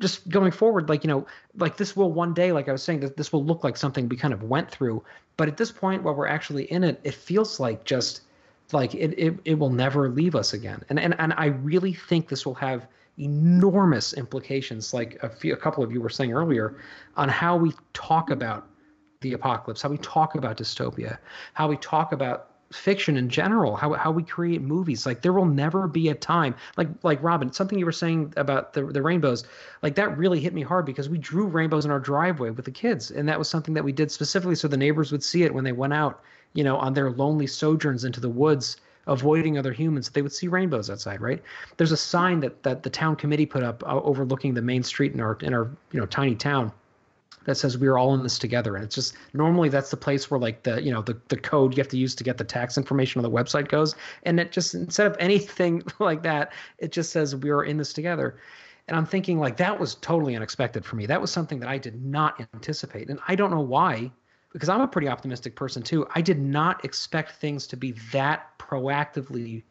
just 0.00 0.28
going 0.28 0.50
forward 0.50 0.88
like 0.88 1.04
you 1.04 1.08
know 1.08 1.26
like 1.56 1.76
this 1.76 1.94
will 1.94 2.12
one 2.12 2.34
day 2.34 2.52
like 2.52 2.68
i 2.68 2.72
was 2.72 2.82
saying 2.82 3.00
that 3.00 3.16
this 3.16 3.32
will 3.32 3.44
look 3.44 3.62
like 3.62 3.76
something 3.76 4.08
we 4.08 4.16
kind 4.16 4.34
of 4.34 4.42
went 4.42 4.70
through 4.70 5.04
but 5.36 5.46
at 5.46 5.56
this 5.56 5.70
point 5.70 6.02
while 6.02 6.14
we're 6.14 6.26
actually 6.26 6.64
in 6.72 6.82
it 6.82 6.98
it 7.04 7.14
feels 7.14 7.60
like 7.60 7.84
just 7.84 8.22
like 8.72 8.94
it, 8.94 9.14
it, 9.18 9.38
it 9.44 9.58
will 9.58 9.70
never 9.70 10.08
leave 10.08 10.34
us 10.34 10.52
again. 10.52 10.82
And, 10.88 10.98
and, 10.98 11.14
and 11.18 11.32
I 11.36 11.46
really 11.46 11.92
think 11.92 12.28
this 12.28 12.46
will 12.46 12.54
have 12.54 12.86
enormous 13.18 14.12
implications, 14.14 14.94
like 14.94 15.18
a, 15.22 15.28
few, 15.28 15.52
a 15.52 15.56
couple 15.56 15.84
of 15.84 15.92
you 15.92 16.00
were 16.00 16.08
saying 16.08 16.32
earlier, 16.32 16.76
on 17.16 17.28
how 17.28 17.56
we 17.56 17.72
talk 17.92 18.30
about 18.30 18.68
the 19.20 19.34
apocalypse, 19.34 19.82
how 19.82 19.90
we 19.90 19.98
talk 19.98 20.34
about 20.34 20.56
dystopia, 20.56 21.18
how 21.54 21.68
we 21.68 21.76
talk 21.78 22.12
about 22.12 22.49
fiction 22.72 23.16
in 23.16 23.28
general, 23.28 23.76
how, 23.76 23.92
how 23.94 24.10
we 24.10 24.22
create 24.22 24.62
movies. 24.62 25.04
Like 25.04 25.22
there 25.22 25.32
will 25.32 25.46
never 25.46 25.88
be 25.88 26.08
a 26.08 26.14
time 26.14 26.54
like 26.76 26.88
like 27.02 27.22
Robin, 27.22 27.52
something 27.52 27.78
you 27.78 27.86
were 27.86 27.92
saying 27.92 28.32
about 28.36 28.72
the 28.72 28.84
the 28.84 29.02
rainbows, 29.02 29.44
like 29.82 29.94
that 29.96 30.16
really 30.16 30.40
hit 30.40 30.54
me 30.54 30.62
hard 30.62 30.86
because 30.86 31.08
we 31.08 31.18
drew 31.18 31.46
rainbows 31.46 31.84
in 31.84 31.90
our 31.90 32.00
driveway 32.00 32.50
with 32.50 32.64
the 32.64 32.70
kids, 32.70 33.10
and 33.10 33.28
that 33.28 33.38
was 33.38 33.48
something 33.48 33.74
that 33.74 33.84
we 33.84 33.92
did 33.92 34.10
specifically 34.10 34.54
so 34.54 34.68
the 34.68 34.76
neighbors 34.76 35.10
would 35.12 35.24
see 35.24 35.42
it 35.42 35.52
when 35.52 35.64
they 35.64 35.72
went 35.72 35.92
out 35.92 36.22
you 36.54 36.64
know, 36.64 36.76
on 36.76 36.94
their 36.94 37.10
lonely 37.10 37.46
sojourns 37.46 38.04
into 38.04 38.20
the 38.20 38.28
woods, 38.28 38.76
avoiding 39.06 39.58
other 39.58 39.72
humans, 39.72 40.10
they 40.10 40.22
would 40.22 40.32
see 40.32 40.48
rainbows 40.48 40.90
outside, 40.90 41.20
right? 41.20 41.42
There's 41.76 41.92
a 41.92 41.96
sign 41.96 42.40
that 42.40 42.62
that 42.62 42.82
the 42.82 42.90
town 42.90 43.16
committee 43.16 43.46
put 43.46 43.62
up 43.62 43.82
uh, 43.86 44.00
overlooking 44.02 44.54
the 44.54 44.62
main 44.62 44.82
street 44.82 45.12
in 45.12 45.20
our 45.20 45.38
in 45.40 45.54
our 45.54 45.70
you 45.92 46.00
know 46.00 46.06
tiny 46.06 46.34
town 46.34 46.72
that 47.44 47.56
says 47.56 47.78
we 47.78 47.88
are 47.88 47.98
all 47.98 48.14
in 48.14 48.22
this 48.22 48.38
together. 48.38 48.76
And 48.76 48.84
it's 48.84 48.94
just 48.94 49.14
normally 49.32 49.68
that's 49.68 49.90
the 49.90 49.96
place 49.96 50.30
where 50.30 50.40
like 50.40 50.62
the 50.62 50.82
you 50.82 50.92
know 50.92 51.02
the, 51.02 51.18
the 51.28 51.36
code 51.36 51.76
you 51.76 51.80
have 51.80 51.88
to 51.88 51.96
use 51.96 52.14
to 52.16 52.24
get 52.24 52.38
the 52.38 52.44
tax 52.44 52.76
information 52.76 53.18
on 53.18 53.30
the 53.30 53.36
website 53.36 53.68
goes. 53.68 53.94
And 54.24 54.38
it 54.38 54.52
just 54.52 54.74
instead 54.74 55.06
of 55.06 55.16
anything 55.18 55.82
like 55.98 56.22
that 56.22 56.52
it 56.78 56.92
just 56.92 57.12
says 57.12 57.34
we 57.36 57.50
are 57.50 57.64
in 57.64 57.76
this 57.76 57.92
together. 57.92 58.36
And 58.88 58.96
i'm 58.96 59.06
thinking 59.06 59.38
like 59.38 59.56
that 59.58 59.78
was 59.78 59.94
totally 59.96 60.34
unexpected 60.34 60.84
for 60.84 60.96
me. 60.96 61.06
That 61.06 61.20
was 61.20 61.30
something 61.30 61.60
that 61.60 61.68
i 61.68 61.78
did 61.78 62.04
not 62.04 62.40
anticipate. 62.54 63.08
And 63.08 63.20
i 63.28 63.34
don't 63.34 63.50
know 63.50 63.60
why 63.60 64.10
because 64.52 64.68
I'm 64.68 64.80
a 64.80 64.88
pretty 64.88 65.06
optimistic 65.06 65.54
person 65.54 65.80
too. 65.80 66.08
I 66.16 66.20
did 66.20 66.40
not 66.40 66.84
expect 66.84 67.36
things 67.36 67.68
to 67.68 67.76
be 67.76 67.92
that 68.12 68.58
proactively 68.58 69.62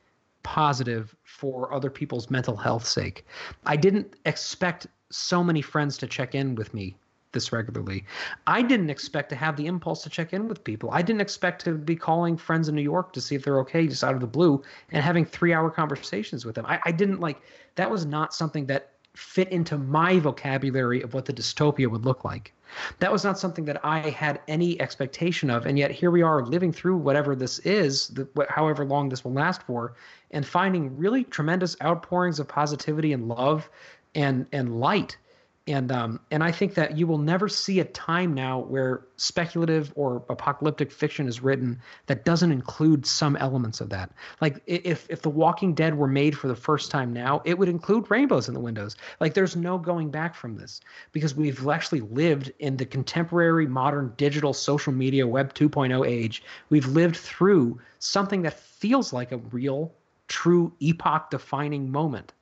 positive 0.44 1.14
for 1.24 1.74
other 1.74 1.90
people's 1.90 2.30
mental 2.30 2.56
health 2.56 2.88
sake. 2.88 3.26
I 3.66 3.76
didn't 3.76 4.16
expect 4.26 4.88
so 5.12 5.44
many 5.44 5.62
friends 5.62 5.98
to 5.98 6.08
check 6.08 6.34
in 6.34 6.56
with 6.56 6.74
me 6.74 6.96
this 7.32 7.52
regularly. 7.52 8.06
I 8.48 8.62
didn't 8.62 8.90
expect 8.90 9.30
to 9.30 9.36
have 9.36 9.56
the 9.56 9.68
impulse 9.68 10.04
to 10.04 10.10
check 10.10 10.34
in 10.34 10.48
with 10.48 10.64
people. 10.64 10.90
I 10.92 11.02
didn't 11.02 11.22
expect 11.22 11.64
to 11.66 11.74
be 11.74 11.96
calling 11.96 12.38
friends 12.38 12.68
in 12.68 12.76
New 12.76 12.82
York 12.82 13.14
to 13.14 13.22
see 13.22 13.36
if 13.36 13.44
they're 13.44 13.60
okay 13.60 13.88
just 13.88 14.04
out 14.04 14.16
of 14.16 14.22
the 14.22 14.28
blue 14.28 14.64
and 14.92 15.04
having 15.04 15.26
three 15.26 15.54
hour 15.54 15.70
conversations 15.70 16.46
with 16.46 16.56
them. 16.56 16.66
I, 16.66 16.80
I 16.86 16.92
didn't 16.92 17.20
like 17.20 17.42
that 17.76 17.90
was 17.90 18.06
not 18.06 18.34
something 18.34 18.66
that 18.68 18.94
fit 19.16 19.50
into 19.52 19.78
my 19.78 20.20
vocabulary 20.20 21.02
of 21.02 21.14
what 21.14 21.26
the 21.26 21.34
dystopia 21.34 21.90
would 21.90 22.06
look 22.06 22.24
like. 22.24 22.54
That 23.00 23.12
was 23.12 23.24
not 23.24 23.40
something 23.40 23.66
that 23.66 23.84
I 23.84 24.00
had 24.12 24.42
any 24.48 24.80
expectation 24.80 25.50
of, 25.50 25.66
and 25.66 25.78
yet 25.78 25.90
here 25.90 26.12
we 26.12 26.22
are 26.22 26.46
living 26.46 26.72
through 26.72 26.98
whatever 26.98 27.36
this 27.36 27.58
is, 27.60 28.10
the, 28.10 28.28
however 28.50 28.86
long 28.86 29.10
this 29.10 29.24
will 29.24 29.34
last 29.34 29.64
for, 29.64 29.96
and 30.32 30.46
finding 30.46 30.96
really 30.96 31.24
tremendous 31.24 31.76
outpourings 31.84 32.40
of 32.40 32.48
positivity 32.48 33.12
and 33.12 33.28
love 33.28 33.70
and 34.16 34.46
and 34.52 34.80
light 34.80 35.18
and 35.68 35.92
um, 35.92 36.20
and 36.32 36.44
I 36.44 36.52
think 36.52 36.74
that 36.76 36.98
you 36.98 37.06
will 37.06 37.18
never 37.20 37.48
see 37.48 37.80
a 37.80 37.86
time 37.86 38.34
now 38.34 38.60
where 38.60 39.06
speculative 39.18 39.94
or 39.96 40.24
apocalyptic 40.30 40.92
fiction 40.92 41.28
is 41.28 41.42
written 41.42 41.80
that 42.08 42.26
doesn't 42.26 42.52
include 42.52 43.06
some 43.06 43.36
elements 43.36 43.80
of 43.80 43.90
that. 43.90 44.12
Like 44.42 44.62
if 44.66 45.06
if 45.10 45.22
The 45.22 45.30
Walking 45.30 45.74
Dead 45.74 45.96
were 45.96 46.08
made 46.08 46.38
for 46.38 46.48
the 46.48 46.56
first 46.56 46.90
time 46.90 47.14
now, 47.14 47.42
it 47.46 47.58
would 47.58 47.70
include 47.70 48.10
rainbows 48.10 48.48
in 48.48 48.54
the 48.54 48.60
windows. 48.60 48.96
Like 49.20 49.36
there's 49.36 49.56
no 49.56 49.78
going 49.78 50.10
back 50.10 50.34
from 50.34 50.58
this 50.58 50.82
because 51.12 51.36
we've 51.36 51.68
actually 51.68 52.02
lived 52.02 52.52
in 52.60 52.78
the 52.78 52.86
contemporary 52.86 53.68
modern 53.68 54.14
digital 54.18 54.54
social 54.54 54.94
media 54.94 55.28
web 55.28 55.54
2.0 55.54 56.08
age. 56.08 56.44
We've 56.70 56.88
lived 56.88 57.18
through 57.18 57.80
something 58.00 58.42
that 58.42 58.60
feels 58.60 59.14
like 59.14 59.32
a 59.32 59.38
real 59.38 59.94
true 60.28 60.74
epoch 60.80 61.30
defining 61.30 61.92
moment 61.92 62.34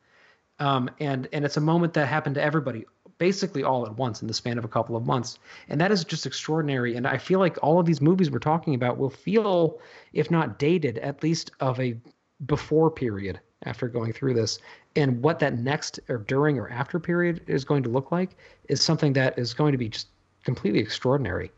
um, 0.59 0.89
and 0.99 1.27
and 1.31 1.45
it's 1.45 1.57
a 1.57 1.61
moment 1.61 1.93
that 1.93 2.07
happened 2.07 2.35
to 2.35 2.41
everybody 2.41 2.85
basically 3.17 3.63
all 3.63 3.85
at 3.85 3.97
once 3.97 4.21
in 4.21 4.27
the 4.27 4.33
span 4.33 4.57
of 4.57 4.65
a 4.65 4.67
couple 4.67 4.95
of 4.95 5.05
months. 5.05 5.39
And 5.69 5.79
that 5.81 5.91
is 5.91 6.03
just 6.03 6.25
extraordinary. 6.25 6.95
And 6.95 7.07
I 7.07 7.17
feel 7.17 7.39
like 7.39 7.57
all 7.61 7.79
of 7.79 7.85
these 7.85 8.01
movies 8.01 8.29
we're 8.29 8.39
talking 8.39 8.75
about 8.75 8.97
will 8.97 9.09
feel, 9.09 9.79
if 10.13 10.29
not 10.29 10.59
dated, 10.59 10.97
at 10.99 11.23
least 11.23 11.51
of 11.59 11.79
a 11.79 11.97
before 12.45 12.91
period 12.91 13.39
after 13.63 13.87
going 13.87 14.13
through 14.13 14.35
this. 14.35 14.59
And 14.95 15.21
what 15.21 15.39
that 15.39 15.57
next 15.57 15.99
or 16.09 16.17
during 16.17 16.59
or 16.59 16.69
after 16.69 16.99
period 16.99 17.41
is 17.47 17.65
going 17.65 17.83
to 17.83 17.89
look 17.89 18.11
like 18.11 18.31
is 18.67 18.81
something 18.81 19.13
that 19.13 19.37
is 19.37 19.53
going 19.53 19.71
to 19.71 19.77
be 19.77 19.89
just 19.89 20.07
completely 20.43 20.79
extraordinary. 20.79 21.51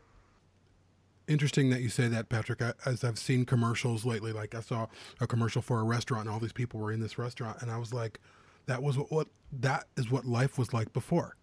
Interesting 1.28 1.70
that 1.70 1.80
you 1.80 1.88
say 1.88 2.08
that, 2.08 2.28
Patrick. 2.28 2.60
As 2.84 3.04
I've 3.04 3.18
seen 3.18 3.44
commercials 3.44 4.04
lately, 4.04 4.32
like 4.32 4.54
I 4.54 4.60
saw 4.60 4.88
a 5.20 5.28
commercial 5.28 5.62
for 5.62 5.78
a 5.78 5.84
restaurant, 5.84 6.22
and 6.22 6.30
all 6.30 6.40
these 6.40 6.52
people 6.52 6.80
were 6.80 6.90
in 6.90 6.98
this 6.98 7.18
restaurant, 7.18 7.62
and 7.62 7.70
I 7.70 7.78
was 7.78 7.94
like, 7.94 8.18
"That 8.66 8.82
was 8.82 8.98
what, 8.98 9.12
what 9.12 9.28
that 9.60 9.86
is 9.96 10.10
what 10.10 10.24
life 10.24 10.58
was 10.58 10.72
like 10.72 10.92
before." 10.92 11.36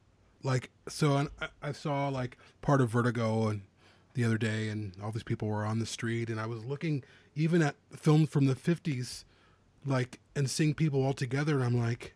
Like 0.43 0.69
so, 0.88 1.27
I, 1.41 1.47
I 1.61 1.71
saw 1.71 2.09
like 2.09 2.38
part 2.61 2.81
of 2.81 2.89
Vertigo 2.89 3.47
and 3.47 3.61
the 4.13 4.23
other 4.23 4.38
day, 4.38 4.69
and 4.69 4.93
all 5.03 5.11
these 5.11 5.23
people 5.23 5.47
were 5.47 5.65
on 5.65 5.79
the 5.79 5.85
street, 5.85 6.29
and 6.29 6.39
I 6.39 6.45
was 6.45 6.65
looking 6.65 7.03
even 7.35 7.61
at 7.61 7.75
films 7.95 8.29
from 8.29 8.45
the 8.45 8.55
'50s, 8.55 9.23
like 9.85 10.19
and 10.35 10.49
seeing 10.49 10.73
people 10.73 11.03
all 11.03 11.13
together, 11.13 11.55
and 11.55 11.63
I'm 11.63 11.79
like, 11.79 12.15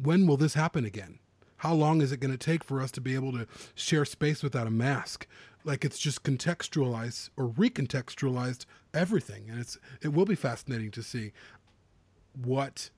when 0.00 0.26
will 0.26 0.36
this 0.36 0.54
happen 0.54 0.84
again? 0.84 1.18
How 1.58 1.74
long 1.74 2.00
is 2.00 2.12
it 2.12 2.20
going 2.20 2.30
to 2.30 2.38
take 2.38 2.62
for 2.62 2.80
us 2.80 2.92
to 2.92 3.00
be 3.00 3.14
able 3.14 3.32
to 3.32 3.46
share 3.74 4.04
space 4.04 4.42
without 4.42 4.66
a 4.66 4.70
mask? 4.70 5.26
Like 5.64 5.84
it's 5.84 5.98
just 5.98 6.22
contextualized 6.22 7.30
or 7.36 7.48
recontextualized 7.48 8.64
everything, 8.94 9.50
and 9.50 9.60
it's 9.60 9.76
it 10.00 10.12
will 10.12 10.24
be 10.24 10.36
fascinating 10.36 10.90
to 10.92 11.02
see 11.02 11.32
what 12.42 12.90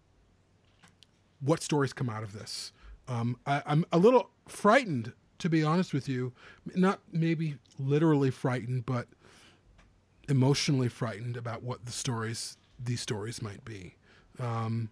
what 1.40 1.62
stories 1.62 1.92
come 1.92 2.10
out 2.10 2.22
of 2.22 2.32
this. 2.32 2.72
Um, 3.11 3.36
I, 3.44 3.62
I'm 3.66 3.84
a 3.92 3.98
little 3.98 4.30
frightened, 4.46 5.12
to 5.40 5.50
be 5.50 5.62
honest 5.62 5.92
with 5.92 6.08
you. 6.08 6.32
Not 6.74 7.00
maybe 7.12 7.56
literally 7.78 8.30
frightened, 8.30 8.86
but 8.86 9.08
emotionally 10.28 10.88
frightened 10.88 11.36
about 11.36 11.62
what 11.62 11.84
the 11.84 11.92
stories 11.92 12.56
these 12.82 13.00
stories 13.00 13.42
might 13.42 13.64
be. 13.64 13.96
Um, 14.38 14.90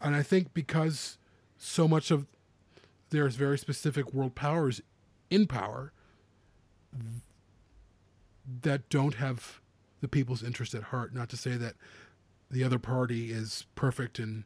and 0.00 0.14
I 0.14 0.22
think 0.22 0.54
because 0.54 1.18
so 1.58 1.88
much 1.88 2.10
of 2.10 2.26
there's 3.10 3.36
very 3.36 3.58
specific 3.58 4.14
world 4.14 4.34
powers 4.34 4.80
in 5.30 5.46
power 5.46 5.92
that 8.62 8.88
don't 8.88 9.14
have 9.14 9.60
the 10.00 10.08
people's 10.08 10.42
interest 10.42 10.74
at 10.74 10.84
heart. 10.84 11.14
Not 11.14 11.28
to 11.30 11.36
say 11.36 11.56
that 11.56 11.74
the 12.50 12.62
other 12.62 12.78
party 12.78 13.32
is 13.32 13.66
perfect 13.74 14.18
and 14.18 14.44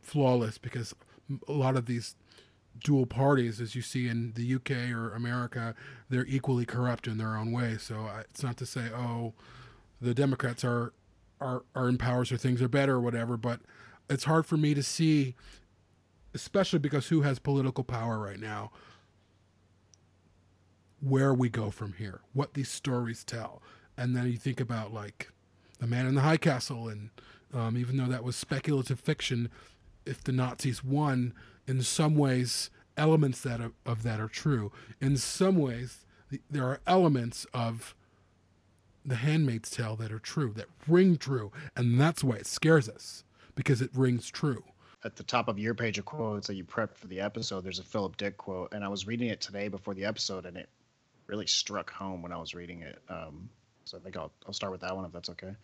flawless, 0.00 0.58
because 0.58 0.94
a 1.48 1.52
lot 1.52 1.76
of 1.76 1.86
these 1.86 2.14
dual 2.82 3.06
parties, 3.06 3.60
as 3.60 3.74
you 3.74 3.82
see 3.82 4.08
in 4.08 4.32
the 4.34 4.54
UK 4.54 4.90
or 4.92 5.12
America, 5.14 5.74
they're 6.08 6.26
equally 6.26 6.64
corrupt 6.64 7.06
in 7.06 7.18
their 7.18 7.36
own 7.36 7.52
way. 7.52 7.76
So 7.78 8.08
it's 8.20 8.42
not 8.42 8.56
to 8.58 8.66
say, 8.66 8.90
oh, 8.94 9.34
the 10.00 10.14
Democrats 10.14 10.64
are 10.64 10.92
are 11.40 11.62
are 11.74 11.88
in 11.88 11.98
power, 11.98 12.24
so 12.24 12.36
things 12.36 12.60
are 12.62 12.68
better 12.68 12.94
or 12.94 13.00
whatever. 13.00 13.36
But 13.36 13.60
it's 14.08 14.24
hard 14.24 14.46
for 14.46 14.56
me 14.56 14.74
to 14.74 14.82
see, 14.82 15.34
especially 16.34 16.78
because 16.78 17.08
who 17.08 17.22
has 17.22 17.38
political 17.38 17.84
power 17.84 18.18
right 18.18 18.40
now, 18.40 18.70
where 21.00 21.34
we 21.34 21.48
go 21.48 21.70
from 21.70 21.94
here, 21.94 22.20
what 22.32 22.54
these 22.54 22.68
stories 22.68 23.24
tell, 23.24 23.62
and 23.96 24.16
then 24.16 24.26
you 24.26 24.36
think 24.36 24.60
about 24.60 24.92
like 24.92 25.30
the 25.78 25.86
Man 25.86 26.06
in 26.06 26.14
the 26.14 26.20
High 26.22 26.36
Castle, 26.36 26.88
and 26.88 27.10
um, 27.52 27.76
even 27.76 27.96
though 27.96 28.06
that 28.06 28.24
was 28.24 28.36
speculative 28.36 29.00
fiction, 29.00 29.50
if 30.10 30.22
the 30.24 30.32
Nazis 30.32 30.82
won, 30.84 31.32
in 31.66 31.82
some 31.82 32.16
ways 32.16 32.70
elements 32.96 33.40
that 33.42 33.60
of, 33.60 33.72
of 33.86 34.02
that 34.02 34.20
are 34.20 34.28
true. 34.28 34.72
In 35.00 35.16
some 35.16 35.56
ways, 35.56 36.04
the, 36.30 36.40
there 36.50 36.64
are 36.64 36.80
elements 36.86 37.46
of 37.54 37.94
the 39.04 39.16
Handmaid's 39.16 39.70
Tale 39.70 39.96
that 39.96 40.12
are 40.12 40.18
true, 40.18 40.52
that 40.56 40.66
ring 40.86 41.16
true, 41.16 41.50
and 41.74 41.98
that's 41.98 42.22
why 42.22 42.36
it 42.36 42.46
scares 42.46 42.88
us 42.88 43.24
because 43.54 43.80
it 43.80 43.90
rings 43.94 44.28
true. 44.28 44.64
At 45.02 45.16
the 45.16 45.22
top 45.22 45.48
of 45.48 45.58
your 45.58 45.74
page 45.74 45.98
of 45.98 46.04
quotes 46.04 46.46
that 46.48 46.56
you 46.56 46.64
prepped 46.64 46.96
for 46.96 47.06
the 47.06 47.20
episode, 47.20 47.62
there's 47.64 47.78
a 47.78 47.84
Philip 47.84 48.18
Dick 48.18 48.36
quote, 48.36 48.74
and 48.74 48.84
I 48.84 48.88
was 48.88 49.06
reading 49.06 49.28
it 49.28 49.40
today 49.40 49.68
before 49.68 49.94
the 49.94 50.04
episode, 50.04 50.44
and 50.44 50.56
it 50.58 50.68
really 51.26 51.46
struck 51.46 51.90
home 51.90 52.20
when 52.20 52.32
I 52.32 52.36
was 52.36 52.54
reading 52.54 52.82
it. 52.82 52.98
Um, 53.08 53.48
so 53.84 53.96
I 53.96 54.00
think 54.00 54.16
I'll 54.16 54.30
I'll 54.46 54.52
start 54.52 54.72
with 54.72 54.82
that 54.82 54.94
one 54.94 55.06
if 55.06 55.12
that's 55.12 55.30
okay. 55.30 55.54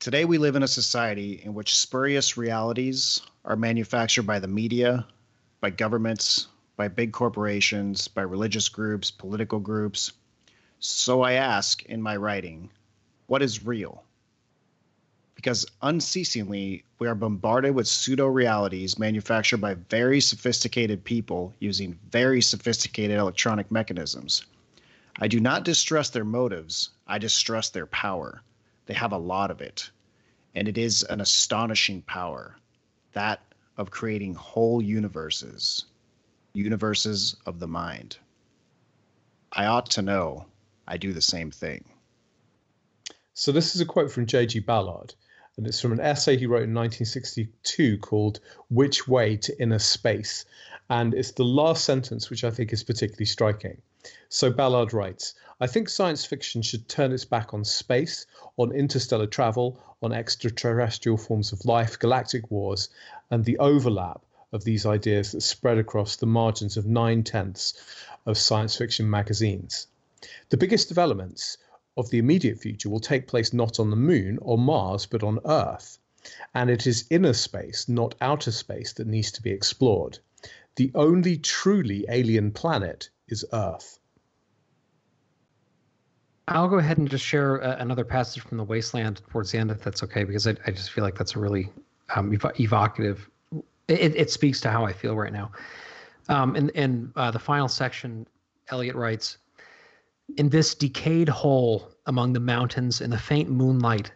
Today 0.00 0.24
we 0.24 0.38
live 0.38 0.56
in 0.56 0.62
a 0.62 0.68
society 0.68 1.42
in 1.44 1.52
which 1.52 1.76
spurious 1.76 2.38
realities 2.38 3.20
are 3.44 3.54
manufactured 3.54 4.22
by 4.22 4.38
the 4.38 4.48
media, 4.48 5.06
by 5.60 5.68
governments, 5.68 6.46
by 6.76 6.88
big 6.88 7.12
corporations, 7.12 8.08
by 8.08 8.22
religious 8.22 8.70
groups, 8.70 9.10
political 9.10 9.60
groups, 9.60 10.12
so 10.78 11.20
I 11.20 11.32
ask 11.32 11.82
in 11.82 12.00
my 12.00 12.16
writing, 12.16 12.70
what 13.26 13.42
is 13.42 13.66
real? 13.66 14.02
Because 15.34 15.66
unceasingly, 15.82 16.82
we 16.98 17.06
are 17.06 17.14
bombarded 17.14 17.74
with 17.74 17.86
pseudo 17.86 18.26
realities 18.26 18.98
manufactured 18.98 19.58
by 19.60 19.74
very 19.74 20.22
sophisticated 20.22 21.04
people 21.04 21.52
using 21.58 21.98
very 22.10 22.40
sophisticated 22.40 23.18
electronic 23.18 23.70
mechanisms. 23.70 24.46
I 25.18 25.28
do 25.28 25.40
not 25.40 25.66
distrust 25.66 26.14
their 26.14 26.24
motives, 26.24 26.88
I 27.06 27.18
distrust 27.18 27.74
their 27.74 27.84
power. 27.84 28.40
They 28.90 28.96
have 28.96 29.12
a 29.12 29.18
lot 29.18 29.52
of 29.52 29.60
it. 29.60 29.88
And 30.52 30.66
it 30.66 30.76
is 30.76 31.04
an 31.04 31.20
astonishing 31.20 32.02
power 32.02 32.56
that 33.12 33.40
of 33.76 33.92
creating 33.92 34.34
whole 34.34 34.82
universes, 34.82 35.84
universes 36.54 37.36
of 37.46 37.60
the 37.60 37.68
mind. 37.68 38.18
I 39.52 39.66
ought 39.66 39.90
to 39.92 40.02
know 40.02 40.46
I 40.88 40.96
do 40.96 41.12
the 41.12 41.20
same 41.20 41.52
thing. 41.52 41.84
So 43.32 43.52
this 43.52 43.76
is 43.76 43.80
a 43.80 43.86
quote 43.86 44.10
from 44.10 44.26
J.G. 44.26 44.58
Ballard, 44.58 45.14
and 45.56 45.68
it's 45.68 45.80
from 45.80 45.92
an 45.92 46.00
essay 46.00 46.36
he 46.36 46.46
wrote 46.46 46.64
in 46.64 46.74
1962 46.74 47.98
called 47.98 48.40
"Which 48.70 49.06
Way 49.06 49.36
to 49.36 49.62
Inner 49.62 49.78
Space," 49.78 50.44
and 50.88 51.14
it's 51.14 51.30
the 51.30 51.44
last 51.44 51.84
sentence 51.84 52.28
which 52.28 52.42
I 52.42 52.50
think 52.50 52.72
is 52.72 52.82
particularly 52.82 53.26
striking. 53.26 53.82
So 54.28 54.50
Ballard 54.50 54.92
writes, 54.92 55.34
I 55.60 55.66
think 55.66 55.88
science 55.88 56.24
fiction 56.24 56.62
should 56.62 56.88
turn 56.88 57.12
its 57.12 57.24
back 57.24 57.52
on 57.52 57.64
space, 57.64 58.24
on 58.56 58.72
interstellar 58.72 59.26
travel, 59.26 59.78
on 60.02 60.12
extraterrestrial 60.12 61.18
forms 61.18 61.52
of 61.52 61.64
life, 61.66 61.98
galactic 61.98 62.50
wars, 62.50 62.88
and 63.30 63.44
the 63.44 63.58
overlap 63.58 64.24
of 64.52 64.64
these 64.64 64.86
ideas 64.86 65.32
that 65.32 65.42
spread 65.42 65.78
across 65.78 66.16
the 66.16 66.26
margins 66.26 66.76
of 66.76 66.86
nine 66.86 67.22
tenths 67.22 67.74
of 68.24 68.38
science 68.38 68.76
fiction 68.76 69.08
magazines. 69.08 69.86
The 70.48 70.56
biggest 70.56 70.88
developments 70.88 71.58
of 71.96 72.08
the 72.08 72.18
immediate 72.18 72.58
future 72.58 72.88
will 72.88 73.00
take 73.00 73.26
place 73.26 73.52
not 73.52 73.78
on 73.78 73.90
the 73.90 73.96
moon 73.96 74.38
or 74.40 74.56
Mars, 74.56 75.04
but 75.06 75.22
on 75.22 75.40
Earth. 75.44 75.98
And 76.54 76.70
it 76.70 76.86
is 76.86 77.04
inner 77.10 77.32
space, 77.32 77.88
not 77.88 78.14
outer 78.20 78.52
space, 78.52 78.92
that 78.94 79.06
needs 79.06 79.30
to 79.32 79.42
be 79.42 79.50
explored. 79.50 80.18
The 80.76 80.90
only 80.94 81.36
truly 81.36 82.06
alien 82.08 82.52
planet 82.52 83.10
is 83.30 83.44
Earth. 83.52 83.98
I'll 86.48 86.68
go 86.68 86.78
ahead 86.78 86.98
and 86.98 87.08
just 87.08 87.24
share 87.24 87.62
uh, 87.62 87.76
another 87.78 88.04
passage 88.04 88.42
from 88.42 88.58
the 88.58 88.64
Wasteland 88.64 89.22
towards 89.30 89.52
the 89.52 89.58
end, 89.58 89.70
if 89.70 89.82
that's 89.82 90.02
okay, 90.02 90.24
because 90.24 90.48
I, 90.48 90.56
I 90.66 90.72
just 90.72 90.90
feel 90.90 91.04
like 91.04 91.16
that's 91.16 91.36
a 91.36 91.38
really 91.38 91.70
um, 92.16 92.32
ev- 92.34 92.52
evocative. 92.58 93.30
It, 93.86 94.16
it, 94.16 94.30
speaks 94.30 94.60
to 94.62 94.70
how 94.70 94.84
I 94.84 94.92
feel 94.92 95.16
right 95.16 95.32
now. 95.32 95.52
Um, 96.28 96.56
in 96.56 96.68
in 96.70 97.12
uh, 97.16 97.30
the 97.30 97.38
final 97.38 97.68
section, 97.68 98.26
Eliot 98.68 98.96
writes, 98.96 99.38
in 100.36 100.48
this 100.48 100.74
decayed 100.74 101.28
hole 101.28 101.92
among 102.06 102.32
the 102.32 102.40
mountains 102.40 103.00
in 103.00 103.10
the 103.10 103.18
faint 103.18 103.50
moonlight, 103.50 104.12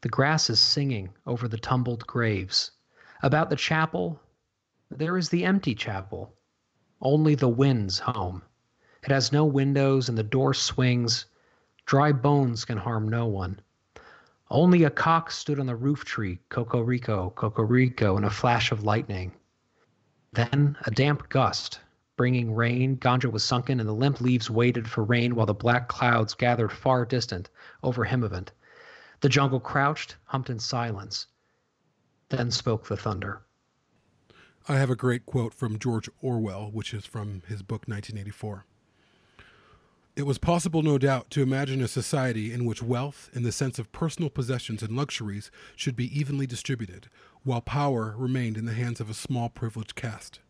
the 0.00 0.08
grass 0.08 0.50
is 0.50 0.60
singing 0.60 1.10
over 1.26 1.48
the 1.48 1.58
tumbled 1.58 2.06
graves. 2.06 2.72
About 3.22 3.50
the 3.50 3.56
chapel, 3.56 4.20
there 4.90 5.16
is 5.16 5.28
the 5.28 5.44
empty 5.44 5.74
chapel, 5.74 6.34
only 7.00 7.34
the 7.34 7.48
wind's 7.48 7.98
home. 7.98 8.42
It 9.02 9.10
has 9.10 9.32
no 9.32 9.44
windows 9.44 10.08
and 10.08 10.18
the 10.18 10.22
door 10.22 10.52
swings. 10.54 11.26
Dry 11.86 12.12
bones 12.12 12.64
can 12.64 12.78
harm 12.78 13.08
no 13.08 13.26
one. 13.26 13.60
Only 14.50 14.84
a 14.84 14.90
cock 14.90 15.30
stood 15.30 15.60
on 15.60 15.66
the 15.66 15.76
roof 15.76 16.04
tree, 16.04 16.40
Cocorico, 16.48 17.30
Cocorico, 17.30 18.16
in 18.16 18.24
a 18.24 18.30
flash 18.30 18.72
of 18.72 18.82
lightning. 18.82 19.32
Then 20.32 20.76
a 20.84 20.90
damp 20.90 21.28
gust, 21.28 21.80
bringing 22.16 22.54
rain. 22.54 22.96
Ganga 22.96 23.30
was 23.30 23.44
sunken, 23.44 23.78
and 23.80 23.88
the 23.88 23.94
limp 23.94 24.20
leaves 24.20 24.50
waited 24.50 24.88
for 24.90 25.04
rain 25.04 25.34
while 25.34 25.46
the 25.46 25.54
black 25.54 25.88
clouds 25.88 26.34
gathered 26.34 26.72
far 26.72 27.04
distant 27.04 27.50
over 27.82 28.04
Himavant. 28.04 28.52
The 29.20 29.28
jungle 29.28 29.60
crouched, 29.60 30.16
humped 30.24 30.50
in 30.50 30.58
silence. 30.58 31.26
Then 32.28 32.50
spoke 32.50 32.86
the 32.86 32.96
thunder. 32.96 33.42
I 34.68 34.76
have 34.76 34.90
a 34.90 34.96
great 34.96 35.24
quote 35.24 35.54
from 35.54 35.78
George 35.78 36.10
Orwell, 36.20 36.70
which 36.70 36.92
is 36.92 37.06
from 37.06 37.42
his 37.46 37.62
book 37.62 37.88
1984. 37.88 38.66
It 40.18 40.26
was 40.26 40.36
possible, 40.36 40.82
no 40.82 40.98
doubt, 40.98 41.30
to 41.30 41.42
imagine 41.42 41.80
a 41.80 41.86
society 41.86 42.52
in 42.52 42.64
which 42.64 42.82
wealth, 42.82 43.30
in 43.34 43.44
the 43.44 43.52
sense 43.52 43.78
of 43.78 43.92
personal 43.92 44.30
possessions 44.30 44.82
and 44.82 44.96
luxuries, 44.96 45.48
should 45.76 45.94
be 45.94 46.18
evenly 46.18 46.44
distributed, 46.44 47.08
while 47.44 47.60
power 47.60 48.16
remained 48.18 48.56
in 48.56 48.64
the 48.64 48.72
hands 48.72 48.98
of 48.98 49.08
a 49.08 49.14
small 49.14 49.48
privileged 49.48 49.94
caste. 49.94 50.40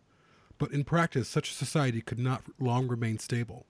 But 0.56 0.72
in 0.72 0.84
practice, 0.84 1.28
such 1.28 1.50
a 1.50 1.54
society 1.54 2.00
could 2.00 2.18
not 2.18 2.44
long 2.58 2.88
remain 2.88 3.18
stable. 3.18 3.66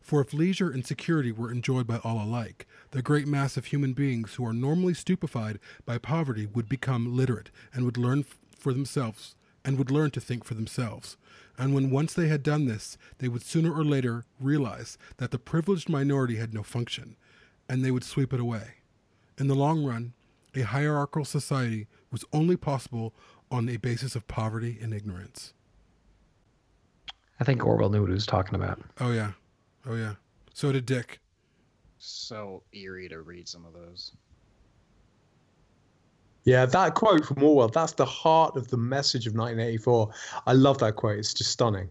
For 0.00 0.20
if 0.20 0.32
leisure 0.32 0.70
and 0.70 0.86
security 0.86 1.32
were 1.32 1.50
enjoyed 1.50 1.88
by 1.88 1.96
all 2.04 2.22
alike, 2.22 2.64
the 2.92 3.02
great 3.02 3.26
mass 3.26 3.56
of 3.56 3.64
human 3.64 3.92
beings 3.92 4.34
who 4.34 4.46
are 4.46 4.52
normally 4.52 4.94
stupefied 4.94 5.58
by 5.84 5.98
poverty 5.98 6.46
would 6.46 6.68
become 6.68 7.16
literate 7.16 7.50
and 7.72 7.84
would 7.84 7.98
learn 7.98 8.24
for 8.56 8.72
themselves 8.72 9.34
and 9.64 9.78
would 9.78 9.90
learn 9.90 10.12
to 10.12 10.20
think 10.20 10.44
for 10.44 10.54
themselves. 10.54 11.16
And 11.56 11.74
when 11.74 11.90
once 11.90 12.14
they 12.14 12.28
had 12.28 12.42
done 12.42 12.66
this, 12.66 12.98
they 13.18 13.28
would 13.28 13.42
sooner 13.42 13.72
or 13.72 13.84
later 13.84 14.24
realize 14.40 14.98
that 15.18 15.30
the 15.30 15.38
privileged 15.38 15.88
minority 15.88 16.36
had 16.36 16.52
no 16.52 16.62
function, 16.62 17.16
and 17.68 17.84
they 17.84 17.90
would 17.90 18.04
sweep 18.04 18.32
it 18.32 18.40
away. 18.40 18.74
In 19.38 19.46
the 19.46 19.54
long 19.54 19.84
run, 19.84 20.14
a 20.54 20.62
hierarchical 20.62 21.24
society 21.24 21.86
was 22.10 22.24
only 22.32 22.56
possible 22.56 23.14
on 23.50 23.68
a 23.68 23.76
basis 23.76 24.16
of 24.16 24.26
poverty 24.26 24.78
and 24.80 24.92
ignorance. 24.92 25.52
I 27.40 27.44
think 27.44 27.64
Orwell 27.64 27.90
knew 27.90 28.00
what 28.00 28.10
he 28.10 28.14
was 28.14 28.26
talking 28.26 28.54
about. 28.54 28.80
Oh 29.00 29.12
yeah, 29.12 29.32
oh 29.88 29.94
yeah. 29.94 30.14
So 30.52 30.72
did 30.72 30.86
Dick. 30.86 31.20
So 31.98 32.62
eerie 32.72 33.08
to 33.08 33.22
read 33.22 33.48
some 33.48 33.64
of 33.64 33.72
those. 33.72 34.12
Yeah, 36.44 36.66
that 36.66 36.94
quote 36.94 37.24
from 37.24 37.42
Orwell, 37.42 37.68
that's 37.68 37.92
the 37.92 38.04
heart 38.04 38.56
of 38.56 38.68
the 38.68 38.76
message 38.76 39.26
of 39.26 39.34
1984. 39.34 40.10
I 40.46 40.52
love 40.52 40.78
that 40.78 40.96
quote. 40.96 41.18
It's 41.18 41.32
just 41.32 41.50
stunning. 41.50 41.88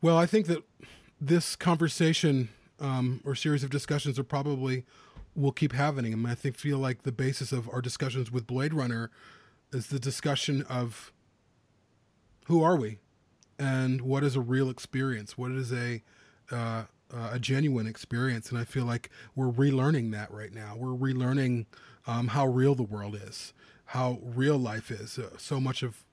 Well, 0.00 0.18
I 0.18 0.26
think 0.26 0.46
that 0.46 0.64
this 1.20 1.54
conversation 1.54 2.48
um, 2.80 3.20
or 3.24 3.36
series 3.36 3.62
of 3.62 3.70
discussions 3.70 4.18
are 4.18 4.24
probably 4.24 4.84
we'll 5.34 5.52
keep 5.52 5.72
having 5.72 6.10
them. 6.10 6.26
I 6.26 6.34
think 6.34 6.56
feel 6.56 6.78
like 6.78 7.04
the 7.04 7.12
basis 7.12 7.52
of 7.52 7.68
our 7.68 7.80
discussions 7.80 8.30
with 8.30 8.46
Blade 8.46 8.74
Runner 8.74 9.10
is 9.72 9.86
the 9.86 10.00
discussion 10.00 10.62
of 10.68 11.12
who 12.46 12.62
are 12.62 12.76
we 12.76 12.98
and 13.58 14.02
what 14.02 14.24
is 14.24 14.34
a 14.34 14.40
real 14.40 14.68
experience, 14.68 15.38
what 15.38 15.52
is 15.52 15.72
a 15.72 16.02
uh, 16.50 16.84
a 17.12 17.38
genuine 17.38 17.86
experience, 17.86 18.50
and 18.50 18.58
I 18.58 18.64
feel 18.64 18.84
like 18.84 19.10
we're 19.34 19.50
relearning 19.50 20.12
that 20.12 20.30
right 20.30 20.52
now. 20.52 20.74
We're 20.76 20.96
relearning 20.96 21.66
um, 22.06 22.28
how 22.28 22.46
real 22.46 22.74
the 22.74 22.82
world 22.82 23.14
is, 23.14 23.52
how 23.86 24.18
real 24.22 24.58
life 24.58 24.90
is. 24.90 25.18
Uh, 25.18 25.30
so 25.38 25.60
much 25.60 25.82
of 25.82 26.04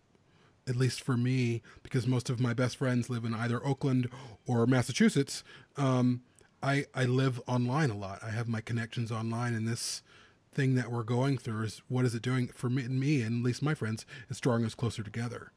at 0.67 0.75
least 0.75 1.01
for 1.01 1.17
me, 1.17 1.63
because 1.81 2.05
most 2.05 2.29
of 2.29 2.39
my 2.39 2.53
best 2.53 2.77
friends 2.77 3.09
live 3.09 3.25
in 3.25 3.33
either 3.33 3.65
Oakland 3.65 4.07
or 4.45 4.67
Massachusetts, 4.67 5.43
um, 5.77 6.21
I, 6.61 6.85
I 6.93 7.05
live 7.05 7.41
online 7.47 7.89
a 7.89 7.97
lot. 7.97 8.19
I 8.21 8.29
have 8.29 8.47
my 8.47 8.61
connections 8.61 9.11
online, 9.11 9.55
and 9.55 9.67
this 9.67 10.03
thing 10.51 10.75
that 10.75 10.91
we're 10.91 11.03
going 11.03 11.37
through 11.37 11.63
is 11.63 11.81
what 11.87 12.05
is 12.05 12.13
it 12.13 12.21
doing 12.21 12.49
for 12.49 12.69
me, 12.69 12.83
and 12.83 12.99
me, 12.99 13.21
and 13.21 13.41
at 13.41 13.45
least 13.45 13.63
my 13.63 13.73
friends? 13.73 14.05
It's 14.29 14.39
drawing 14.39 14.63
us 14.63 14.75
closer 14.75 15.01
together. 15.01 15.51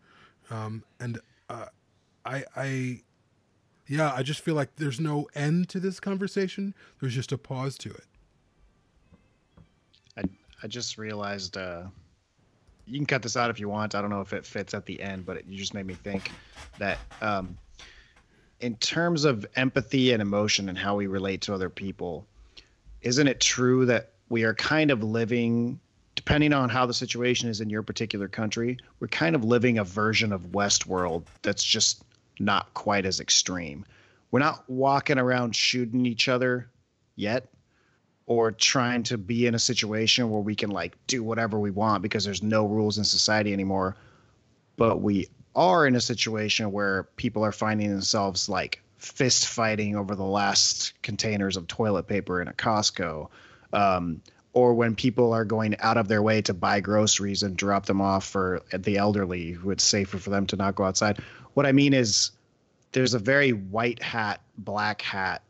Um, 0.51 0.85
and 0.99 1.20
uh, 1.51 1.66
I, 2.24 2.45
I, 2.57 3.03
yeah, 3.87 4.12
I 4.14 4.22
just 4.22 4.41
feel 4.41 4.55
like 4.55 4.76
there's 4.76 5.01
no 5.01 5.28
end 5.35 5.68
to 5.70 5.80
this 5.80 6.01
conversation. 6.01 6.74
There's 7.01 7.14
just 7.14 7.33
a 7.33 7.39
pause 7.39 7.76
to 7.78 7.91
it. 7.91 8.07
I 10.63 10.69
just 10.69 10.97
realized 10.97 11.57
uh, 11.57 11.83
you 12.87 12.99
can 12.99 13.07
cut 13.07 13.23
this 13.23 13.37
out 13.37 13.51
if 13.51 13.59
you 13.59 13.69
want. 13.69 13.95
I 13.95 14.01
don't 14.01 14.11
know 14.11 14.21
if 14.21 14.33
it 14.33 14.47
fits 14.47 14.75
at 14.75 14.87
the 14.87 15.01
end, 15.01 15.27
but 15.27 15.39
it, 15.39 15.45
you 15.49 15.59
just 15.59 15.75
made 15.75 15.87
me 15.87 15.95
think 15.95 16.31
that 16.79 16.99
um, 17.21 17.57
in 18.61 18.77
terms 18.77 19.25
of 19.25 19.45
empathy 19.57 20.13
and 20.13 20.23
emotion 20.23 20.69
and 20.69 20.79
how 20.79 20.97
we 20.97 21.07
relate 21.07 21.41
to 21.43 21.55
other 21.55 21.69
people, 21.69 22.27
isn't 23.03 23.27
it 23.27 23.41
true 23.41 23.87
that 23.87 24.11
we 24.29 24.45
are 24.45 24.55
kind 24.55 24.91
of 24.91 25.03
living, 25.03 25.81
depending 26.15 26.53
on 26.53 26.69
how 26.69 26.87
the 26.87 26.95
situation 26.95 27.49
is 27.49 27.61
in 27.61 27.69
your 27.69 27.83
particular 27.83 28.29
country, 28.29 28.79
we're 29.01 29.09
kind 29.09 29.35
of 29.35 29.45
living 29.45 29.79
a 29.79 29.85
version 29.85 30.33
of 30.33 30.53
Westworld 30.53 31.25
that's 31.43 31.65
just 31.65 32.05
not 32.39 32.73
quite 32.75 33.05
as 33.05 33.21
extreme. 33.21 33.85
We're 34.31 34.41
not 34.41 34.69
walking 34.71 35.19
around 35.19 35.55
shooting 35.57 36.07
each 36.07 36.29
other 36.29 36.69
yet 37.17 37.49
or 38.33 38.51
trying 38.51 39.03
to 39.03 39.18
be 39.18 39.47
in 39.47 39.55
a 39.55 39.59
situation 39.59 40.30
where 40.30 40.41
we 40.41 40.55
can 40.55 40.70
like 40.70 40.97
do 41.07 41.22
whatever 41.22 41.59
we 41.59 41.70
want 41.70 42.03
because 42.03 42.24
there's 42.24 42.43
no 42.43 42.64
rules 42.64 42.97
in 42.97 43.05
society 43.05 43.53
anymore. 43.53 43.95
But 44.78 45.03
we 45.03 45.28
are 45.55 45.87
in 45.87 45.97
a 45.97 46.01
situation 46.01 46.72
where 46.72 47.05
people 47.16 47.45
are 47.45 47.53
finding 47.53 47.91
themselves 47.91 48.49
like 48.49 48.83
fist 48.97 49.49
fighting 49.49 49.97
over 49.97 50.14
the 50.14 50.24
last 50.24 50.95
containers 51.03 51.59
of 51.59 51.66
toilet 51.66 52.07
paper 52.07 52.41
in 52.41 52.49
a 52.49 52.55
Costco 52.55 53.28
um, 53.74 54.22
or 54.55 54.72
when 54.72 54.95
people 54.95 55.35
are 55.35 55.45
going 55.45 55.76
out 55.80 55.99
of 55.99 56.09
their 56.09 56.22
way 56.22 56.41
to 56.41 56.55
buy 56.55 56.80
groceries 56.80 57.43
and 57.43 57.55
drop 57.55 57.85
them 57.85 58.01
off 58.01 58.24
for 58.24 58.62
the 58.72 58.97
elderly 58.97 59.51
who 59.51 59.70
it's 59.70 59.85
safer 59.85 60.16
for 60.16 60.30
them 60.30 60.47
to 60.47 60.57
not 60.57 60.74
go 60.74 60.85
outside. 60.85 61.18
What 61.53 61.66
i 61.66 61.72
mean 61.72 61.93
is 61.93 62.30
there's 62.93 63.12
a 63.12 63.18
very 63.18 63.53
white 63.53 64.03
hat 64.03 64.41
black 64.57 65.03
hat 65.03 65.43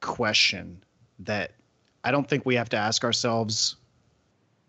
question 0.00 0.82
that 1.18 1.52
I 2.08 2.10
don't 2.10 2.26
think 2.26 2.46
we 2.46 2.54
have 2.54 2.70
to 2.70 2.78
ask 2.78 3.04
ourselves 3.04 3.76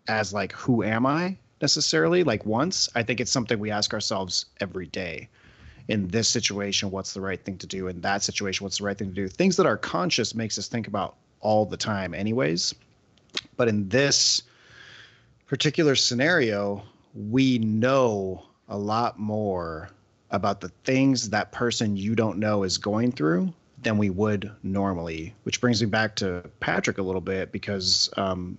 as 0.06 0.30
like 0.30 0.52
who 0.52 0.82
am 0.82 1.06
I 1.06 1.38
necessarily 1.62 2.22
like 2.22 2.44
once. 2.44 2.90
I 2.94 3.02
think 3.02 3.18
it's 3.18 3.32
something 3.32 3.58
we 3.58 3.70
ask 3.70 3.94
ourselves 3.94 4.44
every 4.60 4.84
day. 4.84 5.30
In 5.88 6.08
this 6.08 6.28
situation, 6.28 6.90
what's 6.90 7.14
the 7.14 7.22
right 7.22 7.42
thing 7.42 7.56
to 7.56 7.66
do? 7.66 7.88
In 7.88 8.02
that 8.02 8.22
situation, 8.22 8.64
what's 8.64 8.76
the 8.76 8.84
right 8.84 8.98
thing 8.98 9.08
to 9.08 9.14
do? 9.14 9.26
Things 9.26 9.56
that 9.56 9.64
are 9.64 9.78
conscious 9.78 10.34
makes 10.34 10.58
us 10.58 10.68
think 10.68 10.86
about 10.86 11.16
all 11.40 11.64
the 11.64 11.78
time, 11.78 12.12
anyways. 12.12 12.74
But 13.56 13.68
in 13.68 13.88
this 13.88 14.42
particular 15.46 15.96
scenario, 15.96 16.82
we 17.14 17.58
know 17.58 18.44
a 18.68 18.76
lot 18.76 19.18
more 19.18 19.88
about 20.30 20.60
the 20.60 20.68
things 20.84 21.30
that 21.30 21.52
person 21.52 21.96
you 21.96 22.14
don't 22.14 22.36
know 22.36 22.64
is 22.64 22.76
going 22.76 23.12
through 23.12 23.54
than 23.82 23.98
we 23.98 24.10
would 24.10 24.50
normally. 24.62 25.34
Which 25.44 25.60
brings 25.60 25.80
me 25.82 25.88
back 25.88 26.16
to 26.16 26.48
Patrick 26.60 26.98
a 26.98 27.02
little 27.02 27.20
bit 27.20 27.52
because 27.52 28.10
um, 28.16 28.58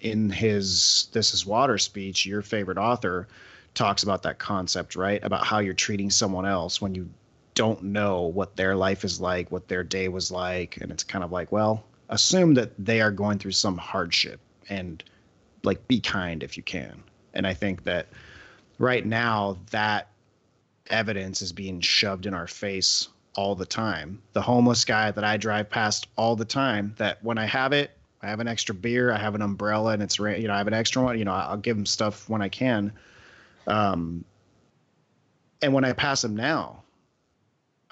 in 0.00 0.30
his 0.30 1.08
This 1.12 1.34
Is 1.34 1.46
Water 1.46 1.78
speech, 1.78 2.26
your 2.26 2.42
favorite 2.42 2.78
author 2.78 3.28
talks 3.74 4.02
about 4.02 4.22
that 4.24 4.38
concept, 4.38 4.96
right? 4.96 5.22
About 5.22 5.44
how 5.44 5.58
you're 5.58 5.74
treating 5.74 6.10
someone 6.10 6.46
else 6.46 6.80
when 6.80 6.94
you 6.94 7.08
don't 7.54 7.82
know 7.82 8.22
what 8.22 8.56
their 8.56 8.76
life 8.76 9.04
is 9.04 9.20
like, 9.20 9.50
what 9.50 9.68
their 9.68 9.84
day 9.84 10.08
was 10.08 10.30
like. 10.30 10.76
And 10.80 10.90
it's 10.90 11.04
kind 11.04 11.24
of 11.24 11.32
like, 11.32 11.52
well, 11.52 11.84
assume 12.08 12.54
that 12.54 12.72
they 12.78 13.00
are 13.00 13.10
going 13.10 13.38
through 13.38 13.52
some 13.52 13.76
hardship 13.76 14.40
and 14.68 15.02
like 15.62 15.86
be 15.88 16.00
kind 16.00 16.42
if 16.42 16.56
you 16.56 16.62
can. 16.62 17.02
And 17.34 17.46
I 17.46 17.54
think 17.54 17.84
that 17.84 18.08
right 18.78 19.04
now, 19.04 19.58
that 19.70 20.08
evidence 20.88 21.42
is 21.42 21.52
being 21.52 21.80
shoved 21.80 22.26
in 22.26 22.34
our 22.34 22.46
face 22.46 23.08
all 23.38 23.54
the 23.54 23.64
time. 23.64 24.20
The 24.32 24.42
homeless 24.42 24.84
guy 24.84 25.12
that 25.12 25.22
I 25.22 25.36
drive 25.36 25.70
past 25.70 26.08
all 26.16 26.34
the 26.34 26.44
time, 26.44 26.96
that 26.98 27.22
when 27.22 27.38
I 27.38 27.46
have 27.46 27.72
it, 27.72 27.92
I 28.20 28.26
have 28.26 28.40
an 28.40 28.48
extra 28.48 28.74
beer, 28.74 29.12
I 29.12 29.16
have 29.16 29.36
an 29.36 29.42
umbrella, 29.42 29.92
and 29.92 30.02
it's 30.02 30.18
you 30.18 30.48
know 30.48 30.54
I 30.54 30.58
have 30.58 30.66
an 30.66 30.74
extra 30.74 31.04
one. 31.04 31.16
You 31.16 31.24
know 31.24 31.32
I'll 31.32 31.56
give 31.56 31.76
him 31.76 31.86
stuff 31.86 32.28
when 32.28 32.42
I 32.42 32.48
can. 32.48 32.92
Um, 33.68 34.24
and 35.62 35.72
when 35.72 35.84
I 35.84 35.92
pass 35.92 36.24
him 36.24 36.34
now, 36.34 36.82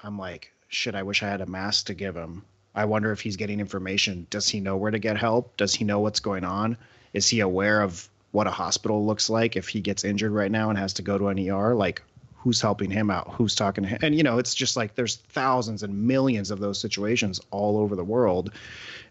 I'm 0.03 0.19
like, 0.19 0.51
shit. 0.67 0.95
I 0.95 1.03
wish 1.03 1.23
I 1.23 1.29
had 1.29 1.39
a 1.39 1.45
mask 1.45 1.85
to 1.85 1.93
give 1.93 2.17
him. 2.17 2.43
I 2.75 2.83
wonder 2.83 3.13
if 3.13 3.21
he's 3.21 3.37
getting 3.37 3.61
information. 3.61 4.27
Does 4.29 4.49
he 4.49 4.59
know 4.59 4.75
where 4.75 4.91
to 4.91 4.99
get 4.99 5.15
help? 5.15 5.55
Does 5.55 5.73
he 5.73 5.85
know 5.85 6.01
what's 6.01 6.19
going 6.19 6.43
on? 6.43 6.75
Is 7.13 7.29
he 7.29 7.39
aware 7.39 7.81
of 7.81 8.09
what 8.31 8.47
a 8.47 8.51
hospital 8.51 9.05
looks 9.05 9.29
like 9.29 9.55
if 9.55 9.69
he 9.69 9.79
gets 9.79 10.03
injured 10.03 10.33
right 10.33 10.51
now 10.51 10.69
and 10.69 10.77
has 10.77 10.95
to 10.95 11.03
go 11.03 11.17
to 11.17 11.29
an 11.29 11.39
ER? 11.49 11.73
Like, 11.73 12.03
who's 12.47 12.61
helping 12.61 12.89
him 12.89 13.11
out, 13.11 13.29
who's 13.33 13.53
talking 13.53 13.83
to 13.83 13.89
him. 13.89 13.99
And, 14.01 14.15
you 14.15 14.23
know, 14.23 14.37
it's 14.37 14.55
just 14.55 14.77
like 14.77 14.95
there's 14.95 15.17
thousands 15.17 15.83
and 15.83 16.07
millions 16.07 16.49
of 16.49 16.59
those 16.59 16.79
situations 16.79 17.41
all 17.51 17.77
over 17.77 17.93
the 17.93 18.05
world. 18.05 18.53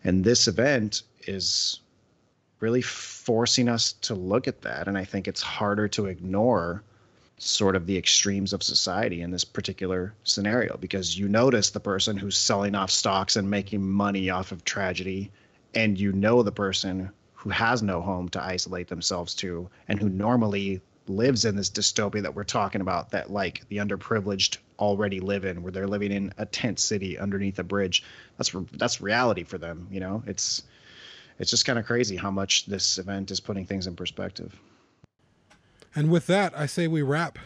And 0.04 0.24
this 0.24 0.48
event 0.48 1.02
is 1.26 1.80
really 2.60 2.80
forcing 2.80 3.68
us 3.68 3.92
to 3.92 4.14
look 4.14 4.48
at 4.48 4.62
that. 4.62 4.88
And 4.88 4.96
I 4.96 5.04
think 5.04 5.28
it's 5.28 5.42
harder 5.42 5.86
to 5.88 6.06
ignore 6.06 6.82
sort 7.36 7.76
of 7.76 7.84
the 7.84 7.98
extremes 7.98 8.54
of 8.54 8.62
society 8.62 9.20
in 9.20 9.32
this 9.32 9.44
particular 9.44 10.14
scenario 10.24 10.78
because 10.78 11.18
you 11.18 11.28
notice 11.28 11.68
the 11.68 11.78
person 11.78 12.16
who's 12.16 12.38
selling 12.38 12.74
off 12.74 12.90
stocks 12.90 13.36
and 13.36 13.50
making 13.50 13.86
money 13.86 14.30
off 14.30 14.50
of 14.50 14.64
tragedy 14.64 15.30
and 15.74 16.00
you 16.00 16.10
know 16.10 16.42
the 16.42 16.50
person 16.50 17.10
who 17.34 17.50
has 17.50 17.82
no 17.82 18.00
home 18.00 18.30
to 18.30 18.42
isolate 18.42 18.88
themselves 18.88 19.34
to 19.34 19.68
and 19.88 20.00
who 20.00 20.08
normally 20.08 20.80
lives 21.08 21.44
in 21.44 21.56
this 21.56 21.70
dystopia 21.70 22.22
that 22.22 22.34
we're 22.34 22.44
talking 22.44 22.80
about 22.80 23.10
that 23.10 23.30
like 23.30 23.66
the 23.68 23.76
underprivileged 23.76 24.58
already 24.78 25.20
live 25.20 25.44
in 25.44 25.62
where 25.62 25.72
they're 25.72 25.86
living 25.86 26.12
in 26.12 26.32
a 26.38 26.46
tent 26.46 26.78
city 26.78 27.18
underneath 27.18 27.58
a 27.58 27.62
bridge 27.62 28.02
that's 28.36 28.54
that's 28.72 29.00
reality 29.00 29.44
for 29.44 29.58
them 29.58 29.86
you 29.90 30.00
know? 30.00 30.22
It's 30.26 30.62
it's 31.38 31.50
just 31.50 31.66
kind 31.66 31.78
of 31.78 31.84
crazy 31.84 32.16
how 32.16 32.30
much 32.30 32.66
this 32.66 32.98
event 32.98 33.30
is 33.30 33.40
putting 33.40 33.66
things 33.66 33.86
in 33.86 33.94
perspective. 33.94 34.58
And 35.94 36.10
with 36.10 36.26
that 36.26 36.56
i 36.58 36.66
say 36.66 36.88
we 36.88 37.02
wrap. 37.02 37.38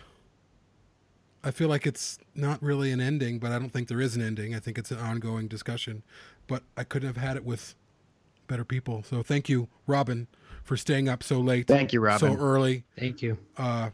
I 1.43 1.51
feel 1.51 1.69
like 1.69 1.87
it's 1.87 2.19
not 2.35 2.63
really 2.63 2.93
an 2.93 3.01
ending 3.01 3.39
but 3.39 3.53
i 3.53 3.59
don't 3.59 3.71
think 3.71 3.89
there 3.89 4.01
is 4.01 4.17
an 4.17 4.23
ending. 4.23 4.55
I 4.55 4.59
think 4.59 4.79
it's 4.79 4.91
an 4.91 4.99
ongoing 4.99 5.49
discussion. 5.49 6.03
But 6.47 6.63
i 6.77 6.85
couldn't 6.85 7.09
have 7.09 7.23
had 7.23 7.37
it 7.37 7.45
with 7.45 7.75
better 8.49 8.65
people. 8.65 9.03
So 9.03 9.23
thank 9.23 9.49
you 9.49 9.69
robin 9.87 10.27
for 10.63 10.77
staying 10.77 11.09
up 11.09 11.23
so 11.23 11.41
late. 11.41 11.67
Thank 11.67 11.93
you, 11.93 12.01
Robin. 12.01 12.37
So 12.37 12.41
early. 12.41 12.85
Thank 12.99 13.23
you. 13.23 13.39
Uh, 13.57 13.91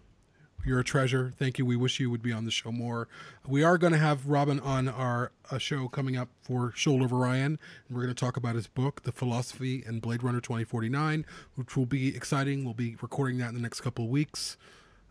you're 0.66 0.80
a 0.80 0.84
treasure. 0.84 1.32
Thank 1.38 1.58
you. 1.58 1.64
We 1.64 1.76
wish 1.76 2.00
you 2.00 2.10
would 2.10 2.22
be 2.22 2.32
on 2.32 2.44
the 2.44 2.50
show 2.50 2.72
more. 2.72 3.06
We 3.46 3.62
are 3.62 3.78
going 3.78 3.92
to 3.92 3.98
have 3.98 4.26
Robin 4.26 4.58
on 4.58 4.88
our 4.88 5.30
a 5.50 5.60
show 5.60 5.86
coming 5.86 6.16
up 6.16 6.28
for 6.42 6.72
Shoulder 6.74 7.04
of 7.04 7.12
Orion. 7.12 7.58
And 7.86 7.96
we're 7.96 8.02
going 8.02 8.14
to 8.14 8.18
talk 8.18 8.36
about 8.36 8.56
his 8.56 8.66
book, 8.66 9.04
The 9.04 9.12
Philosophy 9.12 9.84
and 9.86 10.02
Blade 10.02 10.24
Runner 10.24 10.40
2049, 10.40 11.24
which 11.54 11.76
will 11.76 11.86
be 11.86 12.14
exciting. 12.16 12.64
We'll 12.64 12.74
be 12.74 12.96
recording 13.00 13.38
that 13.38 13.50
in 13.50 13.54
the 13.54 13.60
next 13.60 13.80
couple 13.80 14.06
of 14.06 14.10
weeks. 14.10 14.56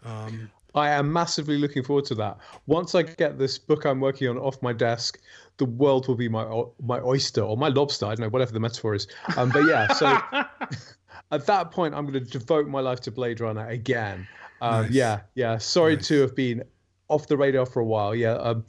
Um, 0.03 0.51
I 0.76 0.89
am 0.89 1.12
massively 1.12 1.58
looking 1.58 1.84
forward 1.84 2.03
to 2.06 2.16
that. 2.16 2.38
Once 2.68 2.93
I 2.93 3.03
get 3.03 3.39
this 3.39 3.58
book 3.58 3.86
I'm 3.86 4.01
working 4.01 4.28
on 4.28 4.38
off 4.38 4.62
my 4.62 4.74
desk, 4.74 5.20
the 5.58 5.66
world 5.66 6.10
will 6.10 6.16
be 6.16 6.28
my 6.28 6.43
my 6.84 6.99
oyster 6.99 7.41
or 7.41 7.56
my 7.56 7.70
lobster. 7.70 8.08
I 8.08 8.10
don't 8.10 8.20
know, 8.20 8.30
whatever 8.30 8.51
the 8.51 8.60
metaphor 8.60 8.93
is. 8.93 9.08
Um, 9.38 9.49
but 9.51 9.62
yeah, 9.62 9.93
so 9.93 10.20
at 11.32 11.45
that 11.47 11.71
point, 11.71 11.93
I'm 11.93 12.05
going 12.05 12.23
to 12.23 12.30
devote 12.32 12.67
my 12.67 12.80
life 12.80 13.01
to 13.01 13.11
Blade 13.11 13.39
Runner 13.39 13.67
again. 13.67 14.28
Um, 14.61 14.84
nice. 14.84 14.91
Yeah, 14.91 15.21
yeah. 15.36 15.57
Sorry 15.57 15.95
nice. 15.95 16.07
to 16.07 16.21
have 16.21 16.36
been 16.36 16.63
off 17.07 17.28
the 17.28 17.38
radar 17.38 17.65
for 17.65 17.80
a 17.80 17.86
while. 17.86 18.15
Yeah. 18.15 18.34
Um, 18.34 18.65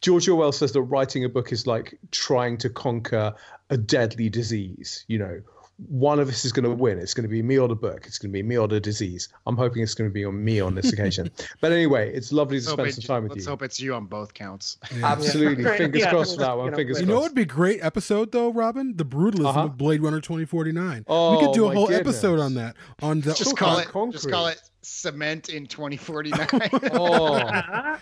George 0.00 0.28
Orwell 0.28 0.52
says 0.52 0.72
that 0.72 0.82
writing 0.82 1.24
a 1.24 1.28
book 1.28 1.52
is 1.52 1.66
like 1.66 1.98
trying 2.10 2.58
to 2.58 2.70
conquer 2.70 3.34
a 3.70 3.76
deadly 3.76 4.28
disease. 4.28 5.04
You 5.08 5.18
know, 5.18 5.40
one 5.78 6.18
of 6.18 6.28
us 6.28 6.44
is 6.44 6.52
going 6.52 6.64
to 6.64 6.74
win. 6.74 6.98
It's 6.98 7.12
going 7.12 7.24
to 7.24 7.28
be 7.28 7.42
me 7.42 7.58
or 7.58 7.68
the 7.68 7.76
book. 7.76 8.06
It's 8.06 8.18
going 8.18 8.30
to 8.30 8.32
be 8.32 8.42
me 8.42 8.56
or 8.56 8.66
the 8.66 8.80
disease. 8.80 9.28
I'm 9.46 9.56
hoping 9.56 9.82
it's 9.82 9.94
going 9.94 10.08
to 10.08 10.14
be 10.14 10.24
on 10.24 10.42
me 10.42 10.58
on 10.58 10.74
this 10.74 10.90
occasion. 10.90 11.30
but 11.60 11.70
anyway, 11.70 12.12
it's 12.14 12.32
lovely 12.32 12.58
to 12.58 12.64
spend 12.64 12.94
some 12.94 13.02
time 13.02 13.22
with 13.24 13.32
let's 13.32 13.44
you. 13.44 13.50
Let's 13.50 13.60
hope 13.60 13.62
it's 13.62 13.80
you 13.80 13.94
on 13.94 14.06
both 14.06 14.34
counts. 14.34 14.78
Yeah. 14.96 15.12
Absolutely. 15.12 15.64
Yeah. 15.64 15.76
Fingers 15.76 16.00
yeah. 16.00 16.10
crossed 16.10 16.34
for 16.36 16.40
that 16.40 16.56
one. 16.56 16.74
Fingers 16.74 17.00
you 17.00 17.06
know 17.06 17.16
what 17.16 17.24
would 17.24 17.34
be 17.34 17.42
a 17.42 17.44
great 17.44 17.84
episode 17.84 18.32
though, 18.32 18.50
Robin? 18.50 18.96
The 18.96 19.04
brutalism 19.04 19.46
uh-huh. 19.46 19.64
of 19.64 19.76
Blade 19.76 20.00
Runner 20.00 20.20
2049. 20.20 21.04
Oh, 21.06 21.32
we 21.32 21.44
could 21.44 21.54
do 21.54 21.66
a 21.66 21.74
whole 21.74 21.88
goodness. 21.88 22.16
episode 22.16 22.38
on 22.38 22.54
that. 22.54 22.76
On 23.02 23.20
the, 23.20 23.34
just 23.34 23.56
call 23.56 23.78
it 23.78 23.88
concrete. 23.88 24.12
just 24.12 24.30
call 24.30 24.46
it 24.46 24.62
cement 24.80 25.50
in 25.50 25.66
2049. 25.66 26.48
oh, 26.92 27.98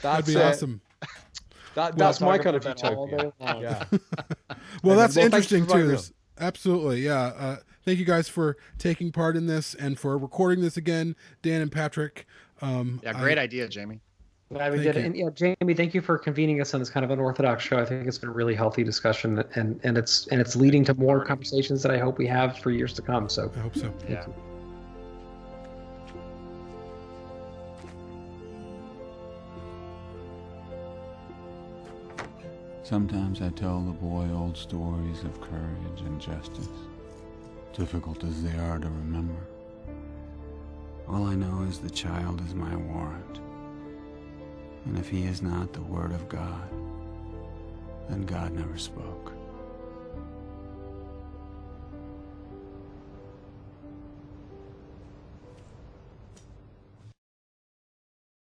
that'd 0.00 0.24
be 0.24 0.32
it. 0.32 0.38
awesome. 0.38 0.80
That, 1.74 1.98
that's 1.98 2.20
my 2.20 2.38
kind 2.38 2.56
of 2.56 2.64
utopia. 2.64 3.32
Yeah. 3.40 3.84
well, 4.82 4.96
that's 4.96 5.16
well, 5.16 5.26
interesting 5.26 5.66
too. 5.66 5.98
Absolutely, 6.40 7.02
yeah. 7.02 7.20
Uh, 7.20 7.56
thank 7.84 7.98
you 7.98 8.04
guys 8.04 8.28
for 8.28 8.56
taking 8.78 9.12
part 9.12 9.36
in 9.36 9.46
this 9.46 9.74
and 9.74 9.98
for 9.98 10.16
recording 10.18 10.62
this 10.62 10.76
again, 10.76 11.14
Dan 11.42 11.60
and 11.60 11.70
Patrick. 11.70 12.26
Um, 12.62 13.00
yeah, 13.02 13.12
great 13.12 13.38
I, 13.38 13.42
idea, 13.42 13.68
Jamie. 13.68 14.00
Glad 14.52 14.72
we 14.72 14.78
did 14.78 14.96
it. 14.96 15.04
And 15.04 15.16
yeah, 15.16 15.30
Jamie, 15.32 15.74
thank 15.74 15.94
you 15.94 16.00
for 16.00 16.18
convening 16.18 16.60
us 16.60 16.74
on 16.74 16.80
this 16.80 16.90
kind 16.90 17.04
of 17.04 17.10
unorthodox 17.12 17.62
show. 17.62 17.78
I 17.78 17.84
think 17.84 18.08
it's 18.08 18.18
been 18.18 18.30
a 18.30 18.32
really 18.32 18.56
healthy 18.56 18.82
discussion, 18.82 19.44
and 19.54 19.78
and 19.84 19.96
it's 19.96 20.26
and 20.28 20.40
it's 20.40 20.56
leading 20.56 20.84
to 20.86 20.94
more 20.94 21.24
conversations 21.24 21.82
that 21.84 21.92
I 21.92 21.98
hope 21.98 22.18
we 22.18 22.26
have 22.26 22.58
for 22.58 22.72
years 22.72 22.92
to 22.94 23.02
come. 23.02 23.28
So 23.28 23.52
I 23.56 23.60
hope 23.60 23.76
so. 23.76 23.94
Yeah. 24.08 24.26
Sometimes 32.90 33.40
I 33.40 33.50
tell 33.50 33.80
the 33.82 33.92
boy 33.92 34.26
old 34.34 34.56
stories 34.56 35.22
of 35.22 35.40
courage 35.40 36.00
and 36.00 36.20
justice, 36.20 36.66
difficult 37.72 38.24
as 38.24 38.42
they 38.42 38.58
are 38.58 38.80
to 38.80 38.88
remember. 38.88 39.46
All 41.06 41.24
I 41.26 41.36
know 41.36 41.64
is 41.68 41.78
the 41.78 41.88
child 41.88 42.42
is 42.44 42.52
my 42.52 42.74
warrant, 42.74 43.38
and 44.86 44.98
if 44.98 45.08
he 45.08 45.22
is 45.22 45.40
not 45.40 45.72
the 45.72 45.82
Word 45.82 46.10
of 46.10 46.28
God, 46.28 46.68
then 48.08 48.22
God 48.22 48.54
never 48.54 48.76
spoke. 48.76 49.34